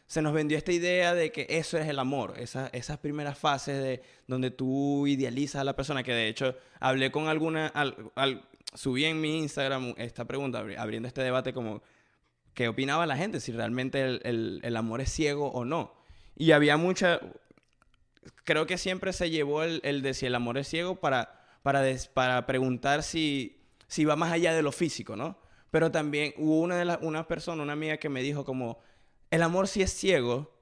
se 0.06 0.22
nos 0.22 0.34
vendió 0.34 0.58
esta 0.58 0.74
idea 0.74 1.14
de 1.14 1.32
que 1.32 1.48
eso 1.48 1.78
es 1.78 1.88
el 1.88 1.98
amor, 1.98 2.34
esa- 2.38 2.68
esas 2.74 2.98
primeras 2.98 3.38
fases 3.38 3.82
de 3.82 4.02
donde 4.28 4.52
tú 4.52 5.08
idealizas 5.08 5.62
a 5.62 5.64
la 5.64 5.78
persona, 5.78 6.04
que 6.04 6.12
de 6.12 6.28
hecho 6.28 6.56
hablé 6.82 7.10
con 7.10 7.30
alguna, 7.30 7.68
al- 7.68 8.12
al- 8.16 8.50
subí 8.74 9.06
en 9.06 9.22
mi 9.22 9.38
Instagram 9.40 9.94
esta 9.98 10.26
pregunta, 10.26 10.62
abri- 10.62 10.78
abriendo 10.78 11.08
este 11.08 11.22
debate 11.22 11.54
como, 11.54 11.82
¿qué 12.54 12.68
opinaba 12.68 13.06
la 13.06 13.18
gente? 13.18 13.40
Si 13.40 13.52
realmente 13.52 14.02
el, 14.04 14.22
el- 14.24 14.60
el 14.64 14.78
amor 14.78 15.02
es 15.02 15.12
ciego 15.12 15.48
o 15.52 15.66
no. 15.66 15.94
Y 16.36 16.52
había 16.52 16.78
mucha, 16.78 17.20
creo 18.44 18.66
que 18.66 18.78
siempre 18.78 19.14
se 19.14 19.30
llevó 19.30 19.64
el, 19.64 19.82
el 19.84 20.02
de 20.02 20.14
si 20.14 20.26
el 20.26 20.36
amor 20.36 20.58
es 20.58 20.68
ciego 20.68 20.96
para, 20.96 21.46
para, 21.64 21.82
des- 21.82 22.08
para 22.08 22.46
preguntar 22.46 23.04
si, 23.04 23.60
si 23.88 24.06
va 24.06 24.16
más 24.16 24.32
allá 24.32 24.54
de 24.54 24.62
lo 24.62 24.72
físico, 24.72 25.16
¿no? 25.16 25.38
Pero 25.72 25.92
también 25.92 26.34
hubo 26.38 26.60
una, 26.62 26.78
de 26.78 26.86
las 26.86 27.00
una 27.02 27.28
persona, 27.28 27.64
una 27.64 27.74
amiga 27.74 27.98
que 27.98 28.10
me 28.10 28.22
dijo 28.22 28.46
como, 28.46 28.80
el 29.32 29.42
amor 29.42 29.68
sí 29.68 29.82
es 29.82 29.92
ciego 29.92 30.54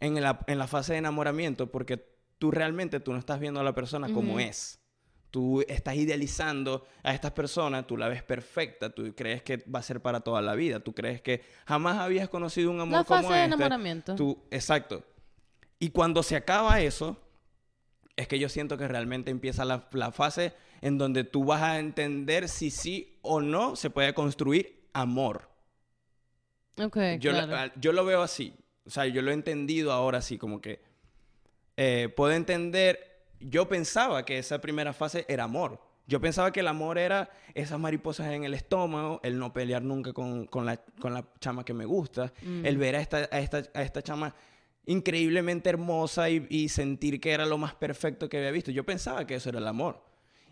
en 0.00 0.20
la, 0.22 0.40
en 0.46 0.58
la 0.58 0.66
fase 0.66 0.92
de 0.92 0.98
enamoramiento 0.98 1.70
porque 1.70 2.02
tú 2.38 2.50
realmente 2.50 3.00
tú 3.00 3.12
no 3.12 3.18
estás 3.18 3.40
viendo 3.40 3.60
a 3.60 3.64
la 3.64 3.74
persona 3.74 4.08
como 4.12 4.40
es. 4.40 4.78
Tú 5.36 5.62
estás 5.68 5.94
idealizando 5.96 6.86
a 7.02 7.12
estas 7.12 7.30
personas, 7.32 7.86
tú 7.86 7.98
la 7.98 8.08
ves 8.08 8.22
perfecta, 8.22 8.88
tú 8.88 9.14
crees 9.14 9.42
que 9.42 9.58
va 9.68 9.80
a 9.80 9.82
ser 9.82 10.00
para 10.00 10.20
toda 10.20 10.40
la 10.40 10.54
vida, 10.54 10.80
tú 10.80 10.94
crees 10.94 11.20
que 11.20 11.42
jamás 11.66 11.98
habías 11.98 12.30
conocido 12.30 12.70
un 12.70 12.80
amor 12.80 13.00
La 13.00 13.04
como 13.04 13.20
fase 13.20 13.34
de 13.34 13.40
este. 13.40 13.44
enamoramiento. 13.54 14.14
Tú, 14.14 14.42
exacto. 14.50 15.04
Y 15.78 15.90
cuando 15.90 16.22
se 16.22 16.36
acaba 16.36 16.80
eso, 16.80 17.18
es 18.16 18.28
que 18.28 18.38
yo 18.38 18.48
siento 18.48 18.78
que 18.78 18.88
realmente 18.88 19.30
empieza 19.30 19.66
la, 19.66 19.86
la 19.92 20.10
fase 20.10 20.54
en 20.80 20.96
donde 20.96 21.22
tú 21.24 21.44
vas 21.44 21.60
a 21.60 21.78
entender 21.80 22.48
si 22.48 22.70
sí 22.70 23.18
o 23.20 23.42
no 23.42 23.76
se 23.76 23.90
puede 23.90 24.14
construir 24.14 24.88
amor. 24.94 25.50
Ok, 26.78 26.96
Yo, 27.20 27.32
lo- 27.32 27.46
claro. 27.46 27.56
ah, 27.56 27.72
yo 27.78 27.92
lo 27.92 28.06
veo 28.06 28.22
así. 28.22 28.54
O 28.86 28.90
sea, 28.90 29.04
yo 29.04 29.20
lo 29.20 29.32
he 29.32 29.34
entendido 29.34 29.92
ahora 29.92 30.16
así, 30.16 30.38
como 30.38 30.62
que 30.62 30.80
eh, 31.76 32.08
puedo 32.16 32.32
entender, 32.32 33.15
yo 33.40 33.68
pensaba 33.68 34.24
que 34.24 34.38
esa 34.38 34.60
primera 34.60 34.92
fase 34.92 35.24
era 35.28 35.44
amor. 35.44 35.80
Yo 36.08 36.20
pensaba 36.20 36.52
que 36.52 36.60
el 36.60 36.68
amor 36.68 36.98
era 36.98 37.30
esas 37.54 37.80
mariposas 37.80 38.28
en 38.28 38.44
el 38.44 38.54
estómago, 38.54 39.20
el 39.24 39.38
no 39.38 39.52
pelear 39.52 39.82
nunca 39.82 40.12
con, 40.12 40.46
con 40.46 40.64
la, 40.64 40.76
con 41.00 41.12
la 41.12 41.24
chama 41.40 41.64
que 41.64 41.74
me 41.74 41.84
gusta, 41.84 42.32
el 42.62 42.76
ver 42.78 42.94
a 42.94 43.00
esta, 43.00 43.28
a 43.30 43.40
esta, 43.40 43.62
a 43.74 43.82
esta 43.82 44.02
chama 44.02 44.34
increíblemente 44.86 45.68
hermosa 45.68 46.30
y, 46.30 46.46
y 46.48 46.68
sentir 46.68 47.20
que 47.20 47.32
era 47.32 47.44
lo 47.44 47.58
más 47.58 47.74
perfecto 47.74 48.28
que 48.28 48.38
había 48.38 48.52
visto. 48.52 48.70
Yo 48.70 48.86
pensaba 48.86 49.26
que 49.26 49.34
eso 49.34 49.48
era 49.48 49.58
el 49.58 49.66
amor. 49.66 50.00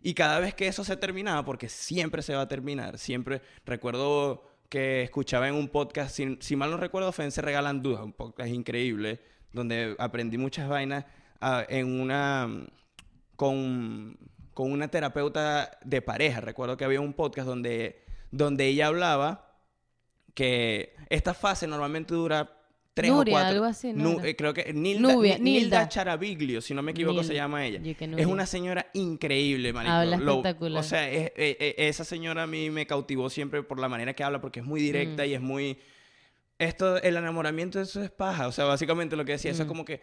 Y 0.02 0.14
cada 0.14 0.40
vez 0.40 0.54
que 0.54 0.66
eso 0.66 0.82
se 0.82 0.96
terminaba, 0.96 1.44
porque 1.44 1.68
siempre 1.68 2.20
se 2.20 2.34
va 2.34 2.42
a 2.42 2.48
terminar, 2.48 2.98
siempre 2.98 3.40
recuerdo 3.64 4.44
que 4.68 5.02
escuchaba 5.02 5.46
en 5.48 5.54
un 5.54 5.68
podcast, 5.68 6.16
si, 6.16 6.36
si 6.40 6.56
mal 6.56 6.70
no 6.70 6.76
recuerdo, 6.76 7.12
fue 7.12 7.24
en 7.24 7.30
Se 7.30 7.40
Regalan 7.40 7.80
Dudas, 7.80 8.02
un 8.02 8.12
podcast 8.12 8.50
increíble, 8.50 9.20
donde 9.52 9.94
aprendí 10.00 10.36
muchas 10.36 10.68
vainas 10.68 11.04
ah, 11.40 11.64
en 11.68 12.00
una... 12.00 12.48
con, 13.36 14.16
con 14.54 14.70
una 14.72 14.88
terapeuta 14.88 15.78
de 15.84 16.00
pareja. 16.02 16.40
Recuerdo 16.40 16.76
que 16.76 16.84
había 16.84 17.00
un 17.00 17.12
podcast 17.12 17.46
donde, 17.48 18.02
donde 18.30 18.66
ella 18.66 18.86
hablaba 18.88 19.50
que 20.34 20.94
esta 21.10 21.34
fase 21.34 21.66
normalmente 21.66 22.14
dura 22.14 22.50
tres 22.92 23.10
Nuria, 23.10 23.32
o 23.32 23.34
cuatro. 23.34 23.50
algo 23.50 23.64
así, 23.64 23.92
¿no 23.92 24.02
Nu- 24.04 24.18
era? 24.20 24.28
eh, 24.28 24.36
creo 24.36 24.54
que 24.54 24.72
Nilda, 24.72 25.12
Nubia, 25.12 25.38
Ni- 25.38 25.44
Nilda 25.54 25.78
Nilda. 25.80 25.88
Charaviglio, 25.88 26.60
si 26.60 26.74
no 26.74 26.82
me 26.82 26.92
equivoco, 26.92 27.22
se 27.24 27.34
llama 27.34 27.66
ella. 27.66 27.80
Es 28.16 28.26
una 28.26 28.46
señora 28.46 28.86
increíble, 28.94 29.72
marico. 29.72 29.92
Habla 29.94 30.16
Lo- 30.16 30.32
espectacular. 30.36 30.80
o 30.80 30.82
sea, 30.84 31.10
es- 31.10 31.32
eh, 31.36 31.56
eh, 31.58 31.74
esa 31.78 32.04
señora 32.04 32.44
a 32.44 32.46
mí 32.46 32.70
me 32.70 32.86
cautivó 32.86 33.30
siempre 33.30 33.62
por 33.64 33.80
la 33.80 33.88
manera 33.88 34.14
que 34.14 34.22
habla, 34.22 34.40
porque 34.40 34.60
es 34.60 34.66
muy 34.66 34.80
directa 34.80 35.24
Mm. 35.24 35.26
y 35.26 35.34
es 35.34 35.40
muy... 35.40 35.78
Esto, 36.58 37.02
el 37.02 37.16
enamoramiento, 37.16 37.80
eso 37.80 38.00
es 38.00 38.10
paja. 38.12 38.46
O 38.46 38.52
sea, 38.52 38.64
básicamente 38.64 39.16
lo 39.16 39.24
que 39.24 39.32
decía, 39.32 39.50
eso 39.50 39.62
es 39.62 39.66
Mm. 39.66 39.68
como 39.70 39.84
que 39.84 40.00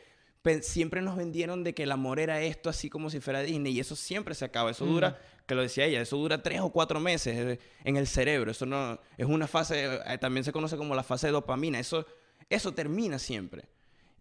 siempre 0.62 1.02
nos 1.02 1.16
vendieron 1.16 1.64
de 1.64 1.74
que 1.74 1.84
el 1.84 1.92
amor 1.92 2.20
era 2.20 2.42
esto, 2.42 2.70
así 2.70 2.90
como 2.90 3.10
si 3.10 3.20
fuera 3.20 3.42
Disney, 3.42 3.74
y 3.74 3.80
eso 3.80 3.96
siempre 3.96 4.34
se 4.36 4.46
acaba. 4.46 4.72
Eso 4.72 4.86
Mm. 4.86 4.90
dura, 4.90 5.20
que 5.46 5.56
lo 5.56 5.62
decía 5.62 5.86
ella, 5.86 6.02
eso 6.02 6.18
dura 6.18 6.42
tres 6.42 6.62
o 6.62 6.70
cuatro 6.72 7.00
meses 7.00 7.38
eh, 7.38 7.60
en 7.84 7.98
el 7.98 8.08
cerebro. 8.08 8.52
Eso 8.52 8.66
no... 8.66 9.00
Es 9.18 9.26
una 9.26 9.48
fase, 9.48 9.86
eh, 10.06 10.18
también 10.20 10.44
se 10.44 10.52
conoce 10.52 10.78
como 10.78 10.96
la 10.96 11.04
fase 11.04 11.28
de 11.28 11.34
dopamina. 11.34 11.80
Eso, 11.80 12.06
eso 12.50 12.74
termina 12.74 13.20
siempre. 13.20 13.66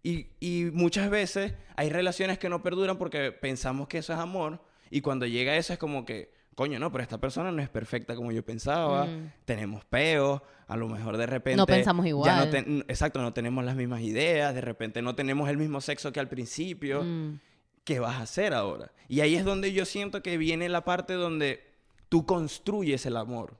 Y, 0.03 0.27
y 0.39 0.69
muchas 0.73 1.09
veces 1.09 1.53
hay 1.75 1.89
relaciones 1.89 2.39
que 2.39 2.49
no 2.49 2.63
perduran 2.63 2.97
porque 2.97 3.31
pensamos 3.31 3.87
que 3.87 3.99
eso 3.99 4.13
es 4.13 4.19
amor 4.19 4.59
y 4.89 5.01
cuando 5.01 5.25
llega 5.27 5.55
eso 5.55 5.73
es 5.73 5.79
como 5.79 6.05
que, 6.05 6.33
coño, 6.61 6.77
no, 6.79 6.91
pero 6.91 7.01
esta 7.01 7.17
persona 7.19 7.51
no 7.51 7.59
es 7.61 7.69
perfecta 7.69 8.15
como 8.15 8.31
yo 8.31 8.45
pensaba, 8.45 9.05
Mm. 9.05 9.31
tenemos 9.45 9.83
peos, 9.85 10.41
a 10.67 10.75
lo 10.77 10.87
mejor 10.87 11.17
de 11.17 11.25
repente... 11.25 11.57
No 11.57 11.65
pensamos 11.65 12.05
ya 12.05 12.09
igual. 12.09 12.37
no 12.37 12.49
ten- 12.51 12.85
exacto, 12.87 13.19
no 13.19 13.33
tenemos 13.33 13.65
las 13.65 13.75
mismas 13.75 14.01
ideas, 14.01 14.53
de 14.53 14.61
repente 14.61 15.01
no 15.01 15.15
tenemos 15.15 15.49
el 15.49 15.57
mismo 15.57 15.81
sexo 15.81 16.11
que 16.13 16.19
al 16.19 16.29
principio. 16.29 17.03
Mm. 17.03 17.39
¿Qué 17.83 17.99
vas 17.99 18.17
a 18.17 18.21
hacer 18.21 18.53
ahora? 18.53 18.91
Y 19.07 19.21
ahí 19.21 19.33
es 19.35 19.43
donde 19.43 19.73
yo 19.73 19.85
siento 19.85 20.21
que 20.21 20.37
viene 20.37 20.69
la 20.69 20.83
parte 20.83 21.13
donde 21.13 21.63
tú 22.09 22.25
construyes 22.27 23.07
el 23.07 23.17
amor. 23.17 23.57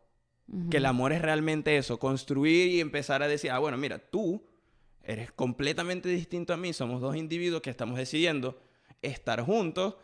Que 0.70 0.78
el 0.78 0.86
amor 0.86 1.12
es 1.14 1.22
realmente 1.24 1.78
eso, 1.78 1.98
construir 1.98 2.68
y 2.68 2.82
empezar 2.82 3.24
a 3.24 3.28
decir, 3.28 3.50
ah, 3.52 3.58
bueno, 3.60 3.78
mira, 3.78 3.98
tú 3.98 4.44
eres 5.04 5.32
completamente 5.32 6.08
distinto 6.10 6.54
a 6.54 6.58
mí, 6.58 6.72
somos 6.74 7.02
dos 7.02 7.16
individuos 7.16 7.62
que 7.64 7.70
estamos 7.72 7.98
decidiendo 7.98 8.62
estar 9.02 9.42
juntos 9.42 9.96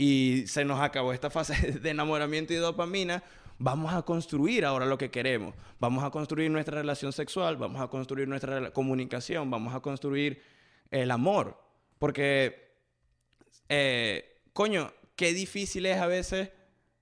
y 0.00 0.46
se 0.46 0.64
nos 0.64 0.80
acabó 0.80 1.12
esta 1.12 1.28
fase 1.28 1.72
de 1.82 1.90
enamoramiento 1.90 2.54
y 2.54 2.56
dopamina, 2.56 3.22
vamos 3.58 3.92
a 3.92 4.00
construir 4.00 4.64
ahora 4.64 4.86
lo 4.86 4.96
que 4.96 5.10
queremos, 5.10 5.54
vamos 5.78 6.02
a 6.02 6.08
construir 6.08 6.50
nuestra 6.50 6.78
relación 6.78 7.12
sexual, 7.12 7.58
vamos 7.58 7.82
a 7.82 7.88
construir 7.88 8.26
nuestra 8.26 8.70
comunicación, 8.70 9.50
vamos 9.50 9.74
a 9.74 9.80
construir 9.80 10.42
el 10.90 11.10
amor, 11.10 11.62
porque, 11.98 12.78
eh, 13.68 14.40
coño, 14.54 14.90
qué 15.16 15.34
difícil 15.34 15.84
es 15.84 15.98
a 15.98 16.06
veces, 16.06 16.48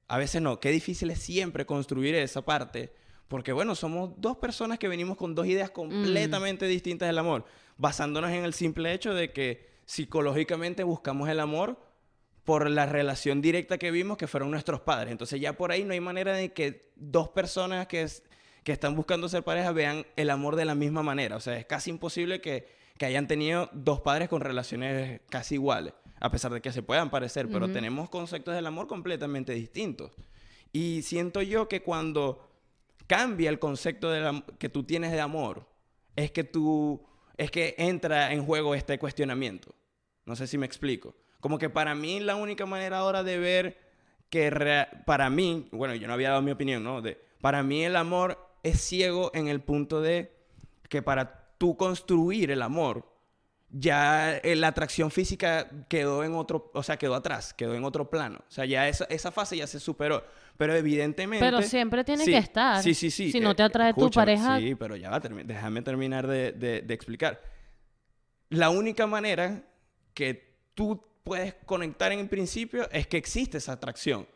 a 0.09 0.19
veces 0.19 0.43
no, 0.43 0.59
qué 0.59 0.73
difícil 0.73 1.13
es 1.13 1.21
siempre 1.21 1.67
construir 1.67 2.17
esa 2.17 2.43
parte, 2.43 2.93
porque 3.29 3.53
bueno, 3.53 3.77
somos 3.77 4.11
dos 4.17 4.39
personas 4.39 4.77
que 4.81 4.89
venimos 4.89 5.17
con 5.17 5.37
dos 5.37 5.47
ideas 5.47 5.71
completamente 5.71 6.67
distintas 6.67 7.09
del 7.09 7.19
amor, 7.19 7.45
basándonos 7.77 8.33
en 8.33 8.43
el 8.43 8.55
simple 8.55 8.93
hecho 8.93 9.15
de 9.15 9.31
que 9.33 9.69
psicológicamente 9.85 10.83
buscamos 10.83 11.29
el 11.29 11.39
amor 11.39 11.79
por 12.49 12.71
la 12.71 12.87
relación 12.87 13.43
directa 13.43 13.77
que 13.77 13.91
vimos 13.91 14.17
que 14.17 14.27
fueron 14.27 14.51
nuestros 14.51 14.81
padres. 14.81 15.13
Entonces 15.13 15.39
ya 15.39 15.53
por 15.53 15.71
ahí 15.71 15.85
no 15.85 15.93
hay 15.93 16.01
manera 16.01 16.33
de 16.33 16.51
que 16.55 16.91
dos 16.97 17.29
personas 17.29 17.87
que, 17.89 18.01
es- 18.01 18.23
que 18.65 18.73
están 18.73 18.97
buscando 18.97 19.29
ser 19.29 19.43
pareja 19.43 19.71
vean 19.71 20.07
el 20.17 20.31
amor 20.31 20.57
de 20.57 20.65
la 20.65 20.75
misma 20.75 21.03
manera. 21.03 21.37
O 21.37 21.41
sea, 21.41 21.59
es 21.59 21.67
casi 21.67 21.91
imposible 21.91 22.41
que, 22.41 22.67
que 22.97 23.05
hayan 23.05 23.29
tenido 23.29 23.69
dos 23.75 24.01
padres 24.01 24.31
con 24.31 24.41
relaciones 24.41 25.21
casi 25.29 25.57
iguales, 25.57 25.93
a 26.21 26.31
pesar 26.31 26.51
de 26.51 26.63
que 26.63 26.73
se 26.73 26.83
puedan 26.83 27.11
parecer, 27.11 27.49
pero 27.53 27.67
Ujú. 27.67 27.75
tenemos 27.75 28.09
conceptos 28.09 28.55
del 28.55 28.65
amor 28.65 28.87
completamente 28.87 29.53
distintos. 29.53 30.13
Y 30.73 31.03
siento 31.03 31.43
yo 31.43 31.69
que 31.69 31.83
cuando 31.83 32.51
cambia 33.07 33.51
el 33.51 33.59
concepto 33.59 34.09
de 34.11 34.21
la- 34.23 34.43
que 34.59 34.71
tú 34.71 34.85
tienes 34.85 35.13
de 35.13 35.21
amor, 35.21 35.69
es 36.17 36.31
que 36.31 36.45
tú, 36.45 37.05
es 37.37 37.51
que 37.51 37.75
entra 37.77 38.33
en 38.33 38.43
juego 38.47 38.75
este 38.75 38.99
cuestionamiento. 38.99 39.75
No 40.25 40.35
sé 40.35 40.47
si 40.47 40.57
me 40.57 40.65
explico. 40.65 41.15
Como 41.41 41.59
que 41.59 41.71
para 41.71 41.95
mí 41.95 42.21
la 42.21 42.37
única 42.37 42.67
manera 42.67 42.99
ahora 42.99 43.23
de 43.23 43.39
ver 43.39 43.79
que 44.31 44.51
para 45.07 45.31
mí, 45.31 45.69
bueno, 45.73 45.95
yo 45.95 46.07
no 46.09 46.15
había 46.15 46.31
dado 46.31 46.43
mi 46.43 46.51
opinión, 46.51 46.83
¿no? 46.85 47.01
De, 47.01 47.19
para 47.41 47.63
mí 47.63 47.85
el 47.85 47.97
amor 47.97 48.39
es 48.63 48.81
ciego 48.81 49.31
en 49.35 49.49
el 49.49 49.61
punto 49.61 50.01
de 50.01 50.33
que 50.89 51.01
para 51.03 51.49
tú 51.59 51.77
construir 51.77 52.51
el 52.51 52.61
amor, 52.63 53.07
ya 53.71 54.37
eh, 54.39 54.57
la 54.57 54.69
atracción 54.69 55.11
física 55.11 55.69
quedó 55.89 56.25
en 56.25 56.35
otro, 56.35 56.71
o 56.75 56.83
sea, 56.83 56.97
quedó 56.97 57.15
atrás, 57.15 57.53
quedó 57.55 57.75
en 57.75 57.85
otro 57.85 58.09
plano. 58.11 58.39
O 58.49 58.51
sea, 58.51 58.65
ya 58.65 58.89
esa, 58.89 59.05
esa 59.05 59.31
fase 59.31 59.57
ya 59.57 59.67
se 59.67 59.79
superó. 59.79 60.25
Pero 60.57 60.75
evidentemente... 60.75 61.45
Pero 61.45 61.63
siempre 61.63 62.03
tiene 62.03 62.25
Sí, 62.25 62.33
que 62.33 62.39
estar. 62.39 62.83
Sí, 62.83 62.95
sí, 62.95 63.11
sí. 63.11 63.31
Si 63.31 63.39
no 63.41 63.55
te 63.55 63.63
atrae 63.63 63.93
tu 63.95 64.11
pareja- 64.11 64.59
Sí, 64.59 64.75
pero 64.75 64.97
ya 64.97 65.11
va, 65.11 65.21
termi- 65.21 65.45
déjame 65.45 65.83
terminar 65.83 66.27
de, 66.27 66.53
de- 66.53 66.81
de 66.83 66.95
explicar. 66.95 67.41
La 68.51 68.71
única 68.71 69.07
manera 69.07 69.63
que 70.15 70.57
tú 70.75 71.05
puedes 71.29 71.55
conectar 71.67 72.11
en 72.13 72.21
el 72.21 72.29
principio 72.29 72.89
es 72.91 73.07
que 73.07 73.19
existe 73.19 73.59
esa 73.59 73.73
atracción 73.73 74.27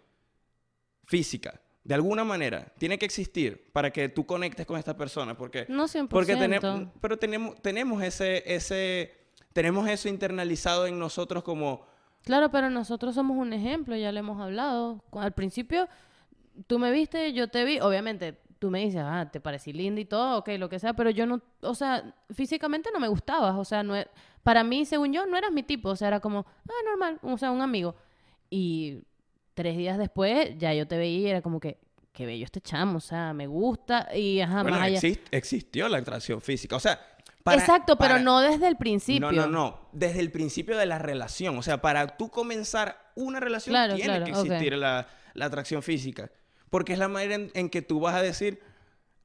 física. 1.04 1.60
De 1.84 1.94
alguna 1.94 2.22
manera, 2.22 2.72
tiene 2.78 2.98
que 2.98 3.06
existir 3.06 3.70
para 3.72 3.90
que 3.90 4.08
tú 4.08 4.24
conectes 4.24 4.66
con 4.66 4.78
esta 4.78 4.96
persona. 4.96 5.36
Porque, 5.36 5.66
No 5.68 5.84
100%. 5.88 6.08
porque 6.08 6.36
tenemos, 6.36 6.88
pero 7.00 7.18
tenemos, 7.18 7.60
tenemos 7.60 8.02
ese, 8.02 8.42
ese, 8.54 9.12
tenemos 9.52 9.88
eso 9.88 10.08
internalizado 10.08 10.86
en 10.86 10.98
nosotros 10.98 11.42
como, 11.42 11.84
Claro, 12.24 12.52
pero 12.52 12.70
nosotros 12.70 13.16
somos 13.16 13.36
un 13.36 13.52
ejemplo, 13.52 13.96
ya 13.96 14.12
le 14.12 14.20
hemos 14.20 14.40
hablado. 14.40 15.02
Al 15.12 15.32
principio, 15.32 15.88
tú 16.68 16.78
me 16.78 16.92
viste, 16.92 17.32
yo 17.32 17.48
te 17.48 17.64
vi, 17.64 17.80
obviamente, 17.80 18.38
tú 18.60 18.70
me 18.70 18.78
dices, 18.78 19.00
ah, 19.04 19.28
te 19.32 19.40
parecí 19.40 19.72
linda 19.72 20.00
y 20.00 20.04
todo, 20.04 20.38
ok, 20.38 20.50
lo 20.56 20.68
que 20.68 20.78
sea, 20.78 20.94
pero 20.94 21.10
yo 21.10 21.26
no, 21.26 21.42
o 21.62 21.74
sea, 21.74 22.14
físicamente 22.32 22.90
no 22.92 23.00
me 23.00 23.08
gustabas, 23.08 23.56
o 23.56 23.64
sea, 23.64 23.82
no 23.82 23.96
e- 23.96 24.06
para 24.42 24.64
mí, 24.64 24.84
según 24.84 25.12
yo, 25.12 25.26
no 25.26 25.36
eras 25.36 25.52
mi 25.52 25.62
tipo, 25.62 25.90
o 25.90 25.96
sea, 25.96 26.08
era 26.08 26.20
como, 26.20 26.46
ah, 26.68 26.72
normal, 26.84 27.18
o 27.22 27.38
sea, 27.38 27.50
un 27.50 27.60
amigo. 27.62 27.94
Y 28.50 29.00
tres 29.54 29.76
días 29.76 29.98
después, 29.98 30.56
ya 30.58 30.74
yo 30.74 30.86
te 30.86 30.96
veía 30.98 31.18
y 31.18 31.26
era 31.30 31.42
como 31.42 31.60
que, 31.60 31.78
qué 32.12 32.26
bello 32.26 32.44
este 32.44 32.60
chamo, 32.60 32.98
o 32.98 33.00
sea, 33.00 33.32
me 33.32 33.46
gusta, 33.46 34.08
y 34.14 34.40
ajá, 34.40 34.62
bueno, 34.62 34.76
más 34.78 34.86
allá. 34.86 34.98
exist- 35.00 35.20
existió 35.30 35.88
la 35.88 35.98
atracción 35.98 36.40
física. 36.40 36.76
O 36.76 36.80
sea, 36.80 37.00
para- 37.42 37.58
Exacto, 37.60 37.96
pero 37.96 38.18
no 38.18 38.40
desde 38.40 38.68
el 38.68 38.76
principio. 38.76 39.32
No, 39.32 39.32
no, 39.32 39.46
no. 39.46 39.88
Desde 39.92 40.20
el 40.20 40.30
principio 40.30 40.76
de 40.76 40.86
la 40.86 40.98
relación. 40.98 41.56
O 41.58 41.62
sea, 41.62 41.80
para 41.82 42.16
tú 42.16 42.30
comenzar 42.30 43.10
una 43.16 43.40
relación 43.40 43.72
Claro, 43.72 43.94
tiene 43.96 44.10
claro, 44.18 44.24
que 44.26 44.30
existir 44.30 44.74
la, 44.76 45.08
la 45.34 45.46
atracción 45.46 45.82
física. 45.82 46.30
Porque 46.70 46.92
es 46.92 46.98
la 46.98 47.08
manera 47.08 47.34
en, 47.34 47.50
en 47.54 47.68
que 47.68 47.82
tú 47.82 47.98
vas 48.00 48.14
a 48.14 48.22
decir, 48.22 48.60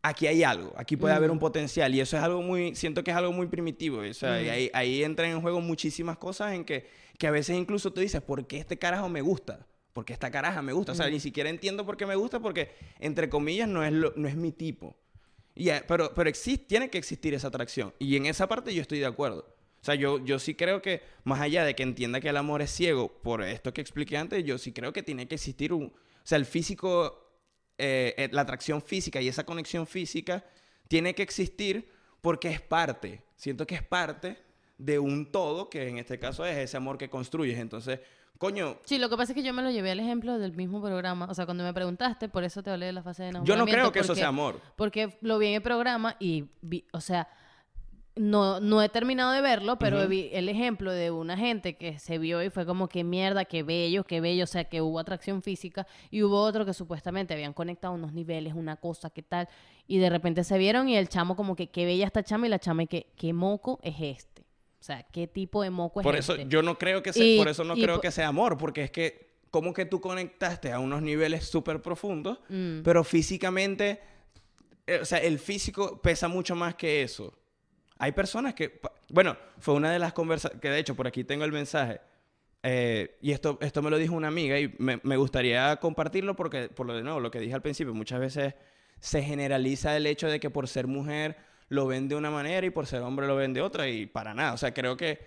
aquí 0.02 0.28
hay 0.28 0.44
algo, 0.44 0.74
aquí 0.78 0.96
puede 0.98 1.14
haber 1.16 1.32
un 1.32 1.40
potencial. 1.40 1.94
Y 1.94 2.00
eso 2.02 2.18
es 2.18 2.24
algo 2.24 2.42
muy, 2.42 2.76
siento 2.76 3.04
que 3.04 3.12
es 3.12 3.18
algo 3.18 3.32
muy 3.32 3.48
primitivo. 3.48 4.00
O 4.00 4.14
sea, 4.14 4.42
y 4.42 4.50
ahí, 4.50 4.70
ahí 4.74 5.04
entran 5.04 5.30
en 5.32 5.42
juego 5.42 5.62
muchísimas 5.62 6.18
cosas 6.18 6.54
en 6.54 6.64
que, 6.66 6.90
que 7.18 7.28
a 7.28 7.32
veces 7.32 7.56
incluso 7.58 7.92
tú 7.92 8.02
dices, 8.02 8.22
¿por 8.22 8.46
qué 8.48 8.58
este 8.58 8.78
carajo 8.78 9.10
me 9.10 9.22
gusta? 9.22 9.66
Porque 9.94 10.14
esta 10.14 10.30
caraja 10.32 10.62
me 10.62 10.74
gusta. 10.74 10.92
O 10.92 10.96
Mm. 10.96 10.98
sea, 10.98 11.10
ni 11.10 11.20
siquiera 11.20 11.50
entiendo 11.50 11.86
por 11.86 11.98
qué 11.98 12.06
me 12.06 12.16
gusta 12.16 12.40
porque, 12.40 12.72
entre 13.00 13.30
comillas, 13.30 13.68
no 13.68 13.84
es, 13.84 13.92
lo- 13.92 14.14
no 14.16 14.28
es 14.28 14.36
mi 14.36 14.52
tipo. 14.52 14.96
Y, 15.56 15.70
eh, 15.70 15.82
pero 15.88 16.14
pero 16.14 16.30
existe, 16.30 16.66
tiene 16.68 16.90
que 16.90 17.00
existir 17.00 17.34
esa 17.34 17.48
atracción. 17.48 17.94
Y 17.98 18.16
en 18.16 18.28
esa 18.28 18.48
parte 18.48 18.74
yo 18.76 18.82
estoy 18.82 19.00
de 19.00 19.08
acuerdo. 19.08 19.56
O 19.82 19.84
sea, 19.88 19.96
yo, 19.96 20.24
yo 20.24 20.38
sí 20.38 20.54
creo 20.54 20.82
que, 20.82 21.02
más 21.24 21.40
allá 21.42 21.64
de 21.64 21.74
que 21.76 21.82
entienda 21.84 22.20
que 22.20 22.30
el 22.30 22.38
amor 22.38 22.62
es 22.62 22.70
ciego, 22.72 23.10
por 23.24 23.42
esto 23.44 23.74
que 23.74 23.82
expliqué 23.82 24.18
antes, 24.18 24.44
yo 24.44 24.58
sí 24.58 24.72
creo 24.72 24.94
que 24.94 25.02
tiene 25.02 25.28
que 25.28 25.36
existir 25.36 25.74
un... 25.74 25.86
O 25.86 25.94
sea, 26.24 26.38
el 26.38 26.46
físico, 26.46 27.27
eh, 27.78 28.14
eh, 28.18 28.30
la 28.32 28.42
atracción 28.42 28.82
física 28.82 29.22
y 29.22 29.28
esa 29.28 29.46
conexión 29.46 29.86
física 29.88 30.44
tiene 30.88 31.14
que 31.14 31.24
existir 31.24 31.90
porque 32.22 32.50
es 32.50 32.62
parte. 32.62 33.22
Siento 33.36 33.68
que 33.68 33.76
es 33.76 33.84
parte 33.84 34.38
de 34.78 35.00
un 35.00 35.32
todo, 35.32 35.70
que 35.70 35.88
en 35.88 35.98
este 35.98 36.20
caso 36.20 36.46
es 36.46 36.58
ese 36.58 36.78
amor 36.78 36.98
que 36.98 37.10
construyes. 37.10 37.58
Entonces, 37.60 38.00
coño, 38.38 38.80
Sí, 38.86 38.98
lo 38.98 39.10
que 39.10 39.18
pasa 39.18 39.32
es 39.32 39.36
que 39.36 39.44
yo 39.44 39.54
me 39.54 39.62
lo 39.64 39.70
llevé 39.72 39.92
al 39.92 40.00
ejemplo 40.00 40.38
del 40.40 40.54
mismo 40.54 40.82
programa. 40.82 41.28
O 41.30 41.34
sea, 41.34 41.46
cuando 41.46 41.64
me 41.64 41.74
preguntaste, 41.74 42.30
por 42.30 42.44
eso 42.44 42.64
te 42.64 42.70
hablé 42.72 42.88
de 42.88 42.94
la 42.94 43.04
fase 43.04 43.24
de 43.24 43.30
yo 43.30 43.34
no 43.34 43.40
enamoramiento. 43.40 43.80
creo 43.82 43.92
que 43.92 44.00
eso 44.00 44.16
sea 44.16 44.28
amor. 44.30 44.60
Porque 44.76 45.18
lo 45.22 45.38
vi 45.40 45.48
en 45.48 45.54
el 45.56 45.62
programa 45.62 46.16
y 46.20 46.46
vi, 46.62 46.86
o 46.94 47.02
sea, 47.02 47.28
no, 48.20 48.60
no 48.60 48.82
he 48.82 48.90
terminado 48.90 49.32
de 49.32 49.42
verlo, 49.42 49.78
pero 49.80 50.08
vi 50.08 50.30
el 50.34 50.50
ejemplo 50.50 50.92
de 50.92 51.12
una 51.12 51.38
gente 51.38 51.76
que 51.78 52.00
se 52.00 52.18
vio 52.18 52.42
y 52.44 52.50
fue 52.50 52.66
como 52.66 52.88
que 52.90 53.04
mierda, 53.04 53.46
qué 53.46 53.64
bello, 53.64 54.04
qué 54.04 54.22
bello, 54.22 54.44
o 54.44 54.48
sea, 54.48 54.66
que 54.66 54.82
hubo 54.82 55.00
atracción 55.00 55.42
física 55.42 55.88
y 56.12 56.24
hubo 56.24 56.42
otro 56.42 56.66
que 56.66 56.74
supuestamente 56.74 57.34
habían 57.34 57.54
conectado 57.54 57.94
unos 57.94 58.14
niveles, 58.14 58.54
una 58.54 58.76
cosa, 58.78 59.10
qué 59.10 59.24
tal, 59.24 59.48
y 59.88 59.98
de 60.00 60.10
repente 60.10 60.44
se 60.44 60.58
vieron 60.58 60.90
y 60.90 60.98
el 60.98 61.10
chamo 61.10 61.36
como 61.36 61.56
que 61.56 61.68
qué 61.70 61.86
bella 61.86 62.06
esta 62.06 62.24
chama 62.24 62.48
y 62.48 62.50
la 62.50 62.60
chama 62.60 62.84
y 62.84 62.88
que 62.88 63.08
qué 63.16 63.34
moco 63.34 63.80
es 63.84 63.96
este. 64.00 64.42
O 64.80 64.84
sea, 64.88 65.04
qué 65.04 65.28
tipo 65.28 65.64
de 65.64 65.70
moco 65.70 66.00
es 66.00 66.04
Por 66.04 66.16
eso 66.16 66.34
este. 66.36 66.48
yo 66.48 66.62
no 66.62 66.78
creo 66.78 67.02
que 67.04 67.12
sea, 67.14 67.26
Y- 67.26 67.38
por 67.38 67.48
eso 67.48 67.64
no 67.64 67.76
creo 67.76 68.00
que 68.00 68.12
sea 68.12 68.28
amor, 68.28 68.58
porque 68.58 68.84
es 68.84 68.92
que 68.92 69.28
como 69.50 69.74
que 69.74 69.86
tú 69.86 70.00
conectaste 70.02 70.72
a 70.72 70.80
unos 70.80 71.02
niveles 71.02 71.46
súper 71.48 71.82
profundos, 71.82 72.40
Mm. 72.50 72.82
pero 72.84 73.04
físicamente, 73.04 74.00
eh, 74.86 75.00
o 75.02 75.06
sea, 75.06 75.18
el 75.20 75.40
físico 75.40 76.02
pesa 76.02 76.28
mucho 76.28 76.56
más 76.56 76.76
que 76.76 77.02
eso. 77.02 77.34
Hay 78.00 78.12
personas 78.12 78.54
que, 78.54 78.80
bueno, 79.10 79.36
fue 79.60 79.74
una 79.74 79.92
de 79.92 80.00
las 80.00 80.14
conversaciones, 80.14 80.62
que 80.62 80.70
de 80.70 80.80
hecho 80.80 80.96
por 80.96 81.08
aquí 81.08 81.24
tengo 81.24 81.46
el 81.46 81.52
mensaje, 81.52 82.00
eh, 82.64 83.18
y 83.22 83.32
esto, 83.32 83.58
esto 83.62 83.82
me 83.82 83.90
lo 83.90 83.98
dijo 83.98 84.14
una 84.16 84.28
amiga 84.28 84.60
y 84.60 84.74
me, 84.78 85.00
me 85.04 85.16
gustaría 85.18 85.76
compartirlo 85.78 86.36
porque, 86.36 86.70
por 86.70 86.86
lo 86.86 86.96
de 86.96 87.04
nuevo, 87.04 87.20
lo 87.20 87.32
que 87.32 87.40
dije 87.40 87.54
al 87.54 87.62
principio, 87.62 87.94
muchas 87.94 88.20
veces 88.20 88.56
se 89.00 89.22
generaliza 89.22 89.96
el 89.96 90.06
hecho 90.08 90.28
de 90.28 90.40
que 90.40 90.50
por 90.50 90.68
ser 90.68 90.88
mujer 90.88 91.38
lo 91.70 91.86
ven 91.88 92.08
de 92.08 92.16
una 92.16 92.32
manera 92.32 92.66
y 92.66 92.70
por 92.72 92.88
ser 92.88 93.02
hombre 93.02 93.28
lo 93.28 93.36
ven 93.36 93.54
de 93.54 93.62
otra 93.62 93.88
y 93.88 94.06
para 94.06 94.34
nada. 94.34 94.54
O 94.54 94.58
sea, 94.58 94.74
creo 94.74 94.98
que 94.98 95.20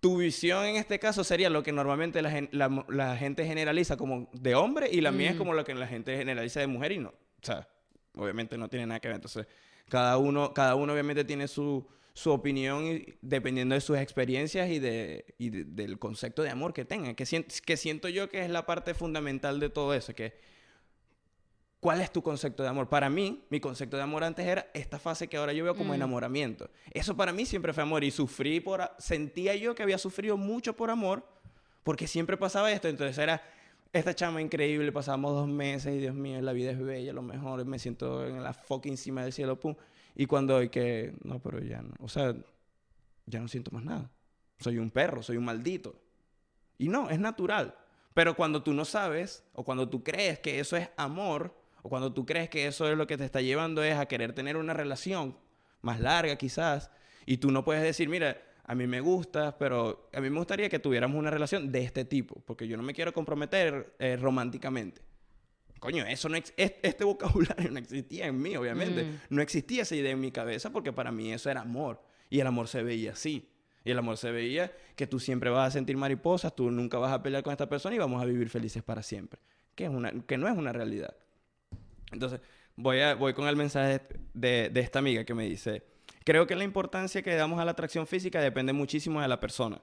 tu 0.00 0.18
visión 0.18 0.64
en 0.64 0.76
este 0.76 0.98
caso 0.98 1.22
sería 1.22 1.48
lo 1.50 1.62
que 1.62 1.70
normalmente 1.70 2.20
la, 2.20 2.30
gen- 2.30 2.48
la- 2.50 2.84
la 2.88 3.16
gente 3.16 3.46
generaliza 3.46 3.96
como 3.96 4.28
de 4.32 4.54
hombre 4.56 4.88
y 4.90 5.00
la 5.00 5.12
mía 5.12 5.30
es 5.30 5.36
Mm. 5.36 5.38
como 5.38 5.54
lo 5.54 5.64
que 5.64 5.74
la 5.74 5.86
gente 5.86 6.16
generaliza 6.16 6.58
de 6.60 6.66
mujer 6.66 6.92
y 6.92 6.98
no. 6.98 7.10
O 7.10 7.44
sea, 7.46 7.68
obviamente 8.16 8.58
no 8.58 8.68
tiene 8.68 8.86
nada 8.86 8.98
que 9.00 9.08
ver. 9.08 9.14
Entonces, 9.16 9.46
cada 9.88 10.16
uno, 10.18 10.52
cada 10.52 10.74
uno 10.74 10.92
obviamente 10.92 11.24
tiene 11.24 11.46
su, 11.46 11.86
su 12.14 12.30
opinión 12.30 12.86
y- 12.86 13.06
dependiendo 13.22 13.74
de 13.74 13.80
sus 13.80 13.96
experiencias 13.98 14.68
y, 14.70 14.78
de, 14.78 15.24
y 15.38 15.50
de- 15.50 15.64
del 15.64 15.98
concepto 15.98 16.42
de 16.42 16.50
amor 16.50 16.72
que 16.72 16.84
tengan. 16.84 17.14
Que, 17.14 17.24
que 17.24 17.76
siento 17.76 18.08
yo 18.08 18.28
que 18.28 18.44
es 18.44 18.50
la 18.50 18.66
parte 18.66 18.94
fundamental 18.94 19.60
de 19.60 19.68
todo 19.70 19.94
eso, 19.94 20.14
que 20.14 20.32
¿Cuál 21.80 22.00
es 22.00 22.12
tu 22.12 22.22
concepto 22.22 22.62
de 22.62 22.68
amor? 22.68 22.88
Para 22.88 23.10
mí, 23.10 23.42
mi 23.50 23.58
concepto 23.58 23.96
de 23.96 24.04
amor 24.04 24.22
antes 24.22 24.46
era 24.46 24.68
esta 24.72 25.00
fase 25.00 25.26
que 25.26 25.36
ahora 25.36 25.52
yo 25.52 25.64
veo 25.64 25.74
como 25.74 25.90
Mm. 25.90 25.96
enamoramiento. 25.96 26.70
Eso 26.92 27.16
para 27.16 27.32
mí 27.32 27.44
siempre 27.44 27.72
fue 27.72 27.82
amor 27.82 28.04
y 28.04 28.12
sufrí 28.12 28.60
por... 28.60 28.88
Sentía 28.98 29.56
yo 29.56 29.74
que 29.74 29.82
había 29.82 29.98
sufrido 29.98 30.36
mucho 30.36 30.76
por 30.76 30.90
amor 30.90 31.26
porque 31.82 32.06
siempre 32.06 32.36
pasaba 32.36 32.70
esto. 32.70 32.86
Entonces 32.86 33.18
era 33.18 33.42
esta 33.92 34.14
chama 34.14 34.40
increíble, 34.40 34.92
pasábamos 34.92 35.32
dos 35.34 35.48
meses 35.48 35.92
y 35.92 35.98
Dios 35.98 36.14
mío, 36.14 36.40
la 36.40 36.52
vida 36.52 36.70
es 36.70 36.78
bella, 36.78 37.12
lo 37.12 37.22
mejor, 37.22 37.64
me 37.64 37.80
siento 37.80 38.24
en 38.28 38.44
la 38.44 38.54
fucking 38.54 38.96
cima 38.96 39.24
del 39.24 39.32
cielo, 39.32 39.58
pum. 39.58 39.74
Y 40.14 40.26
cuando 40.26 40.56
hay 40.56 40.68
que... 40.68 41.14
No, 41.22 41.40
pero 41.40 41.60
ya 41.60 41.82
no. 41.82 41.94
O 42.00 42.08
sea, 42.08 42.34
ya 43.26 43.40
no 43.40 43.48
siento 43.48 43.70
más 43.70 43.84
nada. 43.84 44.10
Soy 44.58 44.78
un 44.78 44.90
perro, 44.90 45.22
soy 45.22 45.36
un 45.36 45.44
maldito. 45.44 45.94
Y 46.78 46.88
no, 46.88 47.10
es 47.10 47.18
natural. 47.18 47.74
Pero 48.14 48.34
cuando 48.36 48.62
tú 48.62 48.74
no 48.74 48.84
sabes, 48.84 49.44
o 49.54 49.64
cuando 49.64 49.88
tú 49.88 50.02
crees 50.02 50.38
que 50.38 50.60
eso 50.60 50.76
es 50.76 50.88
amor, 50.96 51.54
o 51.82 51.88
cuando 51.88 52.12
tú 52.12 52.26
crees 52.26 52.50
que 52.50 52.66
eso 52.66 52.88
es 52.90 52.96
lo 52.96 53.06
que 53.06 53.16
te 53.16 53.24
está 53.24 53.40
llevando 53.40 53.82
es 53.82 53.96
a 53.96 54.06
querer 54.06 54.34
tener 54.34 54.56
una 54.56 54.74
relación 54.74 55.36
más 55.80 56.00
larga 56.00 56.36
quizás, 56.36 56.90
y 57.26 57.38
tú 57.38 57.50
no 57.50 57.64
puedes 57.64 57.82
decir, 57.82 58.08
mira, 58.08 58.40
a 58.64 58.74
mí 58.74 58.86
me 58.86 59.00
gusta, 59.00 59.58
pero 59.58 60.08
a 60.12 60.20
mí 60.20 60.30
me 60.30 60.38
gustaría 60.38 60.68
que 60.68 60.78
tuviéramos 60.78 61.18
una 61.18 61.30
relación 61.30 61.72
de 61.72 61.82
este 61.82 62.04
tipo, 62.04 62.40
porque 62.46 62.68
yo 62.68 62.76
no 62.76 62.82
me 62.82 62.94
quiero 62.94 63.12
comprometer 63.12 63.94
eh, 63.98 64.16
románticamente. 64.16 65.02
Coño, 65.82 66.06
eso 66.06 66.28
no 66.28 66.36
este 66.36 67.04
vocabulario 67.04 67.68
no 67.72 67.80
existía 67.80 68.26
en 68.28 68.40
mí, 68.40 68.54
obviamente. 68.54 69.02
Mm. 69.02 69.18
No 69.30 69.42
existía 69.42 69.82
esa 69.82 69.96
idea 69.96 70.12
en 70.12 70.20
mi 70.20 70.30
cabeza 70.30 70.70
porque 70.70 70.92
para 70.92 71.10
mí 71.10 71.32
eso 71.32 71.50
era 71.50 71.62
amor. 71.62 72.00
Y 72.30 72.38
el 72.38 72.46
amor 72.46 72.68
se 72.68 72.84
veía 72.84 73.10
así. 73.14 73.48
Y 73.84 73.90
el 73.90 73.98
amor 73.98 74.16
se 74.16 74.30
veía 74.30 74.70
que 74.94 75.08
tú 75.08 75.18
siempre 75.18 75.50
vas 75.50 75.66
a 75.66 75.70
sentir 75.72 75.96
mariposas, 75.96 76.54
tú 76.54 76.70
nunca 76.70 76.98
vas 76.98 77.12
a 77.12 77.20
pelear 77.20 77.42
con 77.42 77.50
esta 77.50 77.68
persona 77.68 77.96
y 77.96 77.98
vamos 77.98 78.22
a 78.22 78.24
vivir 78.24 78.48
felices 78.48 78.84
para 78.84 79.02
siempre. 79.02 79.40
Que, 79.74 79.86
es 79.86 79.90
una, 79.90 80.12
que 80.24 80.38
no 80.38 80.46
es 80.46 80.56
una 80.56 80.72
realidad. 80.72 81.16
Entonces, 82.12 82.38
voy, 82.76 83.00
a, 83.00 83.16
voy 83.16 83.34
con 83.34 83.48
el 83.48 83.56
mensaje 83.56 84.02
de, 84.34 84.70
de 84.70 84.80
esta 84.80 85.00
amiga 85.00 85.24
que 85.24 85.34
me 85.34 85.48
dice, 85.48 85.82
creo 86.24 86.46
que 86.46 86.54
la 86.54 86.62
importancia 86.62 87.22
que 87.22 87.34
damos 87.34 87.58
a 87.58 87.64
la 87.64 87.72
atracción 87.72 88.06
física 88.06 88.40
depende 88.40 88.72
muchísimo 88.72 89.20
de 89.20 89.26
la 89.26 89.40
persona. 89.40 89.82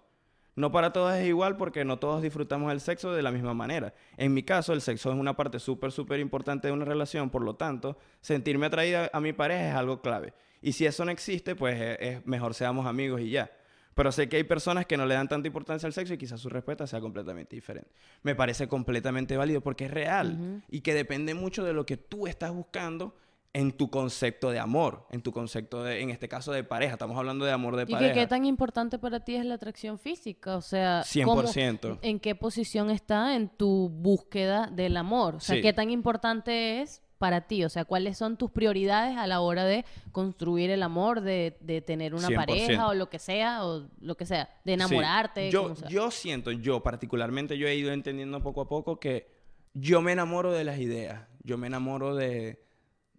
No 0.59 0.73
para 0.73 0.91
todos 0.91 1.15
es 1.15 1.25
igual 1.25 1.55
porque 1.55 1.85
no 1.85 1.99
todos 1.99 2.21
disfrutamos 2.21 2.69
el 2.73 2.81
sexo 2.81 3.13
de 3.13 3.21
la 3.21 3.31
misma 3.31 3.53
manera. 3.53 3.93
En 4.17 4.33
mi 4.33 4.43
caso, 4.43 4.73
el 4.73 4.81
sexo 4.81 5.09
es 5.09 5.17
una 5.17 5.33
parte 5.33 5.57
súper, 5.57 5.93
súper 5.93 6.19
importante 6.19 6.67
de 6.67 6.73
una 6.73 6.83
relación, 6.83 7.29
por 7.29 7.43
lo 7.43 7.55
tanto, 7.55 7.97
sentirme 8.19 8.65
atraída 8.65 9.09
a 9.13 9.21
mi 9.21 9.31
pareja 9.31 9.69
es 9.69 9.75
algo 9.75 10.01
clave. 10.01 10.33
Y 10.61 10.73
si 10.73 10.85
eso 10.85 11.05
no 11.05 11.11
existe, 11.11 11.55
pues 11.55 11.79
es, 11.79 11.97
es 12.01 12.27
mejor 12.27 12.53
seamos 12.55 12.87
amigos 12.87 13.21
y 13.21 13.29
ya. 13.29 13.49
Pero 13.93 14.11
sé 14.11 14.27
que 14.27 14.35
hay 14.35 14.43
personas 14.43 14.85
que 14.85 14.97
no 14.97 15.05
le 15.05 15.15
dan 15.15 15.29
tanta 15.29 15.47
importancia 15.47 15.87
al 15.87 15.93
sexo 15.93 16.13
y 16.13 16.17
quizás 16.17 16.41
su 16.41 16.49
respuesta 16.49 16.85
sea 16.87 16.99
completamente 16.99 17.55
diferente. 17.55 17.89
Me 18.23 18.35
parece 18.35 18.67
completamente 18.67 19.37
válido 19.37 19.61
porque 19.61 19.85
es 19.85 19.91
real 19.91 20.61
y 20.67 20.81
que 20.81 20.93
depende 20.93 21.35
mucho 21.35 21.63
de 21.63 21.71
lo 21.71 21.85
que 21.85 21.95
tú 21.95 22.27
estás 22.27 22.51
buscando 22.51 23.15
en 23.53 23.71
tu 23.71 23.89
concepto 23.89 24.51
de 24.51 24.59
amor, 24.59 25.07
en 25.09 25.21
tu 25.23 25.31
concepto 25.31 25.83
de, 25.83 26.01
en 26.01 26.11
este 26.11 26.27
caso 26.29 26.51
de 26.51 26.63
pareja. 26.63 26.93
Estamos 26.93 27.17
hablando 27.17 27.45
de 27.45 27.51
amor 27.51 27.75
de 27.75 27.83
¿Y 27.83 27.91
pareja. 27.91 28.13
qué 28.13 28.27
tan 28.27 28.45
importante 28.45 28.99
para 28.99 29.21
ti 29.21 29.35
es 29.35 29.45
la 29.45 29.55
atracción 29.55 29.97
física? 29.97 30.55
O 30.55 30.61
sea, 30.61 31.03
¿cómo- 31.25 31.41
100%. 31.43 31.97
¿en 32.03 32.19
qué 32.19 32.35
posición 32.35 32.91
está 32.91 33.35
en 33.35 33.49
tu 33.49 33.89
búsqueda 33.89 34.67
del 34.71 34.95
amor? 34.97 35.35
O 35.35 35.39
sea, 35.39 35.55
Sí. 35.55 35.61
¿qué 35.63 35.73
tan 35.73 35.89
importante 35.89 36.81
es 36.81 37.01
para 37.17 37.47
ti? 37.47 37.63
O 37.65 37.69
sea, 37.69 37.85
¿cuáles 37.85 38.17
son 38.19 38.37
tus 38.37 38.51
prioridades 38.51 39.17
a 39.17 39.25
la 39.25 39.41
hora 39.41 39.65
de 39.65 39.83
construir 40.11 40.69
el 40.69 40.83
amor, 40.83 41.21
de, 41.21 41.57
de 41.59 41.81
tener 41.81 42.13
una 42.13 42.27
100%. 42.27 42.35
pareja 42.35 42.87
o 42.87 42.93
lo 42.93 43.09
que 43.09 43.17
sea, 43.17 43.65
o 43.65 43.89
lo 43.99 44.15
que 44.15 44.27
sea, 44.27 44.45
de 44.63 44.71
Sí. 44.71 44.73
enamorarte? 44.75 45.49
Yo, 45.49 45.73
yo 45.89 46.11
siento, 46.11 46.51
yo 46.51 46.81
particularmente, 46.83 47.57
yo 47.57 47.67
he 47.67 47.73
ido 47.75 47.91
entendiendo 47.91 48.41
poco 48.43 48.61
a 48.61 48.69
poco 48.69 48.99
que 48.99 49.27
yo 49.73 50.01
me 50.03 50.11
enamoro 50.11 50.51
de 50.51 50.63
las 50.63 50.77
ideas. 50.77 51.27
Yo 51.43 51.57
me 51.57 51.65
enamoro 51.67 52.15
de, 52.15 52.63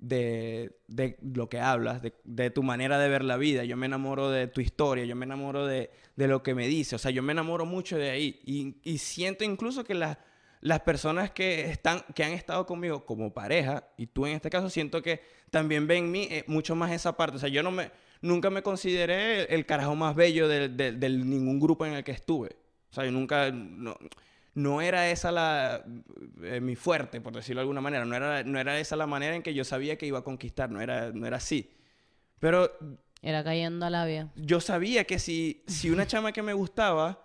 de, 0.01 0.79
de 0.89 1.19
lo 1.23 1.49
que 1.49 1.61
hablas, 1.61 2.03
de, 2.03 2.15
de 2.25 2.51
tu 2.51 2.63
manera 2.63 2.99
de 2.99 3.09
ver 3.09 3.25
la 3.25 3.37
vida. 3.37 3.65
Yo 3.65 3.77
me 3.77 3.87
enamoro 3.87 4.31
de 4.31 4.47
tu 4.49 4.61
historia. 4.61 5.05
Yo 5.05 5.15
me 5.15 5.27
enamoro 5.27 5.67
de, 5.67 5.91
de 6.17 6.29
lo 6.29 6.43
que 6.43 6.55
me 6.55 6.67
dice. 6.67 6.97
O 6.97 6.99
sea, 6.99 7.11
yo 7.11 7.23
me 7.23 7.33
enamoro 7.33 7.67
mucho 7.67 7.97
de 7.97 8.11
ahí. 8.11 8.41
Y, 8.45 8.77
y 8.83 8.99
siento 8.99 9.45
incluso 9.45 9.85
que 9.85 9.95
las 9.95 10.19
las 10.61 10.81
personas 10.81 11.31
que, 11.31 11.71
están, 11.71 12.03
que 12.15 12.23
han 12.23 12.33
estado 12.33 12.67
conmigo 12.67 13.05
como 13.07 13.33
pareja, 13.33 13.89
y 13.97 14.07
tú 14.07 14.27
en 14.27 14.35
este 14.35 14.51
caso, 14.51 14.69
siento 14.69 15.03
que 15.03 15.23
también 15.51 15.87
ven 15.87 16.05
en 16.05 16.11
mí 16.11 16.29
eh, 16.31 16.45
mucho 16.47 16.75
más 16.75 16.93
esa 16.93 17.17
parte. 17.17 17.37
O 17.37 17.41
sea, 17.41 17.49
yo 17.49 17.63
no 17.63 17.71
me, 17.71 17.91
nunca 18.21 18.51
me 18.51 18.63
consideré 18.63 19.45
el, 19.55 19.67
carajo 19.67 19.97
más 19.97 20.15
bello 20.15 20.49
de, 20.49 20.69
ningún 21.09 21.59
grupo 21.59 21.87
en 21.87 21.95
el 21.95 22.05
que 22.05 22.13
estuve. 22.13 22.57
O 22.91 22.95
sea, 22.95 23.05
yo 23.05 23.11
nunca, 23.11 23.51
no 24.55 24.81
era 24.83 25.11
esa 25.11 25.31
la, 25.33 25.85
eh, 26.43 26.61
mi 26.61 26.77
fuerte, 26.77 27.21
por 27.21 27.33
decirlo 27.35 27.61
de 27.61 27.63
alguna 27.63 27.81
manera. 27.81 28.05
No 28.05 28.15
era, 28.17 28.43
no 28.43 28.59
era 28.59 28.79
esa 28.79 28.97
la 28.97 29.07
manera 29.07 29.35
en 29.37 29.43
que 29.43 29.55
yo 29.55 29.65
sabía 29.65 29.97
que 29.97 30.07
iba 30.07 30.19
a 30.19 30.25
conquistar, 30.25 30.71
no 30.71 30.81
era, 30.81 31.13
no 31.13 31.27
era 31.27 31.37
así. 31.37 31.71
Pero 32.39 32.71
Era 33.23 33.45
cayendo 33.45 33.87
a 33.87 33.91
la 33.91 34.05
vía. 34.07 34.29
yo 34.35 34.61
sabía 34.61 35.05
que 35.05 35.19
si, 35.19 35.63
si 35.67 35.91
una 35.91 36.07
chama 36.09 36.33
que 36.33 36.43
me 36.43 36.53
gustaba 36.53 37.21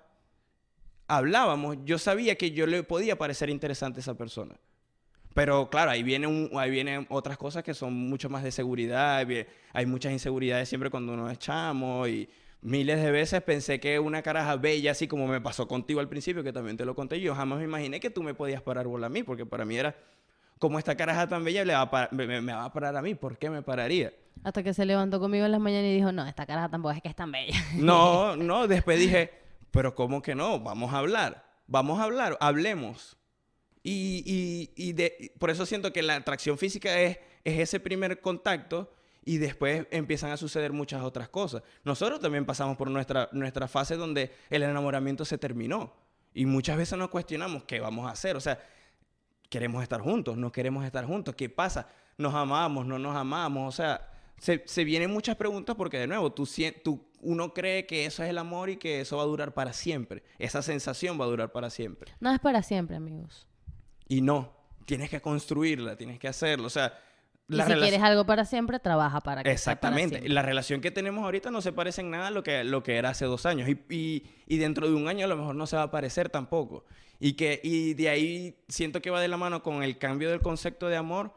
hablábamos, 1.08 1.78
yo 1.86 1.98
sabía 2.00 2.36
que 2.36 2.52
yo 2.52 2.66
le 2.68 2.84
podía 2.84 3.18
parecer 3.18 3.50
interesante 3.50 4.00
a 4.00 4.02
esa 4.02 4.16
persona. 4.16 4.56
Pero 5.34 5.70
claro, 5.70 5.92
ahí 5.92 6.02
vienen, 6.02 6.30
un- 6.30 6.50
ahí 6.58 6.72
vienen 6.72 7.06
otras 7.10 7.38
cosas 7.38 7.64
que 7.64 7.74
son 7.74 7.94
mucho 7.94 8.30
más 8.30 8.42
de 8.44 8.52
seguridad. 8.52 9.26
Hay 9.74 9.86
muchas 9.86 10.14
inseguridades 10.14 10.70
siempre 10.70 10.90
cuando 10.90 11.14
uno 11.14 11.30
es 11.30 11.38
chamo 11.40 12.08
y 12.08 12.28
miles 12.62 13.02
de 13.02 13.12
veces 13.12 13.42
pensé 13.44 13.80
que 13.80 14.00
una 14.00 14.22
caraja 14.22 14.56
bella, 14.56 14.92
así 14.92 15.08
como 15.08 15.28
me 15.28 15.40
pasó 15.42 15.68
contigo 15.68 16.00
al 16.00 16.10
principio, 16.10 16.44
que 16.44 16.52
también 16.54 16.78
te 16.78 16.86
lo 16.86 16.96
conté, 16.96 17.20
yo 17.22 17.36
jamás 17.36 17.60
me 17.60 17.66
imaginé 17.66 18.00
que 18.00 18.10
tú 18.10 18.24
me 18.24 18.34
podías 18.34 18.62
parar 18.62 18.88
bola 18.88 19.08
a 19.08 19.10
mí, 19.10 19.24
porque 19.24 19.46
para 19.46 19.66
mí 19.66 19.78
era 19.78 19.96
como 20.60 20.80
esta 20.80 20.96
caraja 20.96 21.28
tan 21.28 21.44
bella 21.44 21.66
le 21.66 21.74
va 21.74 21.82
a 21.82 22.10
me, 22.12 22.40
va 22.42 22.66
a 22.66 22.74
parar 22.74 22.96
a 22.96 23.02
mí, 23.02 23.14
¿por 23.16 23.38
qué 23.38 23.50
me 23.50 23.62
pararía? 23.62 24.14
Hasta 24.44 24.64
que 24.64 24.74
se 24.74 24.86
levantó 24.86 25.20
conmigo 25.20 25.46
en 25.46 25.52
las 25.52 25.62
mañanas 25.62 25.90
y 25.92 25.96
dijo, 25.96 26.12
no, 26.12 26.26
esta 26.28 26.46
cara 26.46 26.70
tampoco 26.70 26.94
es 26.94 27.02
que 27.02 27.10
es 27.10 27.16
tan 27.16 27.32
bella. 27.32 27.54
No, 27.76 28.36
no, 28.36 28.68
después 28.68 29.00
dije, 29.00 29.32
pero 29.72 29.94
¿cómo 29.96 30.22
que 30.22 30.34
no? 30.36 30.60
Vamos 30.60 30.94
a 30.94 31.00
hablar, 31.00 31.46
vamos 31.68 32.00
a 32.00 32.04
hablar, 32.04 32.38
hablemos. 32.40 33.18
Y, 33.84 34.24
y- 34.26 34.72
y 34.90 34.94
de- 34.94 35.32
por 35.38 35.50
eso 35.52 35.66
siento 35.66 35.94
que 35.94 36.02
la 36.02 36.16
atracción 36.16 36.58
física 36.58 37.00
es, 37.02 37.20
es 37.44 37.60
ese 37.60 37.80
primer 37.80 38.20
contacto 38.22 38.92
y 39.26 39.40
después 39.40 39.88
empiezan 39.90 40.32
a 40.32 40.38
suceder 40.38 40.72
muchas 40.72 41.02
otras 41.02 41.28
cosas. 41.28 41.64
Nosotros 41.84 42.20
también 42.20 42.46
pasamos 42.46 42.78
por 42.78 42.90
nuestra, 42.92 43.28
nuestra 43.32 43.68
fase 43.68 43.98
donde 43.98 44.32
el 44.52 44.62
enamoramiento 44.62 45.26
se 45.26 45.40
terminó 45.40 45.94
y 46.34 46.46
muchas 46.46 46.78
veces 46.78 46.98
nos 46.98 47.10
cuestionamos 47.10 47.64
qué 47.64 47.80
vamos 47.80 48.08
a 48.08 48.12
hacer. 48.12 48.36
O 48.36 48.40
sea, 48.40 48.64
queremos 49.50 49.82
estar 49.82 50.00
juntos, 50.00 50.38
no 50.38 50.52
queremos 50.52 50.86
estar 50.86 51.06
juntos, 51.06 51.34
¿qué 51.36 51.50
pasa? 51.50 51.90
¿Nos 52.18 52.36
amamos, 52.36 52.86
no 52.86 53.00
nos 53.00 53.16
amamos? 53.16 53.74
O 53.74 53.76
sea, 53.76 54.12
se, 54.38 54.64
se 54.68 54.84
vienen 54.84 55.12
muchas 55.12 55.36
preguntas 55.36 55.76
porque 55.76 55.98
de 55.98 56.08
nuevo, 56.08 56.32
tú, 56.32 56.48
tú, 56.84 57.04
uno 57.22 57.54
cree 57.54 57.88
que 57.88 58.06
eso 58.06 58.24
es 58.24 58.30
el 58.30 58.38
amor 58.38 58.70
y 58.70 58.78
que 58.78 59.02
eso 59.02 59.18
va 59.18 59.24
a 59.24 59.28
durar 59.28 59.56
para 59.56 59.74
siempre. 59.74 60.24
Esa 60.38 60.62
sensación 60.62 61.20
va 61.20 61.26
a 61.26 61.30
durar 61.30 61.52
para 61.52 61.72
siempre. 61.72 62.14
No 62.20 62.32
es 62.32 62.40
para 62.40 62.62
siempre, 62.62 62.96
amigos. 62.96 63.48
Y 64.08 64.22
no, 64.22 64.54
tienes 64.86 65.10
que 65.10 65.20
construirla, 65.20 65.96
tienes 65.96 66.20
que 66.20 66.28
hacerlo. 66.28 66.68
O 66.68 66.70
sea, 66.70 66.94
Y 67.48 67.62
si 67.62 67.74
quieres 67.74 68.02
algo 68.02 68.26
para 68.26 68.44
siempre, 68.46 68.80
trabaja 68.80 69.22
para 69.22 69.44
que 69.44 69.56
sea 69.58 69.76
para 69.80 69.96
Exactamente. 69.96 70.30
La 70.30 70.42
relación 70.42 70.82
que 70.82 70.90
tenemos 70.92 71.24
ahorita 71.24 71.52
no 71.52 71.62
se 71.62 71.72
parece 71.72 72.02
en 72.02 72.10
nada 72.10 72.28
a 72.28 72.32
lo 72.32 72.42
que, 72.44 72.64
lo 72.64 72.82
que 72.82 72.96
era 72.98 73.10
hace 73.10 73.26
dos 73.26 73.46
años. 73.46 73.70
Y, 73.70 73.80
y- 73.94 74.24
y 74.48 74.58
dentro 74.58 74.88
de 74.88 74.96
un 74.96 75.08
año 75.08 75.26
a 75.26 75.30
lo 75.30 75.38
mejor 75.38 75.56
no 75.56 75.68
se 75.68 75.76
va 75.76 75.84
a 75.84 75.92
parecer 75.92 76.30
tampoco. 76.30 76.86
Y, 77.20 77.34
que, 77.34 77.60
y 77.64 77.94
de 77.94 78.10
ahí 78.10 78.56
siento 78.68 79.02
que 79.02 79.10
va 79.10 79.22
de 79.22 79.28
la 79.28 79.38
mano 79.38 79.62
con 79.64 79.84
el 79.84 79.98
cambio 79.98 80.30
del 80.32 80.42
concepto 80.42 80.88
de 80.88 80.98
amor, 80.98 81.34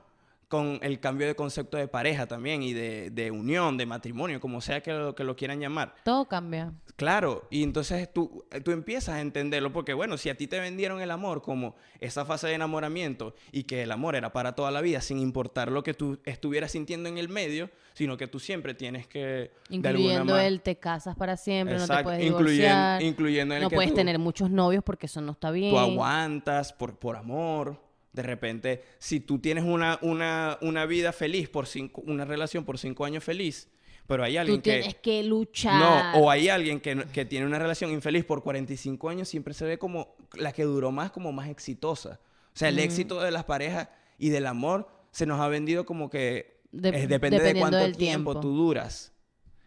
con 0.48 0.78
el 0.82 0.98
cambio 0.98 1.26
de 1.26 1.34
concepto 1.34 1.76
de 1.76 1.88
pareja 1.88 2.26
también 2.26 2.62
y 2.62 2.72
de, 2.72 3.10
de 3.10 3.30
unión, 3.30 3.76
de 3.76 3.84
matrimonio, 3.84 4.40
como 4.40 4.60
sea 4.62 4.80
que 4.82 4.92
lo, 4.92 5.14
que 5.14 5.22
lo 5.22 5.36
quieran 5.36 5.60
llamar. 5.60 5.94
Todo 6.04 6.26
cambia. 6.26 6.72
Claro, 6.96 7.46
y 7.50 7.62
entonces 7.62 8.10
tú, 8.12 8.44
tú 8.64 8.70
empiezas 8.72 9.16
a 9.16 9.20
entenderlo, 9.20 9.72
porque 9.72 9.92
bueno, 9.94 10.16
si 10.16 10.30
a 10.30 10.36
ti 10.36 10.46
te 10.46 10.58
vendieron 10.58 11.00
el 11.02 11.10
amor 11.10 11.42
como 11.42 11.76
esa 12.00 12.24
fase 12.24 12.48
de 12.48 12.54
enamoramiento 12.54 13.34
y 13.52 13.64
que 13.64 13.82
el 13.82 13.92
amor 13.92 14.16
era 14.16 14.32
para 14.32 14.54
toda 14.56 14.70
la 14.70 14.80
vida, 14.80 15.00
sin 15.02 15.18
importar 15.18 15.70
lo 15.70 15.82
que 15.82 15.92
tú 15.94 16.18
estuvieras 16.24 16.72
sintiendo 16.72 17.08
en 17.08 17.18
el 17.18 17.28
medio, 17.28 17.70
sino 17.92 18.16
que 18.16 18.26
tú 18.26 18.40
siempre 18.40 18.72
tienes 18.74 19.06
que... 19.06 19.18
de 19.18 19.50
Incluyendo 19.68 20.32
ma- 20.34 20.46
el 20.46 20.62
te 20.62 20.76
casas 20.76 21.14
para 21.14 21.36
siempre, 21.36 21.76
no 21.78 21.86
te 21.86 22.02
puedes 22.02 22.20
divorciar, 22.20 23.02
incluyendo 23.02 23.54
en 23.54 23.58
el 23.58 23.62
no 23.64 23.68
que 23.70 23.76
puedes 23.76 23.90
tú- 23.90 23.96
tener 23.96 24.18
muchos 24.18 24.50
novios 24.50 24.82
porque 24.82 25.06
eso 25.06 25.20
no 25.20 25.32
está 25.32 25.50
bien. 25.50 25.70
Tú 25.70 25.78
aguantas 25.78 26.72
por, 26.72 26.96
por 26.98 27.16
amor. 27.16 27.86
De 28.12 28.22
repente, 28.22 28.82
si 28.98 29.20
tú 29.20 29.38
tienes 29.38 29.64
una, 29.64 29.98
una, 30.02 30.58
una 30.62 30.86
vida 30.86 31.12
feliz 31.12 31.48
por 31.48 31.66
cinco, 31.66 32.02
una 32.06 32.24
relación 32.24 32.64
por 32.64 32.78
cinco 32.78 33.04
años 33.04 33.22
feliz, 33.22 33.68
pero 34.06 34.24
hay 34.24 34.38
alguien 34.38 34.58
Tú 34.58 34.62
que... 34.62 34.78
tienes 34.78 34.94
que 34.96 35.22
luchar. 35.22 35.78
No, 36.14 36.20
o 36.20 36.30
hay 36.30 36.48
alguien 36.48 36.80
que, 36.80 36.96
que 37.12 37.24
tiene 37.26 37.44
una 37.46 37.58
relación 37.58 37.90
infeliz 37.92 38.24
por 38.24 38.42
45 38.42 39.10
años, 39.10 39.28
siempre 39.28 39.52
se 39.52 39.66
ve 39.66 39.78
como 39.78 40.16
la 40.34 40.52
que 40.52 40.62
duró 40.64 40.90
más, 40.90 41.10
como 41.10 41.30
más 41.32 41.48
exitosa. 41.50 42.18
O 42.54 42.58
sea, 42.58 42.70
el 42.70 42.78
éxito 42.78 43.20
de 43.20 43.30
las 43.30 43.44
parejas 43.44 43.88
y 44.18 44.30
del 44.30 44.46
amor 44.46 44.88
se 45.10 45.26
nos 45.26 45.40
ha 45.40 45.48
vendido 45.48 45.84
como 45.84 46.08
que 46.10 46.60
De- 46.72 46.88
eh, 46.88 47.06
depende 47.06 47.38
de 47.40 47.54
cuánto 47.60 47.78
tiempo, 47.92 48.32
tiempo. 48.32 48.40
tú 48.40 48.48
duras. 48.56 49.12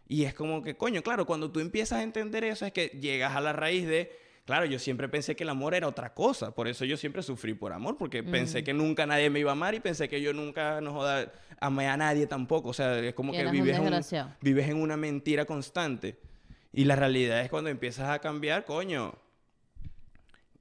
Y 0.08 0.26
es 0.26 0.34
como 0.34 0.62
que, 0.62 0.76
coño, 0.76 1.04
claro, 1.04 1.26
cuando 1.26 1.52
tú 1.52 1.60
empiezas 1.62 2.00
a 2.00 2.04
entender 2.04 2.44
eso 2.44 2.66
es 2.66 2.74
que 2.74 2.88
llegas 3.00 3.36
a 3.36 3.40
la 3.42 3.54
raíz 3.54 3.88
de, 3.88 4.12
claro, 4.46 4.66
yo 4.66 4.80
siempre 4.80 5.08
pensé 5.10 5.36
que 5.36 5.44
el 5.44 5.50
amor 5.50 5.74
era 5.74 5.88
otra 5.88 6.14
cosa, 6.14 6.52
por 6.52 6.68
eso 6.68 6.86
yo 6.86 6.98
siempre 6.98 7.24
sufrí 7.24 7.54
por 7.54 7.74
amor, 7.74 7.98
porque 7.98 8.24
pensé 8.24 8.64
que 8.64 8.74
nunca 8.74 9.06
nadie 9.06 9.30
me 9.30 9.40
iba 9.40 9.52
a 9.52 9.54
amar 9.54 9.74
y 9.76 9.80
pensé 9.80 10.10
que 10.10 10.22
yo 10.22 10.34
nunca, 10.34 10.82
no 10.82 10.94
joda, 10.94 11.32
amé 11.60 11.88
a 11.88 11.98
nadie 11.98 12.28
tampoco. 12.28 12.70
O 12.70 12.74
sea, 12.74 12.98
es 13.00 13.14
como 13.14 13.34
Y 13.34 13.38
que 13.38 13.46
vives 13.46 13.80
un, 13.80 14.34
vives 14.42 14.70
en 14.70 14.82
una 14.82 14.98
mentira 14.98 15.46
constante. 15.46 16.20
Y 16.74 16.86
la 16.86 16.96
realidad 16.96 17.42
es 17.42 17.50
cuando 17.50 17.70
empiezas 17.70 18.10
a 18.10 18.20
cambiar, 18.20 18.66
coño, 18.66 19.16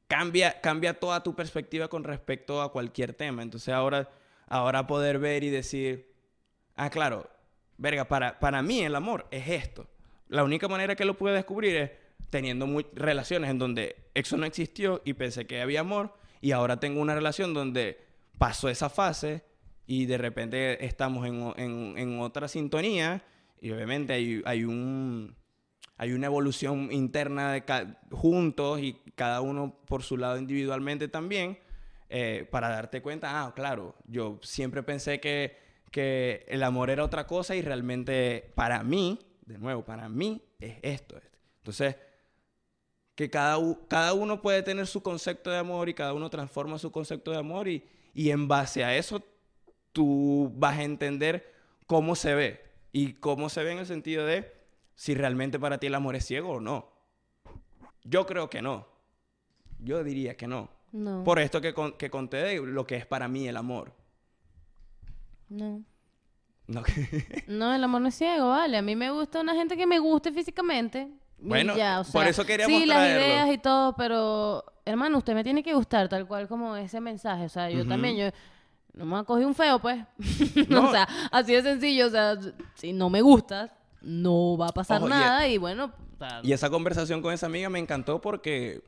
cambia, 0.09 0.61
cambia 0.61 0.95
toda 0.95 1.23
tu 1.23 1.35
perspectiva 1.37 1.89
con 1.89 2.05
respecto 2.05 2.63
a 2.63 2.73
cualquier 2.73 3.15
tema. 3.15 3.43
Entonces 3.43 3.73
ahora, 3.73 4.11
ahora 4.47 4.87
poder 4.87 5.19
ver 5.19 5.45
y 5.45 5.51
decir, 5.51 6.13
ah, 6.75 6.91
claro, 6.91 7.31
verga, 7.79 8.07
para, 8.07 8.39
para 8.41 8.61
mí 8.63 8.81
el 8.81 8.95
amor 8.95 9.27
es 9.31 9.49
esto. 9.49 9.87
La 10.29 10.45
única 10.45 10.69
manera 10.69 10.97
que 10.97 11.05
lo 11.05 11.17
pude 11.17 11.33
descubrir 11.33 11.77
es 11.77 11.91
teniendo 12.29 12.67
muy- 12.67 12.87
relaciones 12.95 13.51
en 13.51 13.59
donde 13.59 13.97
eso 14.15 14.37
no 14.37 14.47
existió 14.47 15.01
y 15.05 15.15
pensé 15.15 15.47
que 15.47 15.61
había 15.63 15.81
amor 15.81 16.15
y 16.41 16.53
ahora 16.53 16.79
tengo 16.79 17.01
una 17.01 17.15
relación 17.15 17.55
donde 17.55 17.99
pasó 18.39 18.69
esa 18.69 18.89
fase 18.91 19.43
y 19.87 20.07
de 20.07 20.19
repente 20.19 20.85
estamos 20.85 21.27
en, 21.27 21.53
en- 21.57 21.95
en 21.99 22.21
otra 22.21 22.49
sintonía 22.49 23.23
y 23.61 23.71
obviamente 23.71 24.13
hay, 24.13 24.43
hay 24.45 24.65
un 24.65 25.37
hay 25.97 26.13
una 26.13 26.27
evolución 26.29 26.91
interna 26.93 27.53
de 27.53 27.63
juntos 28.11 28.81
y 28.81 28.95
cada 29.15 29.43
uno 29.43 29.81
por 29.87 30.03
su 30.03 30.17
lado 30.17 30.39
individualmente 30.39 31.09
también 31.09 31.59
eh, 32.09 32.49
para 32.51 32.71
darte 32.71 33.03
cuenta, 33.03 33.45
ah, 33.45 33.53
claro, 33.55 33.95
yo 34.07 34.41
siempre 34.43 34.83
pensé 34.83 35.21
que, 35.21 35.57
que 35.91 36.47
el 36.49 36.63
amor 36.63 36.89
era 36.89 37.05
otra 37.05 37.27
cosa 37.27 37.55
y 37.55 37.61
realmente 37.61 38.51
para 38.55 38.83
mí, 38.83 39.19
de 39.45 39.59
nuevo, 39.59 39.85
para 39.85 40.09
mí 40.09 40.43
es 40.59 40.79
esto. 40.83 41.21
Entonces, 41.59 41.97
que 43.21 43.29
cada, 43.29 43.59
cada 43.87 44.15
uno 44.15 44.41
puede 44.41 44.63
tener 44.63 44.87
su 44.87 45.03
concepto 45.03 45.51
de 45.51 45.59
amor 45.59 45.91
y 45.91 45.93
cada 45.95 46.15
uno 46.15 46.31
transforma 46.31 46.79
su 46.79 46.91
concepto 46.91 47.31
de 47.31 47.37
amor 47.37 47.69
y, 47.69 47.85
y 48.15 48.31
en 48.31 48.49
base 48.49 48.83
a 48.83 48.97
eso 48.97 49.23
tú 49.93 50.51
vas 50.57 50.79
a 50.79 50.85
entender 50.85 51.53
cómo 51.87 52.15
se 52.17 52.35
ve 52.35 52.63
y 52.93 53.13
cómo 53.13 53.51
se 53.51 53.63
ve 53.63 53.73
en 53.73 53.79
el 53.81 53.85
sentido 53.87 54.25
de 54.25 54.51
si 54.95 55.15
realmente 55.15 55.59
para 55.59 55.77
ti 55.77 55.89
el 55.89 55.97
amor 55.97 56.17
es 56.17 56.25
ciego 56.25 56.49
o 56.53 56.61
no. 56.61 56.89
Yo 58.05 58.25
creo 58.25 58.49
que 58.49 58.63
no. 58.63 58.87
Yo 59.81 60.03
diría 60.03 60.35
que 60.39 60.47
no. 60.47 60.71
No, 60.91 61.23
Por 61.23 61.41
esto 61.41 61.61
que, 61.61 61.75
con- 61.75 61.93
que 61.99 62.09
conté 62.09 62.39
de 62.39 62.57
lo 62.63 62.87
que 62.87 62.97
es 62.97 63.05
para 63.05 63.29
mí 63.29 63.47
el 63.47 63.59
amor. 63.59 63.93
no. 65.51 65.85
No, 66.69 66.83
No, 67.49 67.75
el 67.75 67.85
amor 67.85 68.01
no 68.01 68.09
es 68.09 68.15
ciego, 68.15 68.49
vale. 68.49 68.79
A 68.79 68.83
mí 68.83 68.97
me 68.97 69.11
gusta 69.11 69.41
una 69.43 69.55
gente 69.55 69.77
que 69.77 69.87
me 69.87 69.99
guste 69.99 70.33
físicamente. 70.33 71.11
Bueno, 71.43 71.77
ya, 71.77 72.01
o 72.01 72.05
por 72.05 72.23
sea, 72.23 72.29
eso 72.31 72.45
queríamos 72.45 72.79
Sí, 72.81 72.87
las 72.87 73.09
ideas 73.09 73.49
y 73.53 73.59
todo, 73.59 73.95
pero 73.97 74.65
hermano, 74.85 75.19
usted 75.19 75.35
me 75.35 75.45
tiene 75.45 75.63
que 75.63 75.73
gustar 75.75 76.09
tal 76.09 76.27
cual 76.27 76.49
como 76.49 76.77
ese 76.77 77.01
mensaje. 77.01 77.45
O 77.45 77.49
sea, 77.49 77.71
yo 77.71 77.87
también, 77.87 78.17
yo 78.17 78.31
no 78.95 79.05
me 79.07 79.25
coger 79.25 79.47
un 79.47 79.55
feo, 79.55 79.79
pues. 79.79 80.05
No. 80.69 80.89
o 80.89 80.91
sea, 80.93 81.09
así 81.31 81.53
de 81.53 81.63
sencillo. 81.63 82.07
O 82.07 82.11
sea, 82.11 82.37
si 82.75 82.93
no 82.93 83.09
me 83.11 83.23
gustas, 83.23 83.71
no 84.03 84.57
va 84.59 84.67
a 84.69 84.73
pasar 84.73 84.99
Ojo, 84.99 85.07
y- 85.07 85.11
nada 85.11 85.49
y 85.49 85.59
bueno. 85.59 85.93
o 86.15 86.19
sea, 86.19 86.41
Y 86.43 86.53
esa 86.53 86.69
conversación 86.71 87.23
con 87.23 87.33
esa 87.33 87.47
amiga 87.47 87.69
me 87.71 87.79
encantó 87.79 88.21
porque 88.21 88.83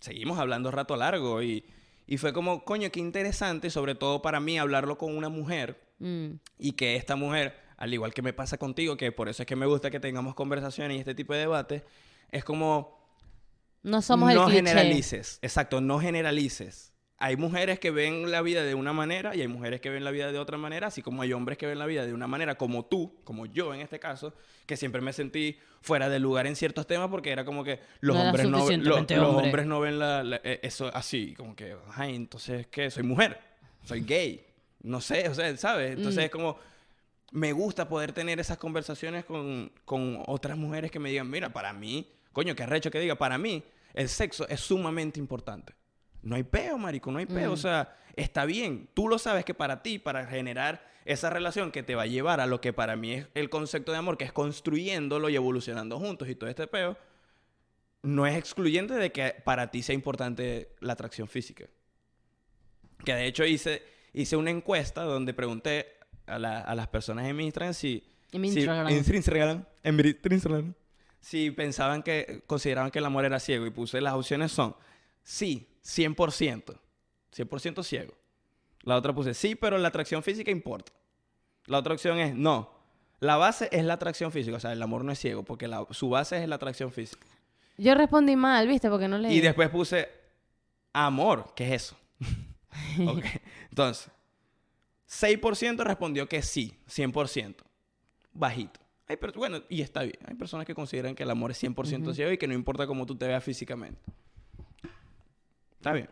seguimos 0.00 0.38
hablando 0.38 0.70
rato 0.70 0.96
largo 0.96 1.42
y, 1.42 1.64
y 2.06 2.18
fue 2.18 2.32
como, 2.32 2.64
coño, 2.64 2.90
qué 2.90 3.00
interesante, 3.00 3.70
sobre 3.70 3.94
todo 3.94 4.20
para 4.22 4.40
mí, 4.40 4.58
hablarlo 4.58 4.98
con 4.98 5.16
una 5.16 5.28
mujer 5.28 5.80
mm, 5.98 6.26
y 6.58 6.72
que 6.72 6.96
esta 6.96 7.16
mujer, 7.16 7.56
al 7.76 7.92
igual 7.92 8.12
que 8.14 8.22
me 8.22 8.32
pasa 8.32 8.56
contigo, 8.58 8.96
que 8.96 9.12
por 9.12 9.28
eso 9.28 9.42
es 9.42 9.46
que 9.46 9.56
me 9.56 9.66
gusta 9.66 9.90
que 9.90 10.00
tengamos 10.00 10.34
conversaciones 10.34 10.96
y 10.96 11.00
este 11.00 11.14
tipo 11.14 11.32
de 11.32 11.40
debates, 11.40 11.82
es 12.30 12.44
como 12.44 13.02
no 13.82 14.00
somos 14.02 14.30
el 14.30 14.36
no 14.36 14.48
generalices. 14.48 15.38
Exacto, 15.42 15.80
no 15.80 15.98
generalices. 16.00 16.92
Hay 17.18 17.36
mujeres 17.36 17.78
que 17.78 17.90
ven 17.90 18.30
la 18.30 18.42
vida 18.42 18.64
de 18.64 18.74
una 18.74 18.92
manera 18.92 19.36
y 19.36 19.40
hay 19.40 19.48
mujeres 19.48 19.80
que 19.80 19.88
ven 19.88 20.02
la 20.04 20.10
vida 20.10 20.32
de 20.32 20.38
otra 20.38 20.58
manera, 20.58 20.88
así 20.88 21.00
como 21.00 21.22
hay 21.22 21.32
hombres 21.32 21.56
que 21.58 21.66
ven 21.66 21.78
la 21.78 21.86
vida 21.86 22.04
de 22.04 22.12
una 22.12 22.26
manera, 22.26 22.56
como 22.56 22.86
tú, 22.86 23.20
como 23.24 23.46
yo 23.46 23.72
en 23.72 23.80
este 23.80 23.98
caso, 24.00 24.34
que 24.66 24.76
siempre 24.76 25.00
me 25.00 25.12
sentí 25.12 25.56
fuera 25.80 26.08
de 26.08 26.18
lugar 26.18 26.46
en 26.46 26.56
ciertos 26.56 26.86
temas 26.86 27.08
porque 27.10 27.30
era 27.30 27.44
como 27.44 27.62
que 27.62 27.78
los 28.00 28.16
No 28.16 28.22
hombres 28.24 28.46
no 28.48 28.58
lo- 28.58 28.96
los 28.96 28.98
hombre. 28.98 29.18
hombres 29.20 29.66
no 29.66 29.80
ven 29.80 29.98
la- 29.98 30.24
la- 30.24 30.40
eh, 30.42 30.60
eso 30.62 30.90
así, 30.92 31.34
como 31.34 31.54
que, 31.54 31.76
ay, 31.94 32.14
entonces 32.16 32.66
qué, 32.66 32.90
soy 32.90 33.04
mujer, 33.04 33.38
soy 33.84 34.00
gay, 34.02 34.44
no 34.82 35.00
sé, 35.00 35.28
o 35.28 35.34
sea, 35.34 35.56
¿sabes? 35.56 35.92
Entonces 35.96 36.22
Mm. 36.22 36.24
es 36.26 36.30
como 36.30 36.58
me 37.32 37.52
gusta 37.52 37.88
poder 37.88 38.12
tener 38.12 38.40
esas 38.40 38.58
conversaciones 38.58 39.24
con, 39.24 39.72
con 39.84 40.22
otras 40.26 40.56
mujeres 40.56 40.90
que 40.90 40.98
me 40.98 41.10
digan, 41.10 41.28
mira, 41.28 41.52
para 41.52 41.72
mí, 41.72 42.08
coño, 42.32 42.54
qué 42.54 42.62
arrecho 42.62 42.90
que 42.90 43.00
diga, 43.00 43.16
para 43.16 43.38
mí 43.38 43.62
el 43.94 44.08
sexo 44.08 44.48
es 44.48 44.60
sumamente 44.60 45.18
importante. 45.18 45.74
No 46.22 46.36
hay 46.36 46.42
peo, 46.42 46.78
marico, 46.78 47.12
no 47.12 47.18
hay 47.18 47.26
peo. 47.26 47.52
O 47.52 47.56
sea, 47.56 47.96
está 48.16 48.44
bien. 48.44 48.88
Tú 48.94 49.08
lo 49.08 49.18
sabes 49.18 49.44
que 49.44 49.54
para 49.54 49.82
ti, 49.82 49.98
para 49.98 50.26
generar 50.26 50.84
esa 51.04 51.30
relación 51.30 51.70
que 51.70 51.82
te 51.82 51.94
va 51.94 52.02
a 52.02 52.06
llevar 52.06 52.40
a 52.40 52.46
lo 52.46 52.60
que 52.60 52.72
para 52.72 52.96
mí 52.96 53.12
es 53.12 53.26
el 53.34 53.50
concepto 53.50 53.92
de 53.92 53.98
amor, 53.98 54.16
que 54.16 54.24
es 54.24 54.32
construyéndolo 54.32 55.28
y 55.28 55.36
evolucionando 55.36 55.98
juntos 55.98 56.28
y 56.28 56.34
todo 56.34 56.48
este 56.48 56.66
peo, 56.66 56.96
no 58.02 58.26
es 58.26 58.36
excluyente 58.36 58.94
de 58.94 59.12
que 59.12 59.34
para 59.44 59.70
ti 59.70 59.82
sea 59.82 59.94
importante 59.94 60.74
la 60.80 60.94
atracción 60.94 61.28
física. 61.28 61.66
Que 63.04 63.14
de 63.14 63.26
hecho 63.26 63.44
hice, 63.44 63.82
hice 64.14 64.36
una 64.36 64.50
encuesta 64.50 65.02
donde 65.02 65.34
pregunté 65.34 65.93
a, 66.26 66.38
la- 66.38 66.60
a 66.60 66.74
las 66.74 66.88
personas 66.88 67.26
en 67.26 67.36
mi 67.36 67.44
Instagram 67.44 67.74
si... 67.74 68.02
En 68.32 68.40
mi 68.40 68.50
si- 68.50 68.58
Instagram. 68.60 68.88
en 68.88 68.96
Instagram. 68.96 69.64
En 69.82 69.96
mi 69.96 70.02
Instagram. 70.30 70.74
Si 71.20 71.50
pensaban 71.50 72.02
que... 72.02 72.42
Consideraban 72.46 72.90
que 72.90 72.98
el 72.98 73.04
amor 73.04 73.24
era 73.24 73.38
ciego. 73.40 73.66
Y 73.66 73.70
puse 73.70 74.00
las 74.00 74.14
opciones 74.14 74.52
son... 74.52 74.74
Sí, 75.22 75.68
100%. 75.84 76.78
100% 77.34 77.82
ciego. 77.82 78.14
La 78.82 78.96
otra 78.96 79.14
puse 79.14 79.32
sí, 79.34 79.54
pero 79.54 79.78
la 79.78 79.88
atracción 79.88 80.22
física 80.22 80.50
importa. 80.50 80.92
La 81.66 81.78
otra 81.78 81.94
opción 81.94 82.18
es 82.18 82.34
no. 82.34 82.70
La 83.20 83.36
base 83.36 83.68
es 83.72 83.84
la 83.84 83.94
atracción 83.94 84.30
física. 84.32 84.56
O 84.56 84.60
sea, 84.60 84.72
el 84.72 84.82
amor 84.82 85.02
no 85.04 85.12
es 85.12 85.18
ciego 85.18 85.42
porque 85.44 85.66
la- 85.68 85.86
su 85.90 86.10
base 86.10 86.42
es 86.42 86.48
la 86.48 86.56
atracción 86.56 86.92
física. 86.92 87.26
Yo 87.78 87.94
respondí 87.94 88.36
mal, 88.36 88.68
¿viste? 88.68 88.88
Porque 88.90 89.08
no 89.08 89.16
leí. 89.18 89.34
Y 89.36 89.40
después 89.40 89.68
puse 89.70 90.08
amor. 90.92 91.52
¿Qué 91.56 91.66
es 91.74 91.82
eso? 91.84 91.96
Ok. 93.06 93.24
Entonces, 93.70 94.08
6% 95.20 95.84
respondió 95.84 96.28
que 96.28 96.42
sí, 96.42 96.76
100%. 96.88 97.56
Bajito. 98.32 98.80
Bueno, 99.36 99.62
y 99.68 99.82
está 99.82 100.02
bien. 100.02 100.18
Hay 100.26 100.34
personas 100.34 100.66
que 100.66 100.74
consideran 100.74 101.14
que 101.14 101.22
el 101.22 101.30
amor 101.30 101.50
es 101.50 101.62
100% 101.62 102.14
ciego 102.14 102.32
y 102.32 102.38
que 102.38 102.48
no 102.48 102.54
importa 102.54 102.86
cómo 102.86 103.06
tú 103.06 103.16
te 103.16 103.26
veas 103.26 103.44
físicamente. 103.44 104.00
Está 105.76 105.92
bien. 105.92 106.08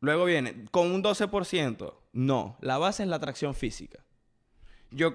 Luego 0.00 0.24
viene, 0.24 0.66
con 0.70 0.90
un 0.90 1.02
12%, 1.02 1.94
no. 2.12 2.56
La 2.60 2.78
base 2.78 3.02
es 3.02 3.08
la 3.08 3.16
atracción 3.16 3.54
física. 3.54 3.98
Yo 4.90 5.12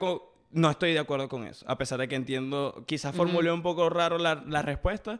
no 0.51 0.69
estoy 0.69 0.93
de 0.93 0.99
acuerdo 0.99 1.27
con 1.27 1.47
eso. 1.47 1.65
A 1.67 1.77
pesar 1.77 1.99
de 1.99 2.07
que 2.07 2.15
entiendo, 2.15 2.83
quizás 2.85 3.15
formulé 3.15 3.51
un 3.51 3.63
poco 3.63 3.89
raro 3.89 4.17
la, 4.17 4.43
la 4.47 4.61
respuesta. 4.61 5.19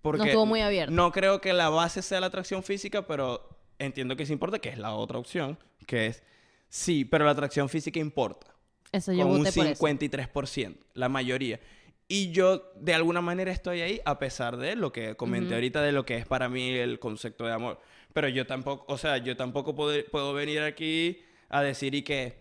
Porque 0.00 0.18
No 0.18 0.24
estuvo 0.24 0.46
muy 0.46 0.60
abierto. 0.60 0.94
No 0.94 1.12
creo 1.12 1.40
que 1.40 1.52
la 1.52 1.68
base 1.68 2.00
sea 2.00 2.20
la 2.20 2.28
atracción 2.28 2.62
física, 2.62 3.06
pero 3.06 3.58
entiendo 3.78 4.16
que 4.16 4.22
es 4.22 4.30
importante, 4.30 4.60
que 4.60 4.70
es 4.70 4.78
la 4.78 4.94
otra 4.94 5.18
opción, 5.18 5.58
que 5.86 6.06
es 6.06 6.22
Sí, 6.72 7.04
pero 7.04 7.26
la 7.26 7.32
atracción 7.32 7.68
física 7.68 8.00
importa. 8.00 8.46
Eso 8.92 9.12
yo 9.12 9.24
con 9.24 9.32
un 9.32 9.38
voté 9.44 9.52
por 9.52 9.66
eso. 9.66 9.84
53%, 9.84 10.74
la 10.94 11.10
mayoría. 11.10 11.60
Y 12.08 12.30
yo 12.30 12.72
de 12.76 12.94
alguna 12.94 13.20
manera 13.20 13.52
estoy 13.52 13.82
ahí 13.82 14.00
a 14.06 14.18
pesar 14.18 14.56
de 14.56 14.74
lo 14.74 14.90
que 14.90 15.14
comenté 15.14 15.52
ahorita 15.52 15.82
de 15.82 15.92
lo 15.92 16.06
que 16.06 16.16
es 16.16 16.24
para 16.24 16.48
mí 16.48 16.70
el 16.70 16.98
concepto 16.98 17.44
de 17.44 17.52
amor. 17.52 17.78
Pero 18.14 18.26
yo 18.28 18.46
tampoco, 18.46 18.90
o 18.90 18.96
sea, 18.96 19.18
yo 19.18 19.36
tampoco 19.36 19.74
puedo, 19.74 20.02
puedo 20.10 20.32
venir 20.32 20.62
aquí 20.62 21.20
a 21.50 21.60
decir 21.60 21.94
y 21.94 22.00
que 22.00 22.38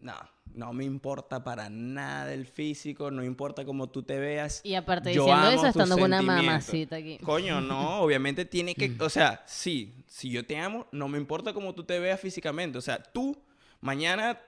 no, 0.00 0.14
no 0.56 0.72
me 0.72 0.84
importa 0.84 1.44
para 1.44 1.68
nada 1.70 2.32
el 2.34 2.46
físico, 2.46 3.10
no 3.10 3.22
importa 3.22 3.64
cómo 3.64 3.88
tú 3.88 4.02
te 4.02 4.18
veas. 4.18 4.60
Y 4.64 4.74
aparte 4.74 5.14
Yo 5.14 5.24
diciendo 5.26 5.50
eso, 5.50 5.66
estando 5.68 5.94
con 5.96 6.04
una 6.04 6.22
mamacita 6.22 6.96
aquí. 6.96 7.18
Coño, 7.18 7.60
no, 7.60 8.00
obviamente 8.00 8.44
tiene 8.44 8.74
que, 8.74 8.88
Mm. 8.88 8.96
o 9.02 9.08
sea, 9.08 9.42
sí, 9.46 10.02
si 10.08 10.30
yo 10.30 10.44
te 10.44 10.56
amo, 10.58 10.86
no 10.92 11.06
me 11.08 11.18
importa 11.18 11.52
cómo 11.52 11.74
tú 11.74 11.84
te 11.84 11.98
veas 12.00 12.18
físicamente, 12.18 12.78
o 12.78 12.80
sea, 12.80 13.02
tú 13.02 13.36
mañana 13.80 14.40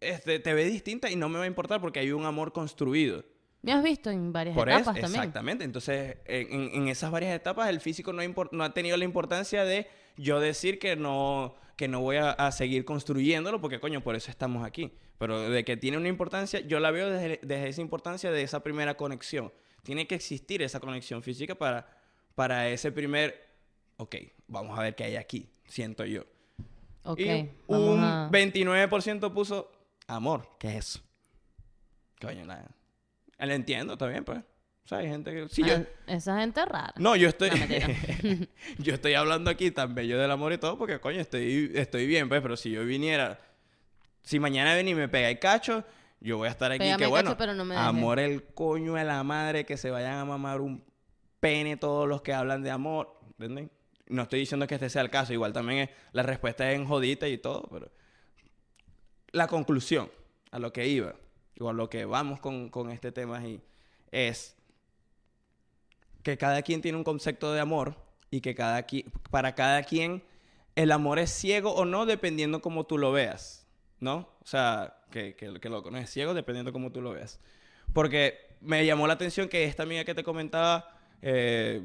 este, 0.00 0.38
te 0.38 0.54
ves 0.54 0.70
distinta 0.70 1.10
y 1.10 1.16
no 1.16 1.28
me 1.28 1.38
va 1.38 1.44
a 1.44 1.48
importar 1.48 1.80
porque 1.80 2.00
hay 2.00 2.12
un 2.12 2.24
amor 2.26 2.52
construido. 2.52 3.24
Me 3.62 3.72
has 3.72 3.82
visto 3.82 4.10
en 4.10 4.32
varias 4.32 4.54
Por 4.54 4.68
eso, 4.68 4.78
etapas 4.78 5.00
también. 5.00 5.22
exactamente. 5.22 5.64
Entonces, 5.64 6.18
en, 6.26 6.70
en- 6.74 6.88
esas 6.88 7.10
varias 7.10 7.34
etapas, 7.34 7.68
el 7.68 7.80
físico 7.80 8.12
no, 8.12 8.22
ha 8.22 8.26
no 8.52 8.62
ha 8.64 8.72
tenido 8.72 8.96
la 8.96 9.04
importancia 9.04 9.64
de 9.64 9.88
yo 10.18 10.40
decir 10.40 10.78
que 10.78 10.96
no, 10.96 11.54
que 11.76 11.88
no 11.88 12.00
voy 12.00 12.16
a, 12.16 12.32
a 12.32 12.52
seguir 12.52 12.84
construyéndolo, 12.84 13.60
porque 13.60 13.80
coño, 13.80 14.02
por 14.02 14.14
eso 14.14 14.30
estamos 14.30 14.64
aquí. 14.64 14.92
Pero 15.18 15.50
de 15.50 15.64
que 15.64 15.76
tiene 15.76 15.96
una 15.96 16.08
importancia, 16.08 16.60
yo 16.60 16.78
la 16.78 16.90
veo 16.90 17.10
desde, 17.10 17.40
desde 17.42 17.68
esa 17.68 17.80
importancia 17.80 18.30
de 18.30 18.42
esa 18.42 18.62
primera 18.62 18.96
conexión. 18.96 19.52
Tiene 19.82 20.06
que 20.06 20.14
existir 20.14 20.62
esa 20.62 20.80
conexión 20.80 21.22
física 21.22 21.54
para, 21.56 21.88
para 22.34 22.68
ese 22.68 22.92
primer, 22.92 23.48
ok, 23.96 24.16
vamos 24.46 24.78
a 24.78 24.82
ver 24.82 24.94
qué 24.94 25.04
hay 25.04 25.16
aquí, 25.16 25.48
siento 25.66 26.04
yo. 26.04 26.24
Ok, 27.02 27.20
y 27.20 27.50
un 27.66 28.00
a... 28.00 28.30
29% 28.30 29.32
puso 29.32 29.72
amor. 30.06 30.48
¿Qué 30.58 30.68
es 30.68 30.76
eso? 30.76 31.00
Coño, 32.20 32.44
nada. 32.44 32.70
Lo 33.38 33.52
entiendo, 33.52 33.94
está 33.94 34.06
bien, 34.06 34.24
pues. 34.24 34.40
O 34.88 34.92
sea, 34.96 34.98
hay 34.98 35.08
gente 35.08 35.30
que... 35.34 35.46
Si 35.50 35.62
yo... 35.62 35.74
Ah, 35.74 35.82
Esa 36.14 36.40
gente 36.40 36.64
rara. 36.64 36.94
No, 36.96 37.14
yo 37.14 37.28
estoy... 37.28 37.50
No, 37.50 37.56
yo 38.78 38.94
estoy 38.94 39.12
hablando 39.12 39.50
aquí 39.50 39.70
tan 39.70 39.94
bello 39.94 40.18
del 40.18 40.30
amor 40.30 40.54
y 40.54 40.56
todo 40.56 40.78
porque, 40.78 40.98
coño, 40.98 41.20
estoy, 41.20 41.70
estoy 41.74 42.06
bien, 42.06 42.30
pues. 42.30 42.40
Pero 42.40 42.56
si 42.56 42.70
yo 42.70 42.82
viniera... 42.86 43.38
Si 44.22 44.40
mañana 44.40 44.74
ven 44.74 44.88
y 44.88 44.94
me 44.94 45.06
pega 45.06 45.28
el 45.28 45.38
cacho, 45.38 45.84
yo 46.20 46.38
voy 46.38 46.48
a 46.48 46.52
estar 46.52 46.72
aquí. 46.72 46.78
Pégame 46.78 47.02
que 47.02 47.06
bueno, 47.06 47.30
cacho, 47.32 47.36
pero 47.38 47.52
no 47.52 47.66
me 47.66 47.74
dejes. 47.74 47.86
amor 47.86 48.18
el 48.18 48.44
coño 48.44 48.94
de 48.94 49.04
la 49.04 49.22
madre, 49.24 49.66
que 49.66 49.76
se 49.76 49.90
vayan 49.90 50.14
a 50.14 50.24
mamar 50.24 50.62
un 50.62 50.82
pene 51.38 51.76
todos 51.76 52.08
los 52.08 52.22
que 52.22 52.32
hablan 52.32 52.62
de 52.62 52.70
amor. 52.70 53.14
¿Entienden? 53.26 53.70
No 54.08 54.22
estoy 54.22 54.40
diciendo 54.40 54.66
que 54.66 54.76
este 54.76 54.88
sea 54.88 55.02
el 55.02 55.10
caso. 55.10 55.34
Igual 55.34 55.52
también 55.52 55.80
es- 55.80 55.90
la 56.12 56.22
respuesta 56.22 56.70
es 56.72 56.78
en 56.78 56.86
jodita 56.86 57.28
y 57.28 57.36
todo, 57.36 57.68
pero... 57.70 57.90
La 59.32 59.46
conclusión 59.48 60.10
a 60.50 60.58
lo 60.58 60.72
que 60.72 60.86
iba, 60.88 61.14
o 61.60 61.68
a 61.68 61.74
lo 61.74 61.90
que 61.90 62.06
vamos 62.06 62.40
con, 62.40 62.70
con 62.70 62.90
este 62.90 63.12
tema 63.12 63.46
y 63.46 63.60
es 64.10 64.56
que 66.28 66.36
cada 66.36 66.60
quien 66.60 66.82
tiene 66.82 66.98
un 66.98 67.04
concepto 67.04 67.54
de 67.54 67.60
amor 67.60 67.96
y 68.30 68.42
que 68.42 68.54
cada 68.54 68.86
qui- 68.86 69.06
para 69.30 69.54
cada 69.54 69.82
quien 69.82 70.22
el 70.76 70.92
amor 70.92 71.18
es 71.18 71.30
ciego 71.30 71.72
o 71.72 71.86
no 71.86 72.04
dependiendo 72.04 72.60
cómo 72.60 72.84
tú 72.84 72.98
lo 72.98 73.12
veas, 73.12 73.66
¿no? 73.98 74.28
O 74.42 74.46
sea, 74.46 74.98
que, 75.10 75.34
que, 75.36 75.58
que 75.58 75.68
loco, 75.70 75.90
no 75.90 75.96
es 75.96 76.10
ciego 76.10 76.34
dependiendo 76.34 76.70
cómo 76.70 76.92
tú 76.92 77.00
lo 77.00 77.12
veas. 77.12 77.40
Porque 77.94 78.38
me 78.60 78.84
llamó 78.84 79.06
la 79.06 79.14
atención 79.14 79.48
que 79.48 79.64
esta 79.64 79.84
amiga 79.84 80.04
que 80.04 80.14
te 80.14 80.22
comentaba 80.22 80.98
eh, 81.22 81.82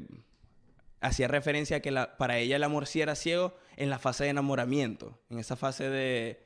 hacía 1.00 1.26
referencia 1.26 1.78
a 1.78 1.80
que 1.80 1.90
la- 1.90 2.18
para 2.18 2.36
ella 2.36 2.56
el 2.56 2.64
amor 2.64 2.86
sí 2.86 3.00
era 3.00 3.14
ciego 3.14 3.56
en 3.76 3.88
la 3.88 3.98
fase 3.98 4.24
de 4.24 4.30
enamoramiento, 4.30 5.18
en 5.30 5.38
esa 5.38 5.56
fase 5.56 5.88
de, 5.88 6.44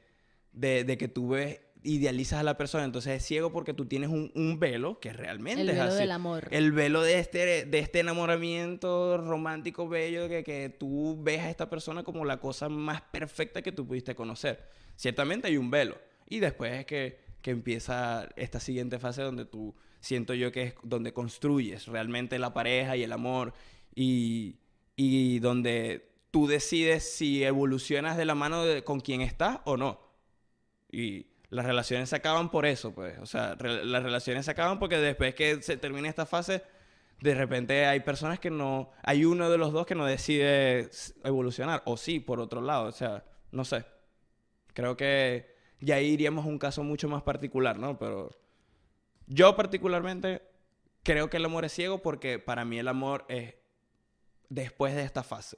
de 0.53 0.97
que 0.99 1.09
tú 1.09 1.31
ves, 1.31 1.61
idealizas 1.83 2.41
a 2.41 2.43
la 2.43 2.57
persona, 2.57 2.85
entonces 2.85 3.17
es 3.17 3.25
ciego 3.25 3.53
porque 3.53 3.75
tú 3.75 3.87
tienes 3.87 4.11
un, 4.11 4.33
un 4.35 4.59
velo 4.59 5.01
que 5.01 5.13
realmente 5.13 5.63
El 5.63 5.71
es 5.71 5.79
velo 5.79 5.95
del 5.95 6.11
amor. 6.11 6.49
El 6.51 6.73
velo 6.73 7.03
de 7.03 7.19
este, 7.19 7.67
de 7.67 7.79
este 7.79 8.01
enamoramiento 8.01 9.19
romántico 9.19 9.89
bello 9.89 10.29
que, 10.29 10.45
que 10.45 10.69
tú 10.69 11.19
ves 11.23 11.41
a 11.41 11.51
esta 11.51 11.71
persona 11.71 12.03
como 12.03 12.25
la 12.25 12.41
cosa 12.41 12.69
más 12.69 13.03
perfecta 13.03 13.63
que 13.63 13.73
tú 13.73 13.87
pudiste 13.87 14.15
conocer. 14.15 14.69
Ciertamente 14.97 15.49
hay 15.49 15.57
un 15.57 15.71
velo. 15.71 15.97
Y 16.29 16.41
después 16.41 16.73
es 16.73 16.87
que, 16.87 17.19
que 17.43 17.51
empieza 17.51 18.29
esta 18.37 18.61
siguiente 18.61 18.99
fase 18.99 19.23
donde 19.23 19.45
tú, 19.45 19.75
siento 20.01 20.35
yo 20.35 20.53
que 20.53 20.63
es 20.63 20.75
donde 20.83 21.13
construyes 21.13 21.87
realmente 21.87 22.39
la 22.39 22.53
pareja 22.53 22.97
y 22.97 23.03
el 23.03 23.13
amor 23.13 23.53
y, 23.95 24.57
y 24.97 25.39
donde 25.39 26.11
tú 26.31 26.47
decides 26.47 27.05
si 27.05 27.45
evolucionas 27.45 28.17
de 28.17 28.25
la 28.25 28.35
mano 28.35 28.65
de, 28.65 28.85
con 28.85 29.01
quien 29.01 29.21
estás 29.21 29.61
o 29.65 29.77
no. 29.77 30.01
Y 30.91 31.27
las 31.51 31.65
relaciones 31.65 32.09
se 32.11 32.17
acaban 32.17 32.51
por 32.51 32.67
eso, 32.67 32.95
pues. 32.95 33.19
O 33.19 33.27
sea, 33.27 33.55
re- 33.55 33.85
las 33.85 34.03
relaciones 34.03 34.45
se 34.45 34.51
acaban 34.51 34.79
porque 34.79 34.99
después 34.99 35.35
que 35.35 35.63
se 35.63 35.77
termina 35.77 36.09
esta 36.09 36.27
fase, 36.27 36.63
de 37.21 37.35
repente 37.35 37.87
hay 37.87 38.01
personas 38.01 38.39
que 38.39 38.51
no... 38.51 38.91
Hay 39.03 39.25
uno 39.25 39.51
de 39.51 39.59
los 39.59 39.73
dos 39.73 39.87
que 39.87 39.95
no 39.95 40.05
decide 40.05 40.91
evolucionar. 41.25 41.83
O 41.87 41.97
sí, 41.97 42.21
por 42.21 42.39
otro 42.41 42.61
lado. 42.61 42.87
O 42.87 42.93
sea, 42.93 43.25
no 43.51 43.65
sé. 43.65 43.85
Creo 44.75 44.97
que 44.97 45.57
ya 45.81 46.01
iríamos 46.01 46.45
a 46.45 46.49
un 46.49 46.59
caso 46.59 46.83
mucho 46.85 47.09
más 47.09 47.23
particular, 47.23 47.79
¿no? 47.79 47.99
Pero 47.99 48.31
yo 49.27 49.57
particularmente 49.57 50.43
creo 51.03 51.31
que 51.31 51.39
el 51.39 51.45
amor 51.47 51.65
es 51.65 51.73
ciego 51.73 52.03
porque 52.03 52.39
para 52.39 52.65
mí 52.65 52.79
el 52.79 52.89
amor 52.89 53.25
es 53.29 53.55
después 54.49 54.95
de 54.95 55.03
esta 55.03 55.23
fase. 55.23 55.57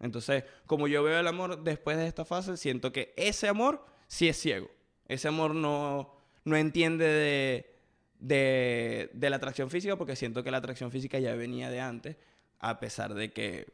Entonces, 0.00 0.44
como 0.66 0.88
yo 0.88 1.02
veo 1.02 1.18
el 1.20 1.26
amor 1.26 1.62
después 1.62 1.96
de 1.96 2.06
esta 2.06 2.24
fase, 2.24 2.56
siento 2.56 2.92
que 2.92 3.12
ese 3.16 3.48
amor 3.48 3.84
sí 4.06 4.28
es 4.28 4.36
ciego. 4.36 4.70
Ese 5.08 5.28
amor 5.28 5.54
no, 5.54 6.14
no 6.44 6.56
entiende 6.56 7.04
de, 7.06 7.74
de, 8.20 9.10
de 9.14 9.30
la 9.30 9.36
atracción 9.36 9.70
física 9.70 9.96
porque 9.96 10.16
siento 10.16 10.44
que 10.44 10.50
la 10.50 10.58
atracción 10.58 10.90
física 10.90 11.18
ya 11.18 11.34
venía 11.34 11.70
de 11.70 11.80
antes, 11.80 12.16
a 12.60 12.78
pesar 12.78 13.14
de 13.14 13.32
que, 13.32 13.66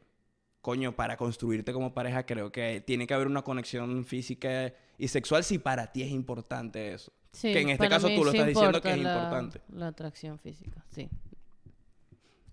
coño, 0.61 0.95
para 0.95 1.17
construirte 1.17 1.73
como 1.73 1.93
pareja 1.93 2.25
creo 2.25 2.51
que 2.51 2.81
tiene 2.81 3.05
que 3.05 3.13
haber 3.13 3.27
una 3.27 3.41
conexión 3.43 4.05
física 4.05 4.73
y 4.97 5.07
sexual 5.09 5.43
si 5.43 5.59
para 5.59 5.91
ti 5.91 6.03
es 6.03 6.09
importante 6.11 6.93
eso. 6.93 7.11
Sí, 7.33 7.51
que 7.51 7.59
en 7.61 7.69
este 7.69 7.89
caso 7.89 8.07
tú 8.07 8.23
lo 8.23 8.31
estás 8.31 8.47
diciendo 8.47 8.81
que 8.81 8.91
es 8.91 8.97
la- 8.97 9.13
importante. 9.13 9.61
La 9.73 9.87
atracción 9.87 10.39
física, 10.39 10.85
sí. 10.89 11.09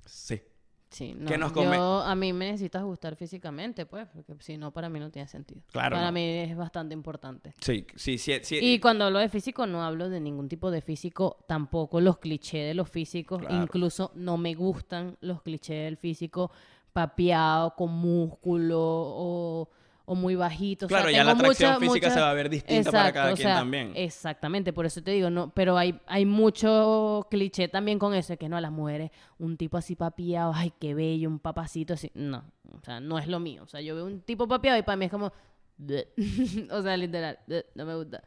Sí. 0.06 0.42
Sí, 0.92 1.14
no. 1.16 1.26
¿Qué 1.26 1.38
nos 1.38 1.52
come- 1.52 1.74
Yo, 1.76 2.00
a 2.02 2.14
mí 2.14 2.32
me 2.34 2.46
necesitas 2.52 2.82
gustar 2.84 3.16
físicamente, 3.16 3.86
pues, 3.86 4.06
porque 4.08 4.34
si 4.40 4.58
no, 4.58 4.70
para 4.72 4.88
mí 4.90 5.00
no 5.00 5.10
tiene 5.10 5.26
sentido. 5.26 5.62
Claro, 5.72 5.96
Para 5.96 6.06
no. 6.06 6.12
mí 6.12 6.20
es 6.22 6.56
bastante 6.56 6.92
importante. 6.94 7.54
Sí, 7.60 7.86
sí, 7.96 8.18
sí. 8.18 8.34
sí. 8.42 8.58
Y 8.60 8.78
cuando 8.78 9.06
hablo 9.06 9.18
de 9.18 9.28
físico, 9.30 9.66
no 9.66 9.82
hablo 9.82 10.10
de 10.10 10.20
ningún 10.20 10.48
tipo 10.48 10.70
de 10.70 10.82
físico, 10.82 11.38
tampoco 11.48 12.00
los 12.00 12.18
clichés 12.18 12.66
de 12.68 12.74
los 12.74 12.90
físicos. 12.90 13.40
Claro. 13.40 13.62
Incluso 13.62 14.12
no 14.14 14.36
me 14.36 14.54
gustan 14.54 15.16
los 15.22 15.40
clichés 15.42 15.84
del 15.84 15.96
físico 15.96 16.50
papeado, 16.92 17.74
con 17.74 17.90
músculo 17.90 18.78
o, 18.80 19.68
o 20.04 20.14
muy 20.14 20.34
bajito. 20.34 20.86
O 20.86 20.88
sea, 20.88 20.98
Claro, 20.98 21.10
ya 21.10 21.24
la 21.24 21.32
atracción 21.32 21.72
mucha- 21.74 21.80
física 21.80 22.06
mucha- 22.08 22.14
se 22.14 22.20
va 22.20 22.30
a 22.30 22.34
ver 22.34 22.50
distinta 22.50 22.90
para 22.90 23.12
cada 23.12 23.32
o 23.32 23.36
quien 23.36 23.48
también. 23.48 23.92
Exactamente, 23.94 24.72
por 24.72 24.84
eso 24.86 25.02
te 25.02 25.10
digo, 25.12 25.30
no, 25.30 25.52
pero 25.54 25.76
hay, 25.78 25.98
hay 26.06 26.26
mucho 26.26 27.26
cliché 27.30 27.68
también 27.68 27.98
con 27.98 28.14
eso, 28.14 28.36
que 28.36 28.48
no, 28.48 28.60
las 28.60 28.72
mujeres, 28.72 29.10
un 29.38 29.56
tipo 29.56 29.76
así 29.76 29.94
papiado, 29.96 30.52
ay, 30.54 30.72
qué 30.80 30.94
bello, 30.94 31.28
un 31.28 31.38
papacito 31.38 31.94
así. 31.94 32.10
No, 32.14 32.44
o 32.72 32.80
sea, 32.84 33.00
no 33.00 33.18
es 33.18 33.26
lo 33.28 33.38
mío. 33.40 33.62
O 33.62 33.66
sea, 33.66 33.80
yo 33.80 33.94
veo 33.94 34.04
un 34.06 34.20
tipo 34.22 34.46
papiado 34.48 34.78
y 34.78 34.82
para 34.82 34.96
mí 34.96 35.04
es 35.06 35.10
como, 35.10 35.32
o 36.70 36.82
sea, 36.82 36.96
literal, 36.96 37.38
no 37.74 37.84
me 37.86 37.94
gusta. 37.96 38.22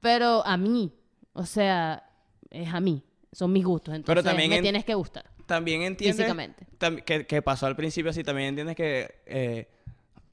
Pero 0.00 0.44
a 0.44 0.56
mí, 0.56 0.92
o 1.32 1.44
sea, 1.46 2.08
es 2.50 2.72
a 2.72 2.80
mí, 2.80 3.02
son 3.32 3.52
mis 3.52 3.64
gustos, 3.64 3.94
entonces 3.94 4.24
también 4.24 4.50
me 4.50 4.56
en- 4.56 4.62
tienes 4.62 4.84
que 4.84 4.94
gustar. 4.94 5.24
también 5.46 5.82
entiendes 5.82 6.16
Físicamente. 6.18 6.66
tam- 6.78 7.02
que, 7.02 7.26
que 7.26 7.42
pasó 7.42 7.66
al 7.66 7.76
principio 7.76 8.10
así 8.10 8.22
también 8.22 8.48
entiendes 8.50 8.76
que 8.76 9.14
eh, 9.26 9.68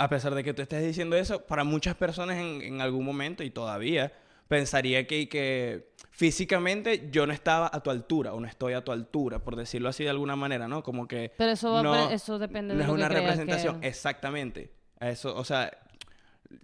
a 0.04 0.10
pesar 0.10 0.34
de 0.36 0.44
que 0.44 0.54
tú 0.54 0.62
estés 0.62 0.84
diciendo 0.84 1.16
eso 1.16 1.46
para 1.46 1.64
muchas 1.64 1.96
personas 1.96 2.38
en, 2.38 2.62
en 2.62 2.82
algún 2.82 3.06
momento 3.06 3.44
y 3.44 3.50
todavía 3.52 4.12
pensaría 4.48 5.06
que, 5.08 5.30
que 5.30 5.92
físicamente 6.10 7.10
yo 7.12 7.26
no 7.28 7.34
estaba 7.34 7.70
a 7.72 7.82
tu 7.82 7.90
altura 7.90 8.34
o 8.34 8.40
no 8.40 8.48
estoy 8.48 8.74
a 8.74 8.84
tu 8.84 8.92
altura 8.92 9.40
por 9.40 9.56
decirlo 9.56 9.90
así 9.90 10.04
de 10.04 10.10
alguna 10.10 10.36
manera 10.36 10.68
no 10.68 10.84
como 10.84 11.08
que 11.08 11.32
Pero 11.38 11.52
eso, 11.52 11.72
va- 11.72 11.84
no, 11.84 12.10
eso 12.10 12.38
depende 12.40 12.74
no 12.74 12.78
de 12.80 12.84
es 12.84 12.88
lo 12.90 12.96
que 12.96 13.00
una 13.02 13.10
representación 13.10 13.82
que- 13.82 13.88
exactamente. 13.88 14.72
A 15.00 15.10
eso 15.10 15.36
o 15.36 15.44
sea 15.44 15.72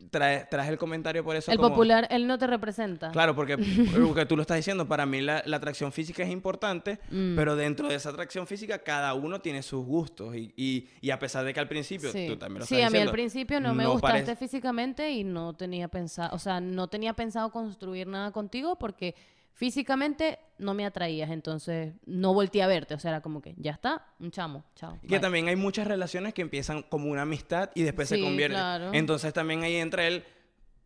traes 0.09 0.49
traes 0.49 0.69
el 0.69 0.77
comentario 0.77 1.23
por 1.23 1.35
eso 1.35 1.51
El 1.51 1.57
como- 1.57 1.69
popular, 1.69 2.07
él 2.11 2.27
no 2.27 2.38
te 2.38 2.47
representa. 2.47 3.11
Claro, 3.11 3.35
porque 3.35 3.57
lo 3.97 4.13
que 4.13 4.25
tú 4.25 4.35
lo 4.35 4.41
estás 4.41 4.57
diciendo, 4.57 4.88
para 4.88 5.05
mí 5.05 5.21
la, 5.21 5.43
la 5.45 5.57
atracción 5.57 5.91
física 5.91 6.23
es 6.23 6.29
importante, 6.29 6.99
Mm. 7.11 7.35
pero 7.35 7.55
dentro 7.55 7.88
de 7.88 7.95
esa 7.95 8.09
atracción 8.09 8.47
física 8.47 8.79
cada 8.79 9.13
uno 9.13 9.39
tiene 9.39 9.61
sus 9.63 9.85
gustos 9.85 10.35
y, 10.35 10.53
y, 10.55 10.88
y 11.01 11.09
a 11.11 11.19
pesar 11.19 11.43
de 11.45 11.53
que 11.53 11.59
al 11.59 11.67
principio 11.67 12.11
Sí, 12.11 12.25
tú 12.27 12.38
también 12.38 12.59
lo 12.61 12.65
Sí, 12.65 12.81
a 12.81 12.89
mí 12.89 12.97
al 12.97 13.11
principio 13.11 13.59
no 13.59 13.73
me 13.73 13.83
no 13.83 13.93
gustaste 13.93 14.35
físicamente 14.35 15.11
y 15.11 15.23
no 15.23 15.53
tenía 15.55 15.88
pensado, 15.88 16.35
o 16.35 16.39
sea, 16.39 16.59
no 16.59 16.88
tenía 16.88 17.13
pensado 17.13 17.49
construir 17.51 18.07
nada 18.07 18.31
contigo 18.31 18.77
porque 18.77 19.15
físicamente 19.53 20.39
no 20.60 20.74
me 20.74 20.86
atraías, 20.86 21.30
entonces 21.30 21.93
no 22.05 22.34
volteé 22.34 22.64
a 22.64 22.68
verte, 22.68 22.93
o 22.93 22.99
sea, 22.99 23.12
era 23.12 23.22
como 23.22 23.41
que 23.41 23.53
ya 23.58 23.72
está, 23.72 24.08
un 24.20 24.32
chamo, 24.32 24.64
chao. 24.76 24.97
Y 25.03 25.08
que 25.08 25.20
también 25.20 25.47
hay 25.47 25.55
muchas 25.55 25.88
relaciones 25.88 26.34
que 26.34 26.41
empiezan 26.41 26.84
como 26.84 27.10
una 27.10 27.24
amistad 27.24 27.70
y 27.76 27.84
después 27.84 28.10
se 28.10 28.20
convierten. 28.22 28.58
claro. 28.60 28.93
Entonces 28.93 29.34
también 29.34 29.64
ahí 29.64 29.76
entra 29.76 30.08
el 30.08 30.24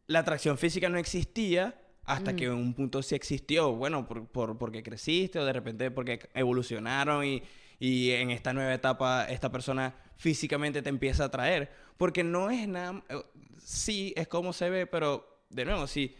la 0.08 0.20
atracción 0.20 0.58
física 0.58 0.90
no 0.90 0.98
existía 0.98 1.76
hasta 2.04 2.36
que 2.36 2.46
en 2.46 2.52
un 2.54 2.74
punto 2.74 3.02
sí 3.02 3.16
existió. 3.16 3.74
Bueno, 3.74 4.06
por, 4.08 4.28
por- 4.28 4.58
porque 4.58 4.84
creciste 4.84 5.40
o 5.40 5.46
de 5.46 5.54
repente 5.54 5.90
porque 5.92 6.30
evolucionaron 6.34 7.24
y, 7.24 7.42
y 7.80 8.12
en 8.12 8.32
esta 8.32 8.52
nueva 8.52 8.74
etapa 8.74 9.24
esta 9.26 9.50
persona 9.52 9.96
físicamente 10.18 10.82
te 10.82 10.90
empieza 10.90 11.24
a 11.24 11.26
atraer. 11.28 11.72
Porque 11.96 12.24
no 12.26 12.50
es 12.52 12.68
nada... 12.68 13.02
eh, 13.10 13.22
Sí, 13.64 14.12
es 14.18 14.28
como 14.28 14.52
se 14.54 14.70
ve, 14.72 14.88
pero 14.88 15.44
de 15.50 15.64
nuevo, 15.66 15.86
sí. 15.88 16.16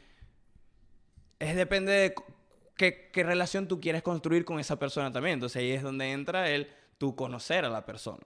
Es 1.40 1.56
depende 1.56 1.92
de 1.92 2.16
qué, 2.82 3.10
qué 3.14 3.24
relación 3.24 3.68
tú 3.68 3.80
quieres 3.80 4.02
construir 4.02 4.44
con 4.44 4.60
esa 4.60 4.80
persona 4.80 5.12
también. 5.12 5.36
Entonces 5.36 5.58
ahí 5.62 5.72
es 5.72 5.84
donde 5.84 6.12
entra 6.12 6.50
el 6.50 6.68
tú 6.98 7.16
conocer 7.16 7.64
a 7.64 7.70
la 7.70 7.86
persona. 7.86 8.24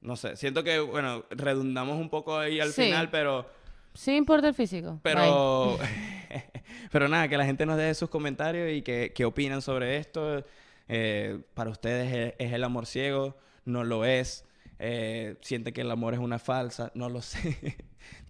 No 0.00 0.16
sé, 0.16 0.34
siento 0.36 0.64
que, 0.64 0.78
bueno, 0.80 1.26
redundamos 1.28 1.98
un 1.98 2.08
poco 2.08 2.38
ahí 2.38 2.58
al 2.58 2.72
Sí. 2.72 2.84
final, 2.84 3.10
pero... 3.10 3.46
Sí 3.92 4.16
importa 4.16 4.48
el 4.48 4.54
físico. 4.54 4.98
Pero, 5.02 5.78
pero 6.92 7.06
nada, 7.08 7.28
que 7.28 7.36
la 7.36 7.44
gente 7.44 7.66
nos 7.66 7.76
deje 7.76 7.94
sus 7.94 8.08
comentarios 8.08 8.70
y 8.72 8.80
que, 8.80 9.12
qué 9.14 9.24
opinan 9.26 9.60
sobre 9.60 9.98
esto. 9.98 10.42
Eh, 10.88 11.40
para 11.52 11.68
ustedes 11.70 12.12
es, 12.38 12.46
es 12.46 12.52
el 12.54 12.64
amor 12.64 12.86
ciego, 12.86 13.36
no 13.66 13.84
lo 13.84 14.06
es. 14.06 14.44
Eh, 14.78 15.36
siente 15.42 15.74
que 15.74 15.82
el 15.82 15.90
amor 15.90 16.14
es 16.14 16.20
una 16.20 16.38
falsa, 16.38 16.90
no 16.94 17.10
lo 17.10 17.20
sé. 17.22 17.76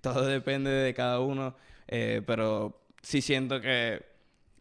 Todo 0.00 0.26
depende 0.26 0.70
de 0.70 0.92
cada 0.92 1.20
uno. 1.20 1.54
Eh, 1.86 2.22
pero 2.26 2.80
sí 3.02 3.22
siento 3.22 3.60
que 3.60 4.09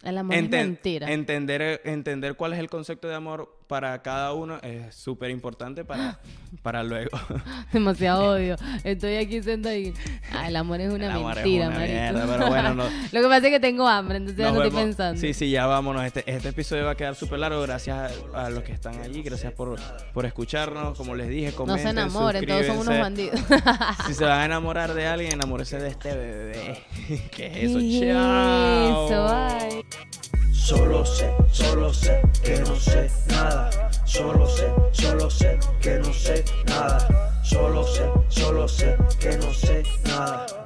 El 0.04 0.18
amor 0.18 0.36
es 0.36 0.50
mentira. 0.50 1.12
entender, 1.12 1.82
entender 1.84 2.36
cuál 2.36 2.54
es 2.54 2.60
el 2.60 2.70
concepto 2.70 3.08
de 3.08 3.16
amor 3.16 3.59
para 3.70 4.02
cada 4.02 4.34
uno 4.34 4.58
es 4.64 4.96
súper 4.96 5.30
importante 5.30 5.86
para, 5.86 6.18
para 6.64 6.82
luego. 6.84 7.12
Demasiado 7.72 8.32
odio. 8.32 8.56
Estoy 8.84 9.18
aquí 9.18 9.44
sentadita. 9.44 10.00
Ah, 10.34 10.48
el 10.48 10.56
amor 10.56 10.82
es 10.82 10.92
una 10.92 11.06
El 11.06 11.12
amor 11.12 11.32
es 11.34 11.36
mentira, 11.38 11.68
una 11.68 11.76
marico. 11.78 11.94
mierda, 11.94 12.26
pero 12.26 12.48
bueno, 12.48 12.74
no- 12.74 12.84
Lo 13.12 13.22
que 13.22 13.28
pasa 13.28 13.46
es 13.48 13.54
que 13.54 13.60
tengo 13.60 13.88
hambre, 13.88 14.18
entonces 14.18 14.44
ya 14.44 14.52
no 14.52 14.64
estoy 14.64 14.82
pensando. 14.84 15.22
Sí, 15.22 15.36
sí, 15.36 15.52
ya 15.52 15.68
vámonos. 15.68 16.04
Este, 16.04 16.24
este 16.26 16.50
episodio 16.50 16.86
va 16.86 16.92
a 16.92 16.96
quedar 16.96 17.14
súper 17.14 17.38
largo. 17.38 17.62
Gracias 17.62 18.12
a, 18.34 18.46
a 18.48 18.50
los 18.50 18.64
que 18.64 18.72
están 18.72 19.00
allí. 19.02 19.22
Gracias 19.22 19.54
por, 19.54 19.80
por 20.16 20.26
escucharnos. 20.26 20.98
Como 20.98 21.14
les 21.16 21.30
dije, 21.30 21.52
no 21.52 21.56
comenten, 21.56 21.84
se 21.84 21.90
enamoren, 21.92 22.46
todos 22.48 22.66
son 22.66 22.78
unos 22.80 23.00
bandidos. 23.00 23.40
Si 24.08 24.16
se 24.16 24.26
van 24.26 24.40
a 24.42 24.46
enamorar 24.46 24.96
de 24.96 25.06
alguien, 25.06 25.34
enamórese 25.34 25.78
de 25.78 25.90
este 25.90 26.16
bebé. 26.16 26.84
¿Qué 27.32 27.46
es 27.46 27.70
eso? 27.70 27.78
¿Qué 27.78 28.00
es 28.10 28.14
Chao. 28.16 29.06
eso? 29.06 29.28
Ay. 29.30 29.82
Solo 30.70 31.04
sé, 31.04 31.34
solo 31.52 31.92
sé 31.92 32.22
que 32.44 32.60
no 32.60 32.76
sé 32.76 33.10
nada. 33.30 33.90
Solo 34.06 34.48
sé, 34.48 34.72
solo 34.92 35.28
sé 35.28 35.58
que 35.82 35.98
no 35.98 36.14
sé 36.14 36.46
nada. 36.68 37.42
Solo 37.44 37.84
sé, 37.88 38.08
solo 38.28 38.68
sé 38.68 38.96
que 39.20 39.36
no 39.38 39.52
sé 39.52 39.82
nada. 40.06 40.59